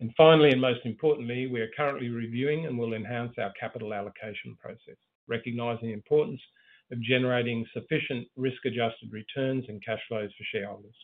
And 0.00 0.12
finally, 0.18 0.50
and 0.50 0.60
most 0.60 0.80
importantly, 0.84 1.46
we 1.46 1.62
are 1.62 1.70
currently 1.74 2.10
reviewing 2.10 2.66
and 2.66 2.78
will 2.78 2.92
enhance 2.92 3.32
our 3.38 3.52
capital 3.58 3.94
allocation 3.94 4.54
process, 4.60 4.96
recognizing 5.28 5.88
the 5.88 5.94
importance 5.94 6.40
of 6.92 7.00
generating 7.00 7.66
sufficient 7.72 8.26
risk-adjusted 8.36 9.12
returns 9.12 9.64
and 9.68 9.84
cash 9.84 10.00
flows 10.08 10.30
for 10.36 10.44
shareholders. 10.52 10.94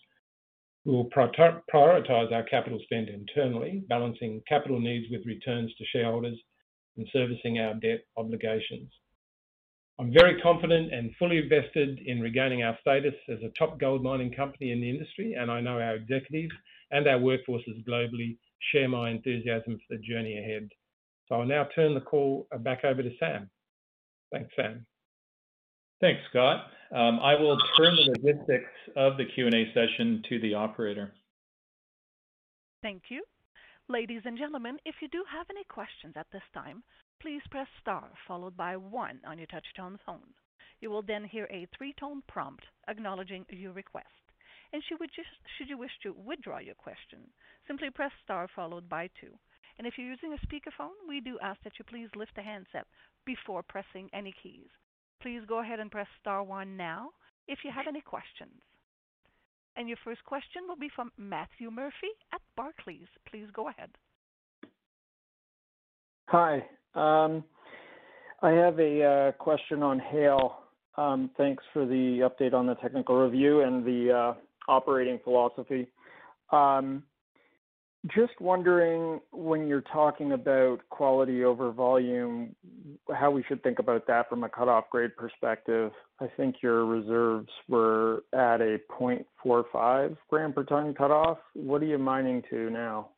We 0.84 0.92
will 0.92 1.10
prioritize 1.10 2.32
our 2.32 2.44
capital 2.44 2.78
spend 2.84 3.08
internally, 3.08 3.82
balancing 3.88 4.42
capital 4.48 4.78
needs 4.78 5.06
with 5.10 5.26
returns 5.26 5.74
to 5.74 5.84
shareholders 5.86 6.38
and 6.96 7.08
servicing 7.12 7.58
our 7.58 7.74
debt 7.74 8.00
obligations. 8.16 8.90
I'm 9.98 10.12
very 10.12 10.40
confident 10.40 10.92
and 10.92 11.14
fully 11.18 11.38
invested 11.38 12.00
in 12.04 12.20
regaining 12.20 12.62
our 12.62 12.76
status 12.80 13.14
as 13.28 13.38
a 13.42 13.48
top 13.58 13.80
gold 13.80 14.02
mining 14.02 14.32
company 14.32 14.70
in 14.70 14.80
the 14.80 14.90
industry, 14.90 15.34
and 15.34 15.50
I 15.50 15.60
know 15.60 15.80
our 15.80 15.96
executives 15.96 16.54
and 16.90 17.08
our 17.08 17.18
workforces 17.18 17.84
globally 17.88 18.36
share 18.72 18.88
my 18.88 19.10
enthusiasm 19.10 19.78
for 19.78 19.96
the 19.96 20.02
journey 20.02 20.38
ahead. 20.38 20.68
So 21.28 21.36
I'll 21.36 21.46
now 21.46 21.66
turn 21.74 21.94
the 21.94 22.00
call 22.00 22.46
back 22.60 22.84
over 22.84 23.02
to 23.02 23.10
Sam. 23.18 23.50
Thanks, 24.32 24.54
Sam. 24.54 24.86
Thanks, 26.00 26.20
Scott. 26.30 26.66
Um, 26.94 27.18
I 27.20 27.34
will 27.34 27.56
turn 27.76 27.96
the 27.96 28.16
logistics 28.22 28.72
of 28.96 29.16
the 29.16 29.24
Q&A 29.24 29.72
session 29.72 30.22
to 30.28 30.38
the 30.40 30.54
operator. 30.54 31.12
Thank 32.82 33.04
you. 33.08 33.24
Ladies 33.88 34.22
and 34.24 34.36
gentlemen, 34.36 34.78
if 34.84 34.96
you 35.00 35.08
do 35.08 35.24
have 35.30 35.46
any 35.48 35.64
questions 35.64 36.14
at 36.16 36.26
this 36.32 36.42
time, 36.52 36.82
please 37.20 37.40
press 37.50 37.68
star 37.80 38.10
followed 38.28 38.56
by 38.56 38.76
one 38.76 39.20
on 39.26 39.38
your 39.38 39.46
touch-tone 39.46 39.98
phone. 40.04 40.34
You 40.80 40.90
will 40.90 41.02
then 41.02 41.24
hear 41.24 41.48
a 41.50 41.66
three-tone 41.76 42.22
prompt 42.28 42.64
acknowledging 42.88 43.46
your 43.48 43.72
request. 43.72 44.06
And 44.72 44.82
should 44.82 45.68
you 45.68 45.78
wish 45.78 45.92
to 46.02 46.12
withdraw 46.12 46.58
your 46.58 46.74
question, 46.74 47.20
simply 47.66 47.90
press 47.90 48.12
star 48.22 48.48
followed 48.54 48.88
by 48.88 49.08
two. 49.20 49.32
And 49.78 49.86
If 49.86 49.94
you're 49.96 50.08
using 50.08 50.34
a 50.34 50.46
speakerphone, 50.46 50.96
we 51.08 51.20
do 51.20 51.38
ask 51.40 51.62
that 51.62 51.78
you 51.78 51.84
please 51.84 52.08
lift 52.16 52.34
the 52.34 52.42
handset 52.42 52.86
before 53.24 53.62
pressing 53.62 54.10
any 54.12 54.32
keys. 54.42 54.68
Please 55.22 55.40
go 55.48 55.60
ahead 55.60 55.80
and 55.80 55.90
press 55.90 56.06
star 56.20 56.42
one 56.42 56.76
now 56.76 57.10
if 57.48 57.60
you 57.64 57.70
have 57.74 57.86
any 57.88 58.00
questions. 58.00 58.60
And 59.76 59.88
your 59.88 59.98
first 60.04 60.24
question 60.24 60.62
will 60.66 60.76
be 60.76 60.90
from 60.94 61.10
Matthew 61.18 61.70
Murphy 61.70 62.12
at 62.32 62.40
Barclays. 62.56 63.08
Please 63.30 63.46
go 63.52 63.68
ahead. 63.68 63.90
Hi. 66.28 66.64
Um, 66.94 67.44
I 68.42 68.50
have 68.50 68.78
a 68.80 69.02
uh, 69.02 69.32
question 69.32 69.82
on 69.82 69.98
Haile. 69.98 70.62
Um, 70.96 71.30
thanks 71.36 71.62
for 71.72 71.84
the 71.84 72.28
update 72.28 72.54
on 72.54 72.66
the 72.66 72.74
technical 72.76 73.16
review 73.16 73.60
and 73.60 73.84
the 73.84 74.12
uh, 74.12 74.70
operating 74.70 75.20
philosophy. 75.22 75.88
Um, 76.50 77.02
Just 78.14 78.40
wondering, 78.40 79.20
when 79.32 79.66
you're 79.66 79.80
talking 79.80 80.32
about 80.32 80.78
quality 80.90 81.44
over 81.44 81.72
volume, 81.72 82.54
how 83.12 83.30
we 83.30 83.42
should 83.48 83.62
think 83.62 83.78
about 83.78 84.06
that 84.06 84.28
from 84.28 84.44
a 84.44 84.48
cut-off 84.48 84.84
grade 84.90 85.16
perspective. 85.16 85.90
I 86.20 86.26
think 86.36 86.56
your 86.62 86.84
reserves 86.84 87.48
were 87.68 88.24
at 88.32 88.60
a 88.60 88.78
0.45 88.90 90.16
gram 90.28 90.52
per 90.52 90.64
ton 90.64 90.94
cut-off. 90.94 91.38
What 91.54 91.82
are 91.82 91.86
you 91.86 91.98
mining 91.98 92.42
to 92.50 92.70
now? 92.70 93.10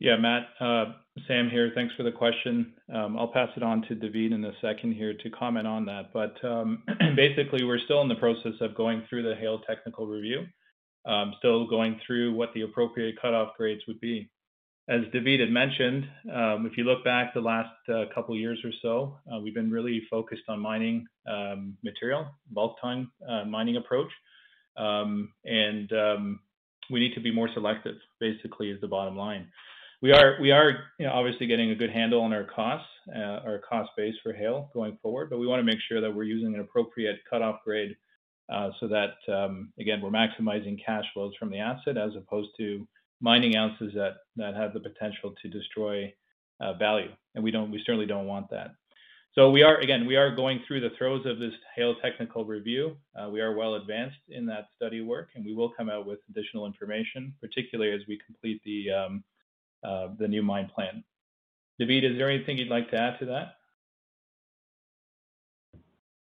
Yeah, 0.00 0.16
Matt, 0.16 0.48
Sam 1.28 1.50
here. 1.50 1.72
Thanks 1.74 1.94
for 1.94 2.02
the 2.04 2.12
question. 2.12 2.72
I'll 2.92 3.30
pass 3.32 3.50
it 3.54 3.62
on 3.62 3.82
to 3.82 3.94
David 3.94 4.32
in 4.32 4.42
a 4.44 4.52
second 4.62 4.94
here 4.94 5.12
to 5.14 5.30
comment 5.30 5.66
on 5.66 5.84
that. 5.84 6.12
But 6.14 6.42
um, 6.42 6.82
basically, 7.16 7.64
we're 7.64 7.80
still 7.84 8.00
in 8.00 8.08
the 8.08 8.14
process 8.14 8.54
of 8.62 8.74
going 8.74 9.02
through 9.08 9.24
the 9.24 9.34
Haile 9.38 9.60
technical 9.68 10.06
review, 10.06 10.46
Um, 11.06 11.34
still 11.38 11.66
going 11.66 11.98
through 12.06 12.34
what 12.34 12.52
the 12.54 12.62
appropriate 12.62 13.14
cut-off 13.20 13.56
grades 13.56 13.82
would 13.88 14.00
be. 14.00 14.30
As 14.88 15.00
David 15.12 15.40
had 15.40 15.50
mentioned, 15.50 16.04
um, 16.34 16.66
if 16.66 16.76
you 16.76 16.84
look 16.84 17.04
back 17.04 17.32
the 17.32 17.40
last 17.40 17.70
uh, 17.88 18.04
couple 18.14 18.36
years 18.36 18.58
or 18.64 18.70
so, 18.82 19.16
uh, 19.32 19.38
we've 19.38 19.54
been 19.54 19.70
really 19.70 20.02
focused 20.10 20.42
on 20.48 20.58
mining 20.60 21.06
um, 21.26 21.76
material, 21.82 22.26
bulk 22.50 22.76
ton 22.82 23.08
uh, 23.28 23.44
mining 23.44 23.76
approach. 23.76 24.10
And 24.76 25.28
we 26.90 26.98
need 26.98 27.14
to 27.14 27.20
be 27.20 27.32
more 27.32 27.48
selective, 27.54 27.96
basically, 28.18 28.70
is 28.70 28.80
the 28.80 28.88
bottom 28.88 29.16
line. 29.16 29.46
We 30.02 30.10
are, 30.12 30.38
you 30.40 31.06
know, 31.06 31.12
obviously 31.12 31.46
getting 31.46 31.70
a 31.70 31.74
good 31.76 31.90
handle 31.90 32.22
on 32.22 32.32
our 32.32 32.44
costs, 32.44 32.88
our 33.14 33.60
cost 33.68 33.90
base 33.96 34.14
for 34.22 34.32
Haile 34.32 34.70
going 34.74 34.98
forward, 35.00 35.30
but 35.30 35.38
we 35.38 35.46
wanna 35.46 35.62
make 35.62 35.78
sure 35.88 36.00
that 36.00 36.12
we're 36.12 36.24
using 36.24 36.54
an 36.54 36.60
appropriate 36.60 37.20
cutoff 37.28 37.60
grade, 37.64 37.94
Uh, 38.50 38.70
so 38.80 38.88
that, 38.88 39.14
um, 39.32 39.72
again, 39.78 40.00
we're 40.00 40.10
maximizing 40.10 40.78
cash 40.84 41.04
flows 41.14 41.32
from 41.38 41.50
the 41.50 41.58
asset 41.58 41.96
as 41.96 42.10
opposed 42.16 42.50
to 42.58 42.86
mining 43.20 43.56
ounces 43.56 43.94
that 43.94 44.54
have 44.54 44.72
the 44.72 44.80
potential 44.80 45.34
to 45.40 45.48
destroy 45.48 46.12
uh, 46.60 46.72
value. 46.74 47.10
And 47.34 47.44
we 47.44 47.52
certainly 47.84 48.06
don't 48.06 48.26
want 48.26 48.50
that. 48.50 48.72
So 49.36 49.50
we 49.50 49.62
are, 49.62 49.78
again, 49.78 50.06
we 50.06 50.16
are 50.16 50.34
going 50.34 50.60
through 50.66 50.80
the 50.80 50.90
throes 50.98 51.24
of 51.24 51.38
this 51.38 51.52
Haile 51.76 51.94
technical 52.02 52.44
review. 52.44 52.96
Uh, 53.14 53.30
we 53.30 53.40
are 53.40 53.54
well 53.54 53.74
advanced 53.74 54.18
in 54.28 54.44
that 54.46 54.66
study 54.74 55.00
work, 55.00 55.28
and 55.36 55.44
we 55.44 55.54
will 55.54 55.70
come 55.70 55.88
out 55.88 56.04
with 56.04 56.18
additional 56.28 56.66
information, 56.66 57.32
particularly 57.40 57.92
as 57.92 58.00
we 58.08 58.18
complete 58.26 58.60
the 58.64 58.90
um, 58.90 59.24
new 60.18 60.42
mine 60.42 60.68
plan. 60.74 61.04
David, 61.78 62.04
is 62.04 62.18
there 62.18 62.28
anything 62.28 62.58
you'd 62.58 62.68
like 62.68 62.90
to 62.90 62.96
add 62.96 63.20
to 63.20 63.26
that? 63.26 63.59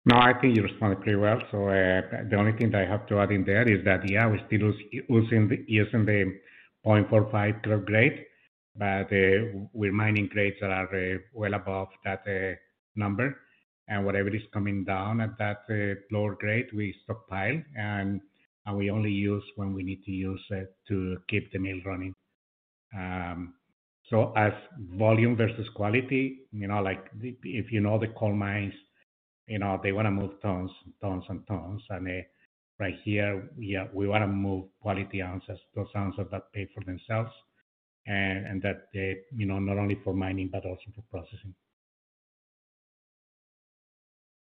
No, 0.09 0.17
I 0.17 0.33
think 0.41 0.57
you 0.57 0.63
responded 0.63 1.03
pretty 1.03 1.17
well. 1.17 1.39
So 1.51 1.69
uh, 1.69 2.01
the 2.31 2.37
only 2.39 2.53
thing 2.53 2.71
that 2.71 2.81
I 2.81 2.87
have 2.87 3.07
to 3.09 3.19
add 3.19 3.31
in 3.31 3.45
there 3.45 3.69
is 3.69 3.85
that, 3.85 4.09
yeah, 4.09 4.27
we're 4.27 4.41
still 4.47 4.73
using 5.07 5.49
the 6.07 6.41
0.45 6.87 7.85
grade, 7.85 8.25
but 8.75 9.13
uh, 9.13 9.67
we're 9.75 9.93
mining 9.93 10.29
grades 10.33 10.57
that 10.63 10.71
are 10.71 11.15
uh, 11.15 11.19
well 11.35 11.53
above 11.53 11.89
that 12.07 12.25
number. 12.97 13.37
And 13.89 14.07
whatever 14.07 14.35
is 14.35 14.41
coming 14.51 14.83
down 14.85 15.21
at 15.21 15.37
that 15.39 15.65
lower 16.11 16.37
grade, 16.37 16.69
we 16.75 16.95
stockpile 17.05 17.61
and 17.77 18.23
we 18.75 18.91
only 18.91 19.11
use 19.11 19.45
when 19.57 19.75
we 19.75 19.83
need 19.83 20.05
to 20.05 20.11
use 20.11 20.43
it 20.49 20.75
to 20.89 21.19
keep 21.29 21.53
the 21.53 21.59
mill 21.59 21.81
running. 21.85 22.15
Um, 22.97 23.55
so 24.09 24.33
as 24.39 24.53
volume 24.97 25.37
versus 25.37 25.67
quality, 25.75 26.41
you 26.53 26.67
know, 26.67 26.81
like 26.81 27.05
if 27.21 27.71
you 27.71 27.81
know 27.81 27.99
the 27.99 28.09
coal 28.09 28.35
mines, 28.35 28.73
you 29.49 29.59
know, 29.59 29.81
they 29.83 29.93
wanna 29.93 30.11
move 30.11 30.41
tons 30.43 30.71
tons 31.01 31.25
and 31.29 31.47
tons. 31.47 31.83
And 31.91 32.09
uh, 32.09 32.23
right 32.79 32.95
here, 33.05 33.49
yeah, 33.59 33.87
we 33.93 34.07
wanna 34.07 34.27
move 34.27 34.67
quality 34.81 35.23
ounces, 35.23 35.59
those 35.75 35.89
ounces 35.97 36.27
that 36.31 36.53
pay 36.53 36.69
for 36.75 36.85
themselves 36.85 37.33
and 38.07 38.63
that 38.63 38.89
they, 38.95 39.17
you 39.37 39.47
know, 39.47 39.59
not 39.59 39.77
only 39.77 39.99
for 40.03 40.15
mining 40.15 40.49
but 40.51 40.65
also 40.65 40.85
for 40.95 41.03
processing. 41.11 41.55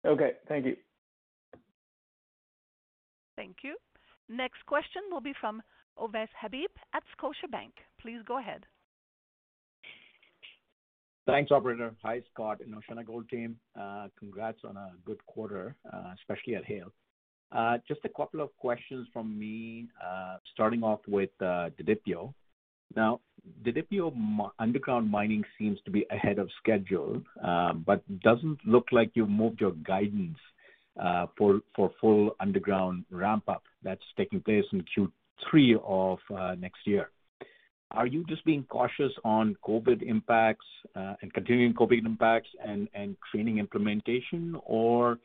Okay. 0.05 0.31
Thank 0.47 0.65
you. 0.65 0.75
Thank 3.35 3.57
you. 3.63 3.75
Next 4.29 4.65
question 4.65 5.01
will 5.11 5.21
be 5.21 5.33
from 5.39 5.61
Ovais 5.97 6.29
Habib 6.39 6.69
at 6.93 7.03
Scotiabank. 7.17 7.71
Please 7.99 8.21
go 8.25 8.39
ahead. 8.39 8.65
Thanks, 11.31 11.49
operator. 11.49 11.95
Hi, 12.03 12.21
Scott 12.33 12.59
and 12.59 12.75
OceanaGold 12.75 13.29
team. 13.29 13.55
Uh, 13.79 14.07
congrats 14.19 14.59
on 14.67 14.75
a 14.75 14.91
good 15.05 15.25
quarter, 15.27 15.77
uh, 15.91 16.11
especially 16.19 16.55
at 16.55 16.65
Haile. 16.65 16.91
Uh, 17.53 17.77
just 17.87 18.01
a 18.03 18.09
couple 18.09 18.41
of 18.41 18.49
questions 18.57 19.07
from 19.13 19.39
me, 19.39 19.87
starting 20.53 20.83
off 20.83 20.99
with 21.07 21.29
Didipio. 21.39 22.33
Now, 22.97 23.21
Didipio 23.63 24.11
underground 24.59 25.09
mining 25.09 25.45
seems 25.57 25.79
to 25.85 25.91
be 25.91 26.05
ahead 26.11 26.37
of 26.37 26.49
schedule, 26.61 27.21
but 27.85 28.03
doesn't 28.19 28.59
look 28.65 28.87
like 28.91 29.11
you've 29.13 29.29
moved 29.29 29.61
your 29.61 29.71
guidance 29.71 30.37
uh 31.01 31.27
for 31.37 31.61
full 32.01 32.35
underground 32.41 33.05
ramp 33.09 33.47
up 33.47 33.63
that's 33.81 34.03
taking 34.17 34.41
place 34.41 34.65
in 34.73 34.83
Q3 34.91 35.79
of 35.81 36.59
next 36.59 36.85
year. 36.85 37.09
Are 37.93 38.07
you 38.07 38.23
just 38.25 38.45
being 38.45 38.63
cautious 38.69 39.11
on 39.25 39.55
COVID 39.67 40.01
impacts 40.01 40.65
uh, 40.95 41.15
and 41.21 41.33
continuing 41.33 41.73
COVID 41.73 42.05
impacts 42.05 42.49
and 42.63 42.87
and 42.93 43.17
training 43.31 43.57
implementation, 43.57 44.57
or 44.65 45.19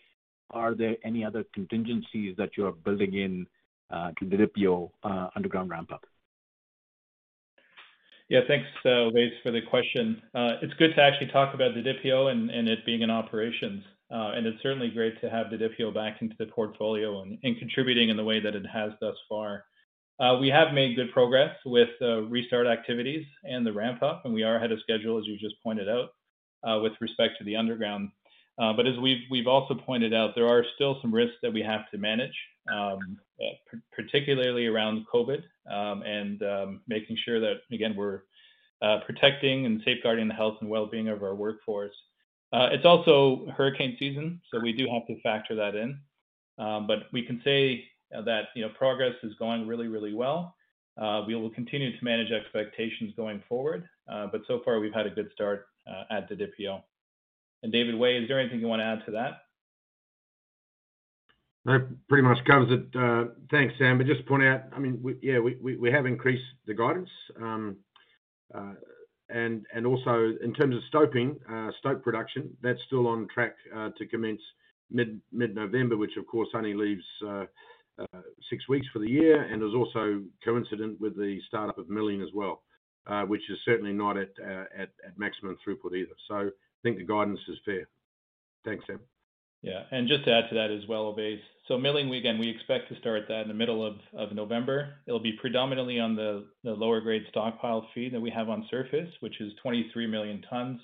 are 0.50 0.74
there 0.74 0.96
any 1.04 1.24
other 1.24 1.44
contingencies 1.54 2.36
that 2.38 2.50
you're 2.56 2.72
building 2.72 3.14
in 3.14 3.46
uh, 3.90 4.10
to 4.18 4.28
the 4.28 4.36
Didipio 4.36 4.90
uh, 5.04 5.28
underground 5.36 5.70
ramp 5.70 5.92
up? 5.92 6.04
Yeah. 8.28 8.40
Thanks, 8.48 8.66
Ovais, 8.84 9.30
for 9.44 9.52
the 9.52 9.62
question. 9.62 10.20
It's 10.34 10.74
good 10.74 10.94
to 10.96 11.02
actually 11.02 11.28
talk 11.28 11.54
about 11.54 11.74
Didipio 11.74 12.32
and 12.32 12.50
and 12.50 12.68
it 12.68 12.84
being 12.84 13.02
in 13.02 13.10
operations. 13.10 13.84
Uh 14.10 14.32
and 14.36 14.46
it's 14.46 14.62
certainly 14.62 14.90
great 14.90 15.20
to 15.20 15.30
have 15.30 15.46
Didipio 15.46 15.94
back 15.94 16.22
into 16.22 16.34
the 16.38 16.46
portfolio 16.46 17.22
and 17.22 17.58
contributing 17.58 18.08
in 18.08 18.16
the 18.16 18.24
way 18.24 18.40
that 18.40 18.54
it 18.56 18.66
has 18.66 18.92
thus 19.00 19.16
far. 19.28 19.64
Uh, 20.18 20.38
we 20.40 20.48
have 20.48 20.72
made 20.72 20.96
good 20.96 21.12
progress 21.12 21.54
with 21.66 21.90
restart 22.28 22.66
activities 22.66 23.26
and 23.44 23.66
the 23.66 23.72
ramp 23.72 24.02
up, 24.02 24.22
and 24.24 24.32
we 24.32 24.42
are 24.42 24.56
ahead 24.56 24.72
of 24.72 24.80
schedule, 24.80 25.18
as 25.18 25.26
you 25.26 25.36
just 25.36 25.62
pointed 25.62 25.88
out, 25.88 26.10
uh, 26.66 26.80
with 26.80 26.92
respect 27.00 27.34
to 27.38 27.44
the 27.44 27.54
underground. 27.54 28.10
Uh, 28.58 28.72
but 28.72 28.86
as 28.86 28.96
we've 28.98 29.46
also 29.46 29.74
pointed 29.74 30.14
out, 30.14 30.34
there 30.34 30.48
are 30.48 30.64
still 30.74 30.98
some 31.02 31.14
risks 31.14 31.36
that 31.42 31.52
we 31.52 31.60
have 31.60 31.90
to 31.90 31.98
manage, 31.98 32.34
um, 32.72 33.18
particularly 33.92 34.66
around 34.66 35.04
COVID, 35.12 35.42
um, 35.70 36.02
and 36.02 36.42
um, 36.42 36.80
making 36.88 37.18
sure 37.22 37.38
that, 37.38 37.56
again, 37.70 37.94
we're 37.94 38.22
protecting 39.04 39.66
and 39.66 39.82
safeguarding 39.84 40.28
the 40.28 40.34
health 40.34 40.56
and 40.62 40.70
well-being 40.70 41.08
of 41.08 41.22
our 41.22 41.34
workforce. 41.34 41.94
It's 42.52 42.86
also 42.86 43.46
hurricane 43.54 43.96
season, 43.98 44.40
so 44.50 44.58
we 44.60 44.72
do 44.72 44.88
have 44.90 45.06
to 45.08 45.20
factor 45.20 45.54
that 45.56 45.74
in. 45.74 46.00
But 46.56 47.12
we 47.12 47.22
can 47.22 47.42
say 47.44 47.84
Uh, 48.14 48.22
that, 48.22 48.44
you 48.54 48.62
know, 48.62 48.70
progress 48.78 49.14
is 49.22 49.34
going 49.38 49.66
really, 49.66 49.88
really 49.88 50.14
well. 50.14 50.54
Uh, 51.00 51.22
we 51.26 51.34
will 51.34 51.50
continue 51.50 51.90
to 51.90 52.04
manage 52.04 52.30
expectations 52.30 53.12
going 53.16 53.42
forward. 53.48 53.88
Uh, 54.10 54.26
but 54.30 54.42
so 54.46 54.60
far 54.64 54.78
we've 54.78 54.94
had 54.94 55.06
a 55.06 55.10
good 55.10 55.28
start 55.32 55.66
at 56.10 56.30
Didipio. 56.30 56.82
David 57.70 57.96
Way, 57.96 58.18
is 58.18 58.28
there 58.28 58.38
anything 58.38 58.60
you 58.60 58.68
wanna 58.68 58.84
add 58.84 59.04
to 59.06 59.12
that? 59.12 59.42
That 61.64 61.88
pretty 62.08 62.22
much 62.22 62.38
covers 62.44 62.70
it. 62.70 63.28
Thanks, 63.50 63.74
Sam. 63.78 63.98
But 63.98 64.06
just 64.06 64.20
to 64.20 64.26
point 64.26 64.44
out, 64.44 64.62
I 64.72 64.78
mean, 64.78 65.02
yeah, 65.20 65.38
we 65.40 65.90
have 65.90 66.06
increased 66.06 66.44
the 66.66 66.74
guidance. 66.74 67.10
Um, 67.42 67.76
and 69.28 69.86
also 69.86 70.32
in 70.40 70.54
terms 70.54 70.76
of 70.76 70.82
stoping, 70.88 71.36
stope 71.80 72.04
production, 72.04 72.56
that's 72.62 72.78
still 72.86 73.08
on 73.08 73.26
track 73.34 73.56
to 73.98 74.06
commence 74.06 74.40
mid-November, 74.90 75.96
which 75.96 76.16
of 76.16 76.26
course 76.28 76.48
only 76.54 76.74
leaves 76.74 77.04
Uh, 77.98 78.20
six 78.50 78.68
weeks 78.68 78.86
for 78.92 78.98
the 78.98 79.10
year 79.10 79.42
and 79.44 79.62
is 79.62 79.74
also 79.74 80.22
coincident 80.44 81.00
with 81.00 81.16
the 81.16 81.40
startup 81.48 81.78
of 81.78 81.88
milling 81.88 82.20
as 82.20 82.28
well, 82.34 82.62
uh, 83.06 83.22
which 83.22 83.40
is 83.48 83.58
certainly 83.64 83.92
not 83.92 84.18
uh, 84.18 84.64
at 84.76 84.90
at 85.04 85.16
maximum 85.16 85.56
throughput 85.66 85.96
either. 85.96 86.14
So 86.28 86.34
I 86.34 86.48
think 86.82 86.98
the 86.98 87.04
guidance 87.04 87.40
is 87.48 87.58
fair. 87.64 87.88
Thanks, 88.66 88.84
Sam. 88.86 89.00
Yeah. 89.62 89.84
And 89.90 90.08
just 90.08 90.24
to 90.26 90.32
add 90.32 90.48
to 90.50 90.54
that 90.56 90.70
as 90.70 90.86
well, 90.88 91.12
Ovais. 91.12 91.40
So 91.68 91.78
milling, 91.78 92.14
again, 92.14 92.38
we 92.38 92.48
expect 92.48 92.88
to 92.90 92.98
start 93.00 93.22
that 93.28 93.42
in 93.42 93.48
the 93.48 93.54
middle 93.54 93.84
of 93.84 94.32
November. 94.32 94.94
It'll 95.06 95.18
be 95.18 95.36
predominantly 95.40 95.98
on 95.98 96.14
the 96.14 96.44
lower 96.62 97.00
grade 97.00 97.24
stockpile 97.30 97.88
feed 97.94 98.12
that 98.14 98.20
we 98.20 98.30
have 98.30 98.48
on 98.48 98.66
surface, 98.70 99.08
which 99.20 99.40
is 99.40 99.52
23 99.62 100.06
million 100.06 100.44
tons 100.48 100.80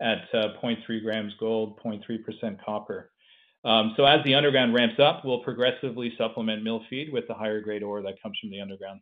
at 0.00 0.30
0.3 0.32 1.02
grams 1.02 1.32
gold, 1.40 1.80
0.3% 1.84 2.64
copper. 2.64 3.11
As 3.64 4.24
the 4.24 4.34
underground 4.34 4.74
ramps 4.74 4.98
up, 4.98 5.24
we'll 5.24 5.40
progressively 5.40 6.12
supplement 6.18 6.62
mill 6.62 6.82
feed 6.90 7.12
with 7.12 7.26
the 7.28 7.34
higher 7.34 7.60
grade 7.60 7.82
ore 7.82 8.02
that 8.02 8.20
comes 8.22 8.38
from 8.40 8.50
the 8.50 8.60
underground. 8.60 9.00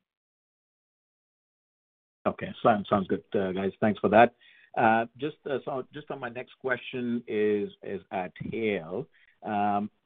Okay. 2.27 2.49
Sounds 2.63 2.87
sounds 2.89 3.09
good, 3.09 3.23
uh, 3.35 3.53
guys. 3.53 3.73
Thanks 3.81 3.99
for 4.01 4.11
that. 4.11 4.35
Uh, 4.77 5.07
Just 5.19 5.37
uh, 5.51 5.59
so 5.65 5.85
just 5.93 6.11
on 6.11 6.21
my 6.21 6.29
next 6.29 6.53
question 6.61 7.23
is 7.27 7.71
is 7.83 8.01
at 8.13 8.33
Haile. 8.53 9.07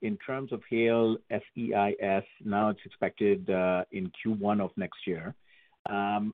In 0.03 0.17
terms 0.25 0.53
of 0.53 0.63
Haile 0.71 1.17
SEIS, 1.31 2.25
now 2.45 2.69
it's 2.69 2.81
expected 2.85 3.49
in 3.91 4.11
Q1 4.25 4.61
of 4.61 4.71
next 4.77 5.07
year. 5.07 5.35
Um, 5.91 6.33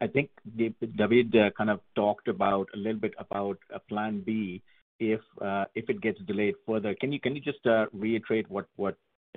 I 0.00 0.06
think 0.06 0.30
David 0.56 1.34
kind 1.56 1.70
of 1.70 1.80
talked 1.94 2.28
about 2.28 2.68
a 2.74 2.78
little 2.78 2.98
bit 2.98 3.14
about 3.18 3.58
a 3.72 3.78
plan 3.78 4.22
B 4.24 4.62
Uh, 5.00 5.64
if 5.74 5.88
it 5.88 6.00
gets 6.00 6.18
delayed 6.26 6.54
further. 6.66 6.94
Can 6.94 7.12
you 7.12 7.20
just 7.40 7.64
uh, 7.66 7.86
reiterate 7.92 8.50
what 8.50 8.66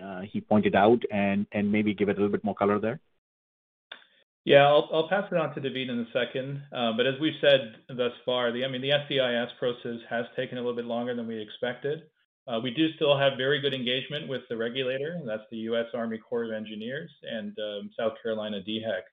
uh, 0.03 0.21
he 0.21 0.41
pointed 0.41 0.75
out 0.75 1.01
and 1.11 1.45
maybe 1.53 1.93
give 1.93 2.09
it 2.09 2.13
a 2.13 2.15
little 2.15 2.31
bit 2.31 2.43
more 2.43 2.55
color 2.55 2.79
there? 2.79 2.99
Yeah. 4.43 4.65
I'll 4.65 5.07
pass 5.07 5.31
it 5.31 5.37
on 5.37 5.53
to 5.53 5.61
David 5.61 5.89
in 5.89 5.99
a 5.99 6.05
second. 6.11 6.63
But 6.71 7.05
As 7.05 7.19
we've 7.21 7.39
said 7.41 7.75
thus 7.89 8.13
far, 8.25 8.47
I 8.47 8.67
mean, 8.67 8.81
the 8.81 8.93
SEIS 9.07 9.49
process 9.59 9.99
has 10.09 10.25
taken 10.35 10.57
a 10.57 10.61
little 10.61 10.75
bit 10.75 10.85
longer 10.85 11.15
than 11.15 11.27
we 11.27 11.39
expected. 11.39 12.03
We 12.63 12.71
do 12.71 12.91
still 12.95 13.17
have 13.17 13.33
very 13.37 13.61
good 13.61 13.75
engagement 13.75 14.27
with 14.27 14.41
the 14.49 14.57
regulator, 14.57 15.11
and 15.19 15.29
that's 15.29 15.45
the 15.51 15.57
U.S. 15.69 15.85
Army 15.93 16.17
Corps 16.17 16.45
of 16.45 16.51
Engineers 16.51 17.11
and 17.23 17.55
um, 17.59 17.91
South 17.97 18.13
Carolina 18.23 18.61
DHEC. 18.67 19.03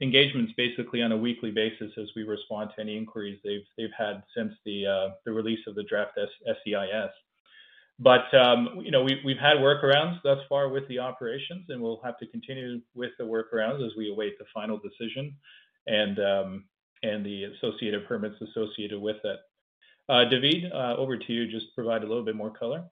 Engagement's 0.00 0.52
basically 0.56 1.02
on 1.02 1.12
a 1.12 1.16
weekly 1.16 1.50
basis 1.50 1.90
as 1.96 2.08
we 2.14 2.22
respond 2.22 2.70
to 2.74 2.82
any 2.82 2.96
inquiries 2.96 3.40
they've 3.44 3.66
they've 3.76 3.96
had 3.96 4.22
since 4.36 4.52
the 4.64 4.86
uh, 4.86 5.08
the 5.24 5.32
release 5.32 5.60
of 5.66 5.74
the 5.74 5.84
draft 5.84 6.18
SEIS. 6.46 7.10
But 7.98 8.32
um, 8.34 8.80
you 8.82 8.90
know, 8.90 9.02
we've 9.02 9.38
had 9.38 9.56
workarounds 9.56 10.22
thus 10.22 10.38
far 10.48 10.68
with 10.68 10.86
the 10.88 11.00
operations, 11.00 11.66
and 11.68 11.80
we'll 11.80 12.00
have 12.04 12.18
to 12.18 12.26
continue 12.26 12.80
with 12.94 13.10
the 13.18 13.24
workarounds 13.24 13.84
as 13.84 13.92
we 13.96 14.10
await 14.10 14.38
the 14.38 14.44
final 14.54 14.78
decision 14.78 15.34
and 15.86 16.18
um, 16.20 16.64
the 17.02 17.44
associated 17.44 18.06
permits 18.06 18.36
associated 18.40 19.00
with 19.00 19.16
it. 19.24 19.40
Uh, 20.08 20.24
David, 20.24 20.70
uh, 20.72 20.94
over 20.96 21.16
to 21.16 21.32
you. 21.32 21.50
Just 21.50 21.74
provide 21.74 22.02
a 22.02 22.06
little 22.06 22.24
bit 22.24 22.36
more 22.36 22.50
color. 22.50 22.84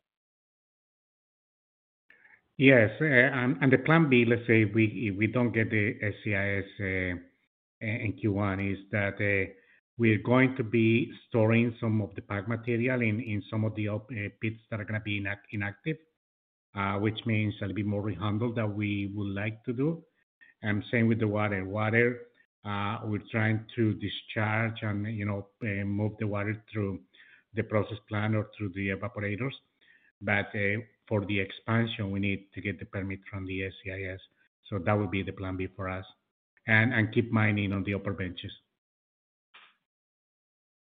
Yes. 2.58 2.90
Eh, 3.02 3.28
and 3.32 3.70
the 3.70 3.78
plan 3.78 4.08
B, 4.08 4.24
let's 4.24 4.46
say 4.46 4.64
we 4.64 5.30
don't 5.32 5.52
get 5.52 5.70
the 5.70 5.94
SEIS 6.00 6.64
eh, 6.80 7.14
eh, 7.82 8.04
in 8.04 8.14
Q1, 8.14 8.72
is 8.72 8.78
that 8.92 9.18
we're 9.98 10.22
going 10.22 10.56
to 10.56 10.62
be 10.64 11.12
storing 11.28 11.74
some 11.80 12.00
of 12.00 12.14
the 12.14 12.22
PAG 12.22 12.48
material 12.48 13.02
in 13.02 13.42
some 13.50 13.64
of 13.64 13.74
the 13.74 13.88
pits 14.40 14.60
that 14.70 14.80
are 14.80 14.84
gonna 14.84 15.00
be 15.00 15.22
inactive, 15.52 15.98
uh, 16.74 16.94
which 16.98 17.26
means 17.26 17.54
a 17.60 17.64
little 17.64 17.74
bit 17.76 17.86
more 17.86 18.02
rehandle 18.02 18.54
that 18.54 18.66
we 18.66 19.12
would 19.14 19.34
like 19.34 19.62
to 19.64 19.74
do. 19.74 20.02
And 20.62 20.82
same 20.90 21.08
with 21.08 21.20
the 21.20 21.28
water. 21.28 21.62
Water, 21.64 22.22
uh, 22.64 23.00
we're 23.04 23.22
trying 23.30 23.66
to 23.76 23.94
discharge 23.94 24.82
and, 24.82 25.06
you 25.14 25.26
know, 25.26 25.48
move 25.84 26.12
the 26.18 26.26
water 26.26 26.62
through 26.72 27.00
the 27.54 27.62
process 27.64 27.98
plant 28.08 28.34
or 28.34 28.48
through 28.56 28.70
the 28.70 28.88
evaporators. 28.88 29.52
For 31.08 31.24
the 31.24 31.38
expansion, 31.38 32.10
we 32.10 32.18
need 32.20 32.46
to 32.54 32.60
get 32.60 32.78
the 32.78 32.86
permit 32.86 33.20
from 33.30 33.46
the 33.46 33.62
SEIS. 33.62 34.20
So 34.68 34.78
that 34.78 34.92
would 34.92 35.10
be 35.10 35.22
the 35.22 35.32
plan 35.32 35.56
B 35.56 35.68
for 35.76 35.88
us. 35.88 36.04
And, 36.66 36.92
and 36.92 37.14
keep 37.14 37.30
mining 37.30 37.72
on 37.72 37.84
the 37.84 37.94
upper 37.94 38.12
benches. 38.12 38.50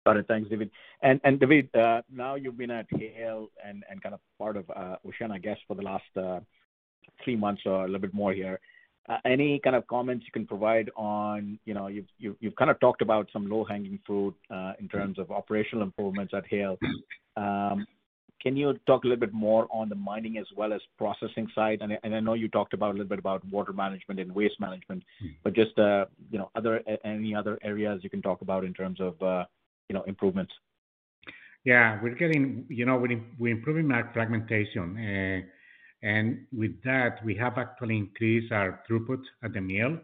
Got 0.05 0.15
it. 0.15 0.25
Thanks, 0.29 0.49
David. 0.49 0.71
And, 1.01 1.19
and 1.25 1.37
David, 1.37 1.69
uh, 1.75 2.01
now 2.09 2.35
you've 2.35 2.57
been 2.57 2.71
at 2.71 2.85
Haile 2.89 3.49
and 3.61 3.83
and 3.89 4.01
kind 4.01 4.15
of 4.15 4.21
part 4.39 4.55
of 4.55 4.69
Oceana, 5.05 5.33
I 5.33 5.39
guess, 5.39 5.57
for 5.67 5.75
the 5.75 5.81
last 5.81 6.05
uh, 6.15 6.39
three 7.21 7.35
months 7.35 7.63
or 7.65 7.83
a 7.83 7.85
little 7.85 7.99
bit 7.99 8.13
more 8.13 8.31
here. 8.31 8.61
Any 9.25 9.59
kind 9.59 9.75
of 9.75 9.85
comments 9.87 10.25
you 10.25 10.31
can 10.31 10.47
provide 10.47 10.89
on, 10.95 11.59
you 11.65 11.73
know, 11.73 11.87
you've 11.87 12.07
you've 12.17 12.35
you've 12.39 12.55
kind 12.55 12.71
of 12.71 12.79
talked 12.79 13.01
about 13.01 13.29
some 13.33 13.49
low-hanging 13.49 13.99
fruit 14.05 14.35
in 14.79 14.87
terms 14.87 15.19
of 15.19 15.29
operational 15.31 15.83
improvements 15.83 16.33
at 16.33 16.45
Haile. 16.49 16.77
Can 18.41 18.55
you 18.55 18.77
talk 18.85 19.03
a 19.03 19.07
little 19.07 19.19
bit 19.19 19.33
more 19.33 19.67
on 19.71 19.89
the 19.89 19.95
mining 19.95 20.38
as 20.38 20.45
well 20.55 20.71
as 20.71 20.81
processing 20.97 21.47
side? 21.55 21.79
And 21.81 21.93
I 21.93 21.99
and 22.03 22.15
I 22.15 22.19
know 22.19 22.33
you 22.33 22.47
talked 22.47 22.73
about 22.73 22.89
a 22.89 22.93
little 22.93 23.07
bit 23.07 23.19
about 23.19 23.43
water 23.45 23.73
management 23.73 24.19
and 24.19 24.33
waste 24.33 24.59
management, 24.59 25.03
hmm. 25.19 25.27
but 25.43 25.53
just, 25.53 25.77
uh, 25.79 26.05
you 26.29 26.38
know, 26.38 26.51
other 26.55 26.81
any 27.03 27.33
other 27.33 27.57
areas 27.63 28.01
you 28.03 28.09
can 28.09 28.21
talk 28.21 28.41
about 28.41 28.63
in 28.63 28.73
terms 28.73 29.01
of, 29.01 29.21
uh, 29.21 29.45
you 29.89 29.95
know, 29.95 30.03
improvements. 30.03 30.53
Yeah. 31.63 31.99
We're 32.01 32.15
getting, 32.15 32.65
you 32.69 32.85
know, 32.85 32.97
we're 32.97 33.51
improving 33.51 33.91
our 33.91 34.09
fragmentation. 34.13 34.97
Uh, 34.97 35.41
and 36.03 36.45
with 36.55 36.81
that, 36.83 37.23
we 37.25 37.35
have 37.35 37.57
actually 37.57 37.97
increased 37.97 38.51
our 38.51 38.81
throughput 38.89 39.23
at 39.43 39.53
the 39.53 39.61
mill, 39.61 39.97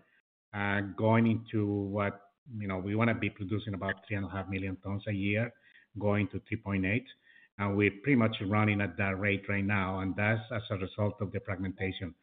going 0.97 1.27
into 1.27 1.65
what, 1.65 2.19
you 2.57 2.67
know, 2.67 2.77
we 2.77 2.95
wanna 2.95 3.13
be 3.13 3.29
producing 3.29 3.75
about 3.75 3.95
3.5 4.11 4.49
million 4.49 4.75
tons 4.84 5.03
a 5.07 5.13
year, 5.13 5.53
going 5.99 6.27
to 6.29 6.41
3.8. 6.51 7.05
And 7.59 7.77
we're 7.77 7.91
pretty 8.03 8.15
much 8.15 8.35
running 8.47 8.81
at 8.81 8.97
that 8.97 9.19
rate 9.19 9.43
right 9.47 9.63
now, 9.63 9.99
and 9.99 10.15
that's 10.15 10.41
as 10.51 10.63
a 10.71 10.77
result 10.77 11.15
of 11.21 11.31
the 11.31 11.39
fragmentation. 11.41 12.13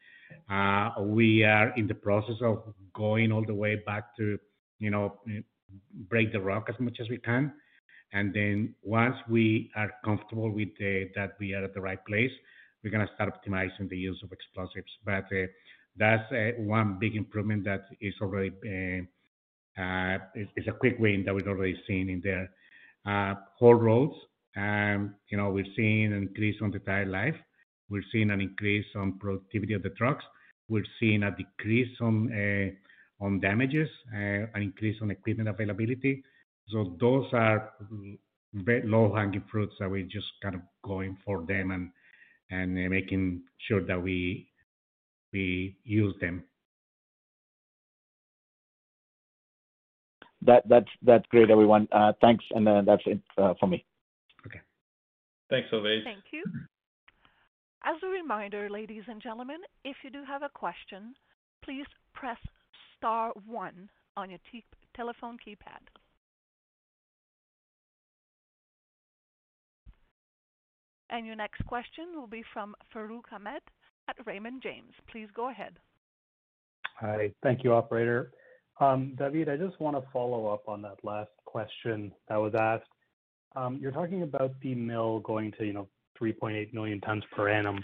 Uh, 0.50 0.90
we 1.00 1.44
are 1.44 1.72
in 1.76 1.86
the 1.86 1.94
process 1.94 2.36
of 2.42 2.62
going 2.94 3.32
all 3.32 3.44
the 3.44 3.54
way 3.54 3.76
back 3.86 4.16
to, 4.16 4.38
you 4.78 4.90
know, 4.90 5.20
break 6.08 6.32
the 6.32 6.40
rock 6.40 6.66
as 6.68 6.74
much 6.80 6.98
as 7.00 7.08
we 7.08 7.18
can. 7.18 7.52
And 8.12 8.34
then 8.34 8.74
once 8.82 9.14
we 9.28 9.70
are 9.76 9.92
comfortable 10.04 10.50
with 10.50 10.76
that 10.78 11.32
we 11.38 11.54
are 11.54 11.64
at 11.64 11.74
the 11.74 11.80
right 11.80 12.04
place, 12.06 12.32
we're 12.82 12.90
gonna 12.90 13.08
start 13.14 13.32
optimizing 13.32 13.88
the 13.88 13.96
use 13.96 14.20
of 14.24 14.32
explosives. 14.32 14.90
But 15.04 15.24
uh, 15.32 15.46
that's 15.96 16.30
uh, 16.32 16.52
one 16.58 16.98
big 16.98 17.14
improvement 17.14 17.64
that 17.64 17.82
is 18.00 18.14
already 18.20 18.52
is 19.76 20.66
a 20.66 20.72
quick 20.72 20.96
win 20.98 21.24
that 21.24 21.34
we've 21.34 21.46
already 21.46 21.80
seen 21.86 22.08
in 22.08 22.20
there. 22.20 22.50
Haul 23.58 23.74
roads, 23.74 24.14
you 24.56 25.36
know, 25.36 25.50
we're 25.50 25.72
seeing 25.76 26.12
an 26.12 26.22
increase 26.22 26.56
on 26.62 26.70
the 26.70 26.80
tire 26.80 27.06
life. 27.06 27.36
We're 27.88 28.04
seeing 28.12 28.30
an 28.30 28.40
increase 28.40 28.86
on 28.94 29.18
productivity 29.18 29.74
of 29.74 29.82
the 29.82 29.90
trucks. 29.90 30.24
We're 30.68 30.84
seeing 31.00 31.24
a 31.24 31.30
decrease 31.30 31.96
on 32.00 32.32
uh, 32.32 33.24
on 33.24 33.40
damages, 33.40 33.88
uh, 34.14 34.46
an 34.54 34.62
increase 34.62 34.96
on 35.02 35.10
equipment 35.10 35.48
availability. 35.48 36.22
So 36.68 36.96
those 37.00 37.26
are 37.32 37.72
very 38.54 38.86
low-hanging 38.86 39.44
fruits 39.50 39.74
that 39.78 39.90
we're 39.90 40.04
just 40.04 40.26
kind 40.42 40.54
of 40.54 40.62
going 40.84 41.18
for 41.24 41.44
them 41.46 41.72
and 41.72 41.90
and 42.50 42.86
uh, 42.86 42.88
making 42.88 43.42
sure 43.68 43.84
that 43.84 44.00
we 44.00 44.48
we 45.32 45.76
use 45.84 46.14
them. 46.20 46.44
That 50.42 50.62
that's 50.68 50.88
that's 51.02 51.26
great, 51.26 51.50
everyone. 51.50 51.88
Thanks. 52.20 52.44
And 52.52 52.66
that's 52.86 53.02
it 53.06 53.20
for 53.36 53.66
me. 53.66 53.84
Okay. 55.52 55.62
Thanks, 55.62 55.74
Ovais. 55.74 56.04
Thank 56.04 56.24
you. 56.32 56.44
As 57.84 57.96
a 58.02 58.06
reminder, 58.08 58.68
ladies 58.68 59.04
and 59.08 59.22
gentlemen, 59.22 59.58
if 59.84 59.96
you 60.04 60.10
do 60.10 60.22
have 60.26 60.42
a 60.42 60.50
question, 60.50 61.14
please 61.64 61.86
press 62.14 62.36
star 62.96 63.32
one 63.46 63.88
on 64.16 64.30
your 64.30 64.38
telephone 64.94 65.38
keypad. 65.46 65.80
And 71.08 71.26
your 71.26 71.36
next 71.36 71.64
question 71.66 72.04
will 72.14 72.28
be 72.28 72.44
from 72.52 72.74
Farooq 72.94 73.22
Hamed 73.30 73.62
at 74.08 74.26
Raymond 74.26 74.62
James. 74.62 74.92
Please 75.10 75.28
go 75.34 75.50
ahead. 75.50 75.72
Hi. 77.00 77.32
Thank 77.42 77.64
you, 77.64 77.72
operator. 77.72 78.30
Um, 78.78 79.16
David, 79.18 79.48
I 79.48 79.56
just 79.56 79.80
wanna 79.80 80.02
follow 80.12 80.46
up 80.46 80.68
on 80.68 80.82
that 80.82 81.02
last 81.02 81.30
question 81.46 82.12
that 82.28 82.36
was 82.36 82.54
asked. 82.54 82.84
Um, 83.56 83.78
you're 83.80 83.92
talking 83.92 84.22
about 84.22 84.52
the 84.62 84.74
mill 84.74 85.20
going 85.20 85.52
to, 85.58 85.64
you 85.64 85.72
know, 85.72 85.88
3.8 86.20 86.72
million 86.72 87.00
tons 87.00 87.24
per 87.34 87.48
annum. 87.48 87.82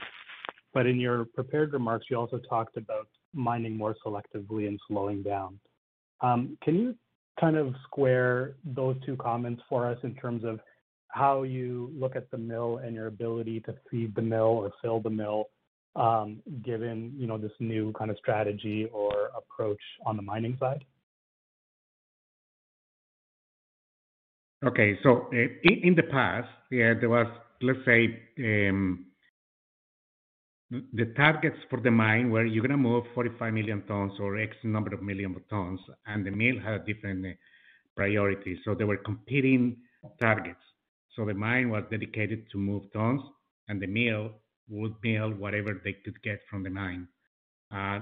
But 0.73 0.87
in 0.87 1.01
your 1.01 1.25
prepared 1.25 1.73
remarks, 1.73 2.07
you 2.11 2.17
also 2.17 2.39
talked 2.39 2.77
about 2.77 3.09
mining 3.35 3.77
more 3.77 3.97
selectively 4.05 4.69
and 4.69 4.79
slowing 4.87 5.23
down. 5.23 5.59
Um, 6.21 6.57
can 6.63 6.77
you 6.77 6.95
kind 7.41 7.57
of 7.57 7.75
square 7.85 8.55
those 8.65 8.97
two 9.05 9.17
comments 9.17 9.63
for 9.69 9.87
us 9.87 9.99
in 10.03 10.15
terms 10.15 10.45
of 10.45 10.61
how 11.09 11.43
you 11.43 11.91
look 11.95 12.17
at 12.17 12.31
the 12.31 12.39
mill 12.39 12.79
and 12.79 12.95
your 12.95 13.07
ability 13.07 13.61
to 13.61 13.75
feed 13.91 14.15
the 14.15 14.23
mill 14.23 14.43
or 14.43 14.71
fill 14.83 15.01
the 15.01 15.11
mill, 15.11 15.47
um, 15.95 16.43
given, 16.65 17.13
you 17.17 17.27
know, 17.27 17.39
this 17.39 17.53
new 17.59 17.93
kind 17.93 18.11
of 18.11 18.17
strategy 18.19 18.89
or 18.93 19.31
approach 19.37 19.81
on 20.05 20.17
the 20.17 20.23
mining 20.23 20.57
side? 20.61 20.85
Okay. 24.65 24.99
So 25.03 25.29
eh, 25.33 25.49
in 25.63 25.95
the 25.95 26.03
past, 26.05 26.49
there 26.71 27.09
was, 27.09 27.27
let's 27.63 27.85
say, 27.85 28.23
the 30.71 31.07
targets 31.17 31.57
for 31.71 31.81
the 31.81 31.91
mine 31.91 32.31
were 32.31 32.45
you're 32.45 32.63
gonna 32.63 32.77
move 32.77 33.05
45 33.15 33.53
million 33.53 33.83
tons 33.87 34.13
or 34.19 34.37
X 34.39 34.57
number 34.65 34.93
of 34.95 35.03
million 35.03 35.35
tons, 35.49 35.81
and 36.07 36.27
the 36.27 36.31
mill 36.31 36.59
had 36.61 36.85
different 36.87 37.25
eh, 37.25 37.35
priorities. 37.97 38.59
So 38.65 38.75
they 38.75 38.85
were 38.85 38.97
competing 38.97 39.77
targets. 40.21 40.61
So 41.15 41.25
the 41.25 41.35
mine 41.35 41.71
was 41.71 41.85
dedicated 41.91 42.51
to 42.51 42.59
move 42.59 42.83
tons, 42.93 43.21
and 43.69 43.81
the 43.81 43.87
mill 43.87 44.31
would 44.69 44.95
mill 45.05 45.31
whatever 45.31 45.81
they 45.85 45.93
could 45.93 46.21
get 46.23 46.41
from 46.51 46.65
the 46.65 46.71
mine. 46.71 47.07
Uh, 47.71 48.01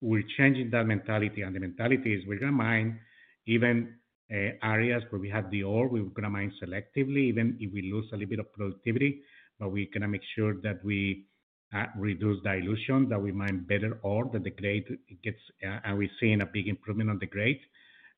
we're 0.00 0.24
changing 0.36 0.70
that 0.70 0.86
mentality, 0.86 1.42
and 1.42 1.54
the 1.54 1.60
mentality 1.60 2.14
is 2.14 2.26
we're 2.26 2.38
gonna 2.38 2.52
mine 2.52 3.00
even 3.46 3.94
Uh, 4.32 4.50
areas 4.62 5.02
where 5.10 5.20
we 5.20 5.28
have 5.28 5.50
the 5.50 5.62
ore. 5.62 5.88
We're 5.88 6.04
gonna 6.04 6.30
mine 6.30 6.52
selectively, 6.62 7.24
even 7.24 7.56
if 7.60 7.70
we 7.72 7.82
lose 7.92 8.06
a 8.12 8.16
little 8.16 8.30
bit 8.30 8.38
of 8.38 8.52
productivity, 8.52 9.20
but 9.58 9.70
we're 9.70 9.88
gonna 9.92 10.08
make 10.08 10.22
sure 10.34 10.54
that 10.62 10.82
we 10.82 11.26
uh, 11.74 11.86
reduce 11.98 12.42
dilution, 12.42 13.08
that 13.10 13.20
we 13.20 13.30
mine 13.32 13.66
better 13.68 13.98
ore, 14.02 14.30
that 14.32 14.44
the 14.44 14.50
grade 14.50 14.86
gets. 15.22 15.38
Uh, 15.62 15.80
and 15.84 15.98
we're 15.98 16.16
seeing 16.18 16.40
a 16.40 16.46
big 16.46 16.66
improvement 16.68 17.10
on 17.10 17.18
the 17.18 17.26
grade 17.26 17.60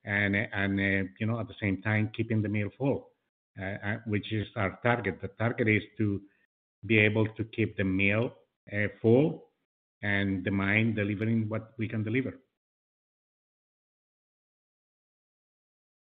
and 0.05 0.37
and, 0.37 0.79
you 1.19 1.27
know, 1.27 1.41
at 1.41 1.49
the 1.49 1.55
same 1.61 1.83
time, 1.83 2.11
keeping 2.17 2.43
the 2.43 2.49
mill 2.49 2.69
full, 2.79 3.09
which 4.07 4.33
is 4.33 4.47
our 4.57 4.79
target. 4.83 5.21
The 5.21 5.29
target 5.29 5.69
is 5.69 5.83
to 5.99 6.21
be 6.87 6.99
able 6.99 7.27
to 7.27 7.45
keep 7.45 7.77
the 7.77 7.85
mill 7.85 8.33
full 9.01 9.47
and 10.03 10.45
the 10.45 10.51
mine 10.51 10.95
delivering 10.95 11.49
what 11.49 11.73
we 11.79 11.89
can 11.89 12.05
deliver. 12.05 12.35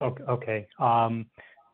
Okay. 0.02 0.68
Um, 0.80 1.26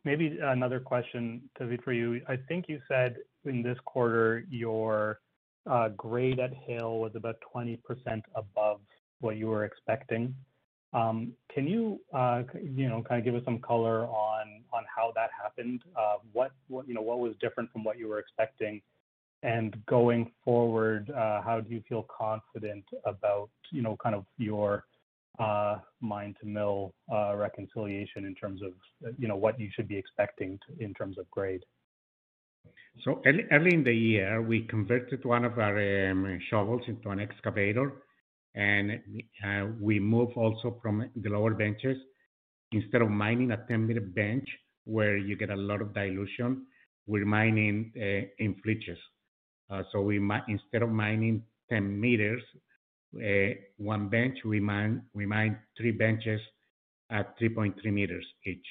maybe 0.04 0.38
another 0.42 0.80
question, 0.80 1.42
David, 1.60 1.84
for 1.84 1.94
you. 1.94 2.22
I 2.28 2.38
think 2.48 2.66
you 2.68 2.80
said 2.88 3.18
in 3.46 3.62
this 3.62 3.78
quarter, 3.86 4.46
your 4.50 5.20
uh, 5.70 5.90
grade 5.90 6.40
at 6.40 6.52
Haile 6.54 7.00
was 7.00 7.12
about 7.16 7.38
20% 7.56 7.80
above 8.36 8.80
what 9.22 9.38
you 9.38 9.48
were 9.48 9.66
expecting. 9.66 10.36
Um, 10.94 11.34
can 11.54 11.68
you 11.68 12.00
uh, 12.14 12.44
you 12.64 12.88
know, 12.88 13.04
kind 13.04 13.20
of 13.20 13.26
give 13.26 13.36
us 13.36 13.44
some 13.44 13.60
color 13.60 14.06
on 14.06 14.64
how 14.94 15.12
that 15.16 15.30
happened? 15.42 15.82
Uh, 15.96 16.16
what, 16.34 16.52
you 16.70 16.94
know, 16.94 17.02
what 17.02 17.20
was 17.20 17.34
different 17.40 17.72
from 17.72 17.84
what 17.84 17.98
you 17.98 18.08
were 18.08 18.20
expecting? 18.20 18.82
And 19.44 19.76
going 19.86 20.32
forward, 20.44 21.12
how 21.14 21.62
do 21.66 21.74
you 21.74 21.84
feel 21.88 22.06
confident 22.16 22.86
about, 23.06 23.50
you 23.72 23.82
know, 23.82 23.98
kind 24.02 24.16
of 24.16 24.26
your 24.38 24.86
Uh, 25.40 25.78
mine 26.00 26.34
to 26.40 26.48
mill 26.48 26.94
uh, 27.12 27.36
reconciliation 27.36 28.26
in 28.26 28.34
terms 28.36 28.62
of, 28.62 28.72
you 29.18 29.28
know, 29.28 29.36
what 29.36 29.60
you 29.60 29.70
should 29.76 29.88
be 29.88 29.98
expecting 29.98 30.58
in 30.80 30.94
terms 30.94 31.18
of 31.18 31.30
grade? 31.30 31.62
So 33.04 33.22
early 33.26 33.74
in 33.74 33.84
the 33.84 33.94
year, 33.94 34.42
we 34.42 34.62
converted 34.62 35.26
one 35.26 35.44
of 35.44 35.60
our 35.60 36.10
um, 36.10 36.40
shovels 36.50 36.84
into 36.88 37.10
an 37.10 37.20
excavator, 37.20 37.94
and 38.56 39.02
uh, 39.46 39.66
we 39.82 40.00
moved 40.00 40.38
also 40.38 40.80
from 40.82 41.10
the 41.16 41.30
lower 41.30 41.54
benches. 41.54 41.98
Instead 42.72 43.02
of 43.02 43.10
mining 43.10 43.52
a 43.52 43.58
10-meter 43.58 44.02
bench 44.02 44.48
where 44.86 45.18
you 45.18 45.36
get 45.36 45.50
a 45.50 45.56
lot 45.56 45.82
of 45.82 45.94
dilution, 45.94 46.66
we're 47.08 47.26
mining 47.26 47.92
in 47.96 48.56
flitches. 48.64 48.98
So 49.92 50.02
we 50.02 50.18
instead 50.48 50.82
of 50.82 50.90
mining 50.90 51.44
10 51.70 52.00
meters, 52.00 52.42
one 53.78 54.10
bench, 54.10 54.40
we 54.46 54.60
mine 54.60 55.58
three 55.78 55.92
benches 55.92 56.42
at 57.10 57.38
3.3 57.40 57.76
meters 57.92 58.26
each. 58.46 58.66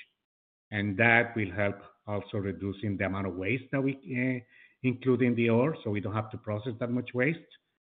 And 0.70 0.96
that 0.96 1.34
will 1.36 1.50
help 1.54 1.76
also 2.06 2.38
reducing 2.38 2.96
the 2.96 3.06
amount 3.06 3.26
of 3.26 3.34
waste 3.34 3.64
that 3.72 3.82
we 3.82 3.98
eh, 4.14 4.40
include 4.82 5.22
in 5.22 5.34
the 5.34 5.48
ore, 5.48 5.76
so 5.82 5.90
we 5.90 6.00
don't 6.00 6.14
have 6.14 6.30
to 6.30 6.38
process 6.38 6.72
that 6.80 6.90
much 6.90 7.10
waste. 7.14 7.38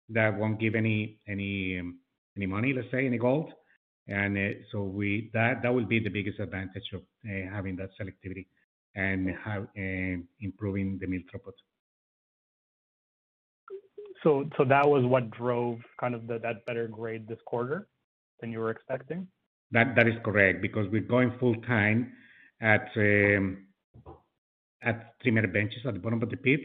That 0.09 0.37
won't 0.37 0.59
give 0.59 0.75
any 0.75 1.19
any 1.27 1.81
any 2.35 2.45
money, 2.45 2.73
let's 2.73 2.89
say, 2.91 3.05
any 3.05 3.17
gold. 3.17 3.51
And 4.07 4.37
eh, 4.37 4.53
so 4.71 4.83
we 4.83 5.29
that 5.33 5.61
that 5.61 5.73
will 5.73 5.85
be 5.85 5.99
the 5.99 6.09
biggest 6.09 6.39
advantage 6.39 6.89
of 6.93 7.01
eh, 7.29 7.45
having 7.51 7.75
that 7.77 7.89
selectivity 7.99 8.47
and 8.95 9.35
improving 10.41 10.97
the 10.99 11.07
mill 11.07 11.21
throughput. 11.31 11.53
So 14.23 14.49
so 14.57 14.65
that 14.65 14.87
was 14.87 15.05
what 15.05 15.31
drove 15.31 15.79
kind 15.99 16.13
of 16.15 16.27
that 16.27 16.65
better 16.65 16.87
grade 16.87 17.27
this 17.27 17.39
quarter 17.45 17.87
than 18.39 18.51
you 18.51 18.59
were 18.59 18.71
expecting? 18.71 19.27
That 19.71 19.95
that 19.95 20.07
is 20.07 20.15
correct, 20.23 20.61
because 20.61 20.87
we're 20.91 21.01
going 21.01 21.33
full 21.39 21.55
time 21.61 22.13
at 22.61 22.89
um, 22.97 23.65
3-meter 24.85 25.47
benches 25.47 25.79
at 25.85 25.93
the 25.93 25.99
bottom 25.99 26.21
of 26.21 26.29
the 26.29 26.37
pit. 26.37 26.61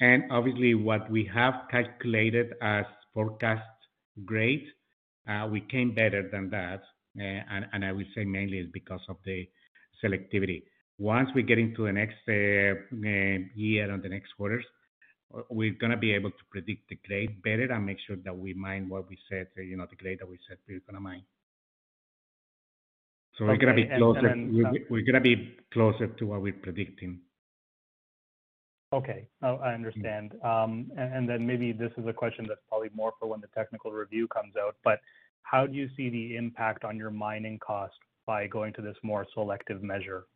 And 0.00 0.24
obviously, 0.30 0.74
what 0.74 1.10
we 1.10 1.28
have 1.34 1.54
calculated 1.70 2.54
as 2.60 2.84
forecast 3.14 3.62
grade, 4.24 4.66
uh, 5.28 5.48
we 5.50 5.62
came 5.62 5.94
better 5.94 6.28
than 6.30 6.50
that. 6.50 6.82
Uh, 7.18 7.22
and 7.22 7.66
and 7.72 7.84
I 7.84 7.92
will 7.92 8.04
say 8.14 8.24
mainly 8.24 8.58
it's 8.58 8.70
because 8.72 9.00
of 9.08 9.16
the 9.24 9.48
selectivity. 10.04 10.62
Once 10.98 11.30
we 11.34 11.42
get 11.42 11.58
into 11.58 11.86
the 11.86 11.92
next 11.92 12.16
uh, 12.28 12.32
year 13.54 13.90
and 13.90 14.02
the 14.02 14.08
next 14.08 14.32
quarters, 14.36 14.64
we're 15.50 15.74
gonna 15.80 15.96
be 15.96 16.12
able 16.12 16.30
to 16.30 16.44
predict 16.50 16.88
the 16.88 16.98
grade 17.06 17.42
better 17.42 17.70
and 17.72 17.84
make 17.84 17.98
sure 18.06 18.16
that 18.16 18.36
we 18.36 18.54
mine 18.54 18.88
what 18.88 19.08
we 19.08 19.18
said, 19.28 19.48
you 19.56 19.76
know, 19.76 19.86
the 19.88 19.96
grade 19.96 20.20
that 20.20 20.28
we 20.28 20.38
said 20.48 20.58
we're 20.68 20.80
gonna 20.86 21.00
mine. 21.00 21.22
So 23.36 23.44
we're 23.44 23.56
gonna 23.56 23.74
be 23.74 23.86
closer. 23.86 24.30
Okay. 24.30 24.64
Uh, 24.64 24.84
we're 24.88 25.02
gonna 25.02 25.20
be 25.20 25.56
closer 25.72 26.06
to 26.06 26.26
what 26.26 26.40
we're 26.40 26.54
predicting. 26.54 27.20
Okay. 28.92 29.26
Oh, 29.42 29.56
I 29.56 29.74
understand. 29.74 30.34
Mm. 30.42 30.46
Um, 30.46 30.92
and 30.96 31.28
then 31.28 31.46
maybe 31.46 31.72
this 31.72 31.92
is 31.98 32.06
a 32.06 32.12
question 32.12 32.46
that's 32.48 32.60
probably 32.68 32.88
more 32.94 33.12
for 33.18 33.28
when 33.28 33.40
the 33.40 33.48
technical 33.48 33.92
review 33.92 34.28
comes 34.28 34.54
out, 34.56 34.76
but 34.84 35.00
how 35.42 35.66
do 35.66 35.74
you 35.74 35.88
see 35.96 36.08
the 36.08 36.36
impact 36.36 36.84
on 36.84 36.96
your 36.96 37.10
mining 37.10 37.58
cost 37.58 37.94
by 38.26 38.46
going 38.46 38.72
to 38.74 38.82
this 38.82 38.96
more 39.02 39.26
selective 39.34 39.82
measure? 39.82 40.26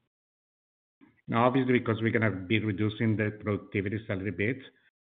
Now, 1.26 1.46
obviously, 1.46 1.78
because 1.78 2.02
we're 2.02 2.10
gonna 2.10 2.30
be 2.30 2.58
reducing 2.58 3.16
the 3.16 3.30
productivity 3.42 3.98
a 4.08 4.14
little 4.14 4.32
bit. 4.32 4.58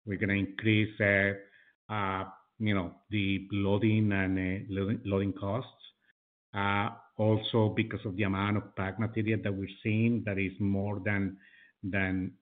We're 0.07 0.19
gonna 0.19 0.35
increase, 0.35 1.01
uh, 1.01 1.93
uh, 1.93 2.25
you 2.59 2.75
know, 2.75 2.93
the 3.11 3.47
loading 3.53 4.13
and 4.13 4.39
uh, 4.39 4.65
loading 5.05 5.33
costs. 5.33 5.71
Also 7.19 7.69
because 7.69 8.05
of 8.05 8.17
the 8.17 8.25
amount 8.25 8.57
of 8.57 8.75
PAG 8.75 8.99
material 8.99 9.39
that 9.45 9.55
we're 9.55 9.69
seeing, 9.83 10.23
that 10.25 10.39
is 10.39 10.53
more 10.59 11.01
than 11.05 11.37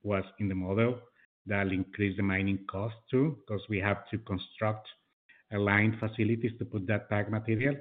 was 0.03 0.25
in 0.39 0.49
the 0.49 0.55
model. 0.55 0.99
That'll 1.45 1.73
increase 1.73 2.17
the 2.17 2.23
mining 2.23 2.65
cost 2.71 2.95
too, 3.11 3.39
because 3.41 3.63
we 3.69 3.79
have 3.79 4.09
to 4.11 4.19
construct 4.19 4.89
aligned 5.53 5.99
facilities 5.99 6.53
to 6.59 6.65
put 6.65 6.87
that 6.87 7.11
PAG 7.11 7.31
material. 7.31 7.77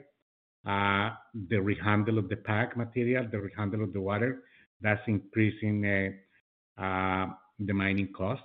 The 0.66 1.56
rehandle 1.56 2.18
of 2.18 2.28
the 2.28 2.38
PAG 2.38 2.76
material, 2.76 3.28
the 3.32 3.38
rehandle 3.38 3.84
of 3.84 3.94
the 3.94 4.02
water, 4.02 4.44
that's 4.82 5.08
increasing 5.08 5.82
the 5.82 7.74
mining 7.74 8.12
cost. 8.14 8.42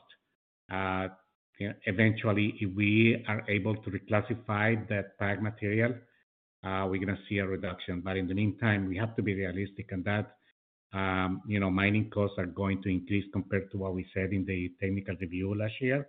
Eventually, 1.59 2.55
if 2.61 2.75
we 2.75 3.25
are 3.29 3.45
able 3.49 3.77
to 3.77 3.91
reclassify 3.91 4.89
that 4.89 5.19
PAG 5.19 5.41
material, 5.41 5.95
uh, 6.65 6.87
we're 6.89 7.05
gonna 7.05 7.19
see 7.29 7.39
a 7.39 7.47
reduction. 7.47 8.01
But 8.01 8.17
in 8.17 8.27
the 8.27 8.35
meantime, 8.35 8.89
we 8.89 8.97
have 8.97 9.15
to 9.17 9.23
be 9.23 9.35
realistic 9.35 9.91
in 9.93 10.03
that, 10.03 10.37
um, 10.93 11.43
you 11.47 11.61
know, 11.61 11.71
mining 11.71 12.11
costs 12.11 12.39
are 12.39 12.47
going 12.47 12.83
to 12.83 12.89
increase 12.89 13.25
compared 13.33 13.71
to 13.71 13.79
what 13.79 13.95
we 13.95 14.07
said 14.15 14.33
in 14.33 14.45
the 14.45 14.73
technical 14.81 15.15
review 15.21 15.55
last 15.55 15.81
year. 15.81 16.09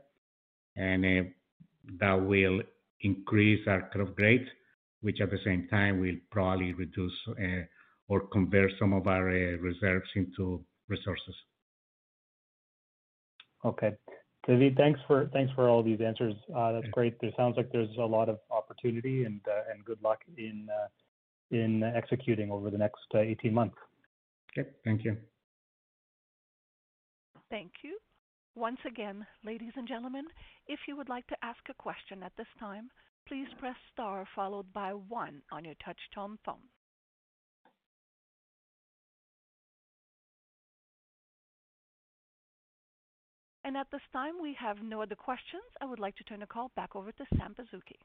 And 0.75 1.05
uh, 1.05 1.29
that 1.99 2.13
will 2.13 2.61
increase 3.01 3.67
our 3.67 3.89
cut-off 3.89 4.15
grade, 4.15 4.47
which 5.01 5.21
at 5.21 5.29
the 5.29 5.39
same 5.45 5.67
time 5.67 5.99
will 5.99 6.17
probably 6.31 6.73
reduce 6.73 7.13
uh, 7.29 7.63
or 8.07 8.21
convert 8.27 8.71
some 8.79 8.93
of 8.93 9.07
our 9.07 9.25
reserves 9.25 10.09
into 10.15 10.63
resources. 10.87 11.35
Okay. 13.63 13.95
David, 14.47 14.77
thanks 14.77 14.99
for 15.07 15.69
all 15.69 15.81
these 15.81 16.01
answers. 16.01 16.35
Uh, 16.55 16.73
that's 16.73 16.87
great. 16.91 17.15
It 17.21 17.33
sounds 17.35 17.57
like 17.57 17.71
there's 17.71 17.89
a 17.97 18.05
lot 18.05 18.29
of 18.29 18.39
opportunity 18.51 19.23
and 19.23 19.41
uh, 19.47 19.73
good 19.83 20.01
luck 20.03 20.19
uh, 20.29 20.87
in 21.51 21.83
executing 21.83 22.51
over 22.51 22.69
the 22.69 22.77
next 22.77 23.01
18 23.15 23.53
months. 23.53 23.75
Okay. 24.57 24.69
Thank 24.83 25.03
you. 25.03 25.17
Thank 27.49 27.71
you. 27.83 27.97
Once 28.55 28.79
again, 28.87 29.25
ladies 29.43 29.73
and 29.75 29.87
gentlemen, 29.87 30.25
if 30.67 30.79
you 30.87 30.95
would 30.95 31.09
like 31.09 31.27
to 31.27 31.35
ask 31.43 31.59
a 31.69 31.73
question 31.73 32.23
at 32.23 32.31
this 32.37 32.47
time, 32.59 32.89
please 33.27 33.47
press 33.59 33.75
star 33.91 34.25
followed 34.35 34.71
by 34.73 34.91
one 34.91 35.41
on 35.51 35.65
your 35.65 35.73
touch 35.83 35.99
tone 36.13 36.37
phone. 36.45 36.61
At 43.73 43.87
this 43.91 44.01
time, 44.13 44.33
we 44.41 44.55
have 44.59 44.77
no 44.83 45.01
other 45.01 45.15
questions. 45.15 45.63
I 45.81 45.85
would 45.85 45.99
like 45.99 46.15
to 46.17 46.23
turn 46.23 46.41
the 46.41 46.45
call 46.45 46.71
back 46.75 46.95
over 46.95 47.11
to 47.11 47.25
Sam 47.37 47.55
Pazuki. 47.57 47.97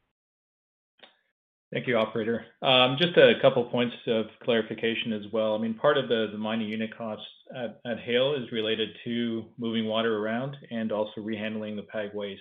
Thank 1.72 1.86
you, 1.86 1.96
operator. 1.96 2.44
Um, 2.62 2.96
just 2.98 3.16
a 3.16 3.34
couple 3.40 3.62
points 3.64 3.94
of 4.08 4.26
clarification 4.42 5.12
as 5.12 5.30
well. 5.32 5.54
I 5.54 5.58
mean, 5.58 5.74
part 5.74 5.98
of 5.98 6.08
the, 6.08 6.32
mining 6.36 6.68
unit 6.68 6.96
cost 6.96 7.22
at, 7.54 7.78
Haile 7.84 8.34
is 8.34 8.50
related 8.50 8.88
to 9.04 9.44
moving 9.56 9.86
water 9.86 10.18
around 10.18 10.56
and 10.70 10.90
also 10.90 11.20
rehandling 11.20 11.76
the 11.76 11.82
PAG 11.82 12.12
waste. 12.12 12.40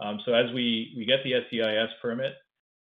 Um, 0.00 0.20
so 0.24 0.32
as 0.32 0.52
we, 0.54 1.04
get 1.08 1.24
the 1.24 1.32
SEIS 1.50 1.88
permit, 2.00 2.34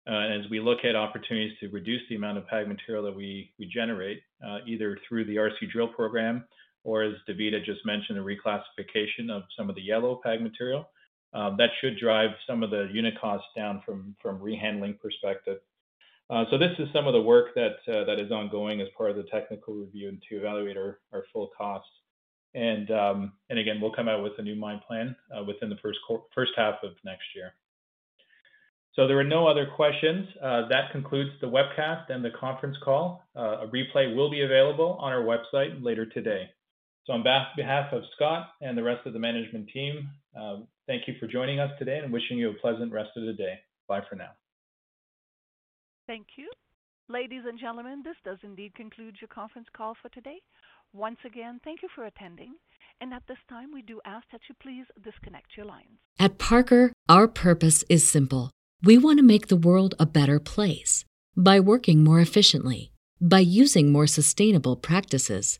uh, 0.10 0.14
and 0.14 0.44
as 0.44 0.50
we 0.50 0.60
look 0.60 0.80
at 0.84 0.96
opportunities 0.96 1.58
to 1.60 1.70
reduce 1.70 2.02
the 2.10 2.16
amount 2.16 2.38
of 2.38 2.48
PAG 2.48 2.68
material 2.68 3.04
that 3.04 3.16
we, 3.16 3.54
we 3.58 3.66
generate, 3.66 4.22
uh, 4.46 4.58
either 4.68 4.98
through 5.08 5.26
the 5.26 5.36
RC 5.36 5.72
drill 5.72 5.88
program 5.88 6.44
or 6.84 7.04
as 7.04 7.14
Davida 7.28 7.64
just 7.64 7.86
mentioned, 7.86 8.18
a 8.18 8.22
reclassification 8.22 9.30
of 9.30 9.44
some 9.58 9.70
of 9.70 9.76
the 9.76 9.82
yellow 9.82 10.20
PAG 10.24 10.42
material, 10.42 10.90
um, 11.34 11.56
that 11.58 11.70
should 11.80 12.00
drive 12.00 12.32
some 12.48 12.64
of 12.64 12.72
the 12.72 12.90
unit 12.92 13.14
costs 13.20 13.48
down 13.56 13.84
from, 13.86 14.16
rehandling 14.24 15.00
perspective. 15.00 15.60
Uh, 16.30 16.46
so 16.52 16.58
this 16.58 16.72
is 16.80 16.88
some 16.94 17.08
of 17.08 17.14
the 17.14 17.22
work 17.22 17.56
that 17.56 17.78
uh, 17.88 18.04
that 18.06 18.20
is 18.20 18.32
ongoing 18.32 18.82
as 18.82 18.88
part 18.96 19.10
of 19.10 19.16
the 19.16 19.24
technical 19.24 19.74
review 19.74 20.10
and 20.10 20.22
to 20.30 20.38
evaluate 20.38 20.78
our, 20.78 21.00
full 21.34 21.50
costs. 21.58 21.90
And 22.54 22.90
um, 22.92 23.34
and 23.50 23.58
again, 23.58 23.80
we'll 23.82 23.94
come 23.94 24.08
out 24.08 24.24
with 24.24 24.34
a 24.38 24.42
new 24.44 24.56
mine 24.56 24.80
plan 24.88 25.16
uh, 25.36 25.44
within 25.44 25.70
the 25.70 25.78
first 25.82 26.00
first 26.34 26.52
half 26.56 26.76
of 26.84 26.92
next 27.04 27.26
year. 27.36 27.54
So 28.94 29.08
there 29.08 29.20
are 29.20 29.24
no 29.24 29.48
other 29.48 29.68
questions. 29.76 30.28
That 30.42 30.92
concludes 30.92 31.32
the 31.42 31.48
webcast 31.48 32.10
and 32.10 32.24
the 32.24 32.32
conference 32.32 32.76
call. 32.84 33.24
A 33.36 33.68
replay 33.68 34.16
will 34.16 34.30
be 34.30 34.42
available 34.42 34.98
on 35.00 35.14
our 35.14 35.22
website 35.22 35.84
later 35.84 36.06
today. 36.06 36.50
So 37.10 37.14
on 37.14 37.24
behalf 37.24 37.92
of 37.92 38.04
Scott 38.16 38.50
and 38.62 38.78
the 38.78 38.84
rest 38.84 39.08
of 39.08 39.14
the 39.14 39.20
management 39.20 39.68
team, 39.74 40.12
uh, 40.40 40.58
thank 40.86 41.08
you 41.08 41.16
for 41.20 41.26
joining 41.26 41.60
us 41.60 41.72
today 41.80 42.02
and 42.04 42.14
wishing 42.14 42.38
you 42.38 42.52
a 42.52 42.54
pleasant 42.54 42.94
rest 42.94 43.10
of 43.18 43.26
the 43.26 43.34
day. 43.34 43.56
Bye 43.88 44.02
for 44.08 44.16
now. 44.16 44.30
Thank 46.06 46.28
you. 46.38 46.52
Ladies 47.08 47.42
and 47.48 47.60
gentlemen, 47.60 48.04
this 48.06 48.16
does 48.24 48.38
indeed 48.44 48.76
conclude 48.76 49.16
your 49.20 49.28
conference 49.28 49.68
call 49.76 49.96
for 50.00 50.10
today. 50.10 50.38
Once 50.94 51.18
again, 51.26 51.60
thank 51.64 51.82
you 51.82 51.90
for 51.96 52.06
attending. 52.06 52.54
And 53.02 53.12
at 53.12 53.24
this 53.28 53.40
time, 53.50 53.74
we 53.74 53.82
do 53.82 54.00
ask 54.06 54.28
that 54.32 54.42
you 54.48 54.54
please 54.62 54.86
disconnect 55.04 55.58
your 55.58 55.66
lines. 55.66 55.98
At 56.20 56.38
Parker, 56.38 56.94
our 57.08 57.28
purpose 57.28 57.84
is 57.90 58.08
simple. 58.08 58.52
We 58.84 59.00
want 59.00 59.18
to 59.18 59.26
make 59.26 59.48
the 59.48 59.56
world 59.56 59.96
a 59.98 60.06
better 60.06 60.40
place 60.40 61.06
by 61.36 61.60
working 61.60 62.04
more 62.04 62.20
efficiently, 62.20 62.92
by 63.20 63.40
using 63.40 63.92
more 63.92 64.06
sustainable 64.06 64.76
practices, 64.76 65.60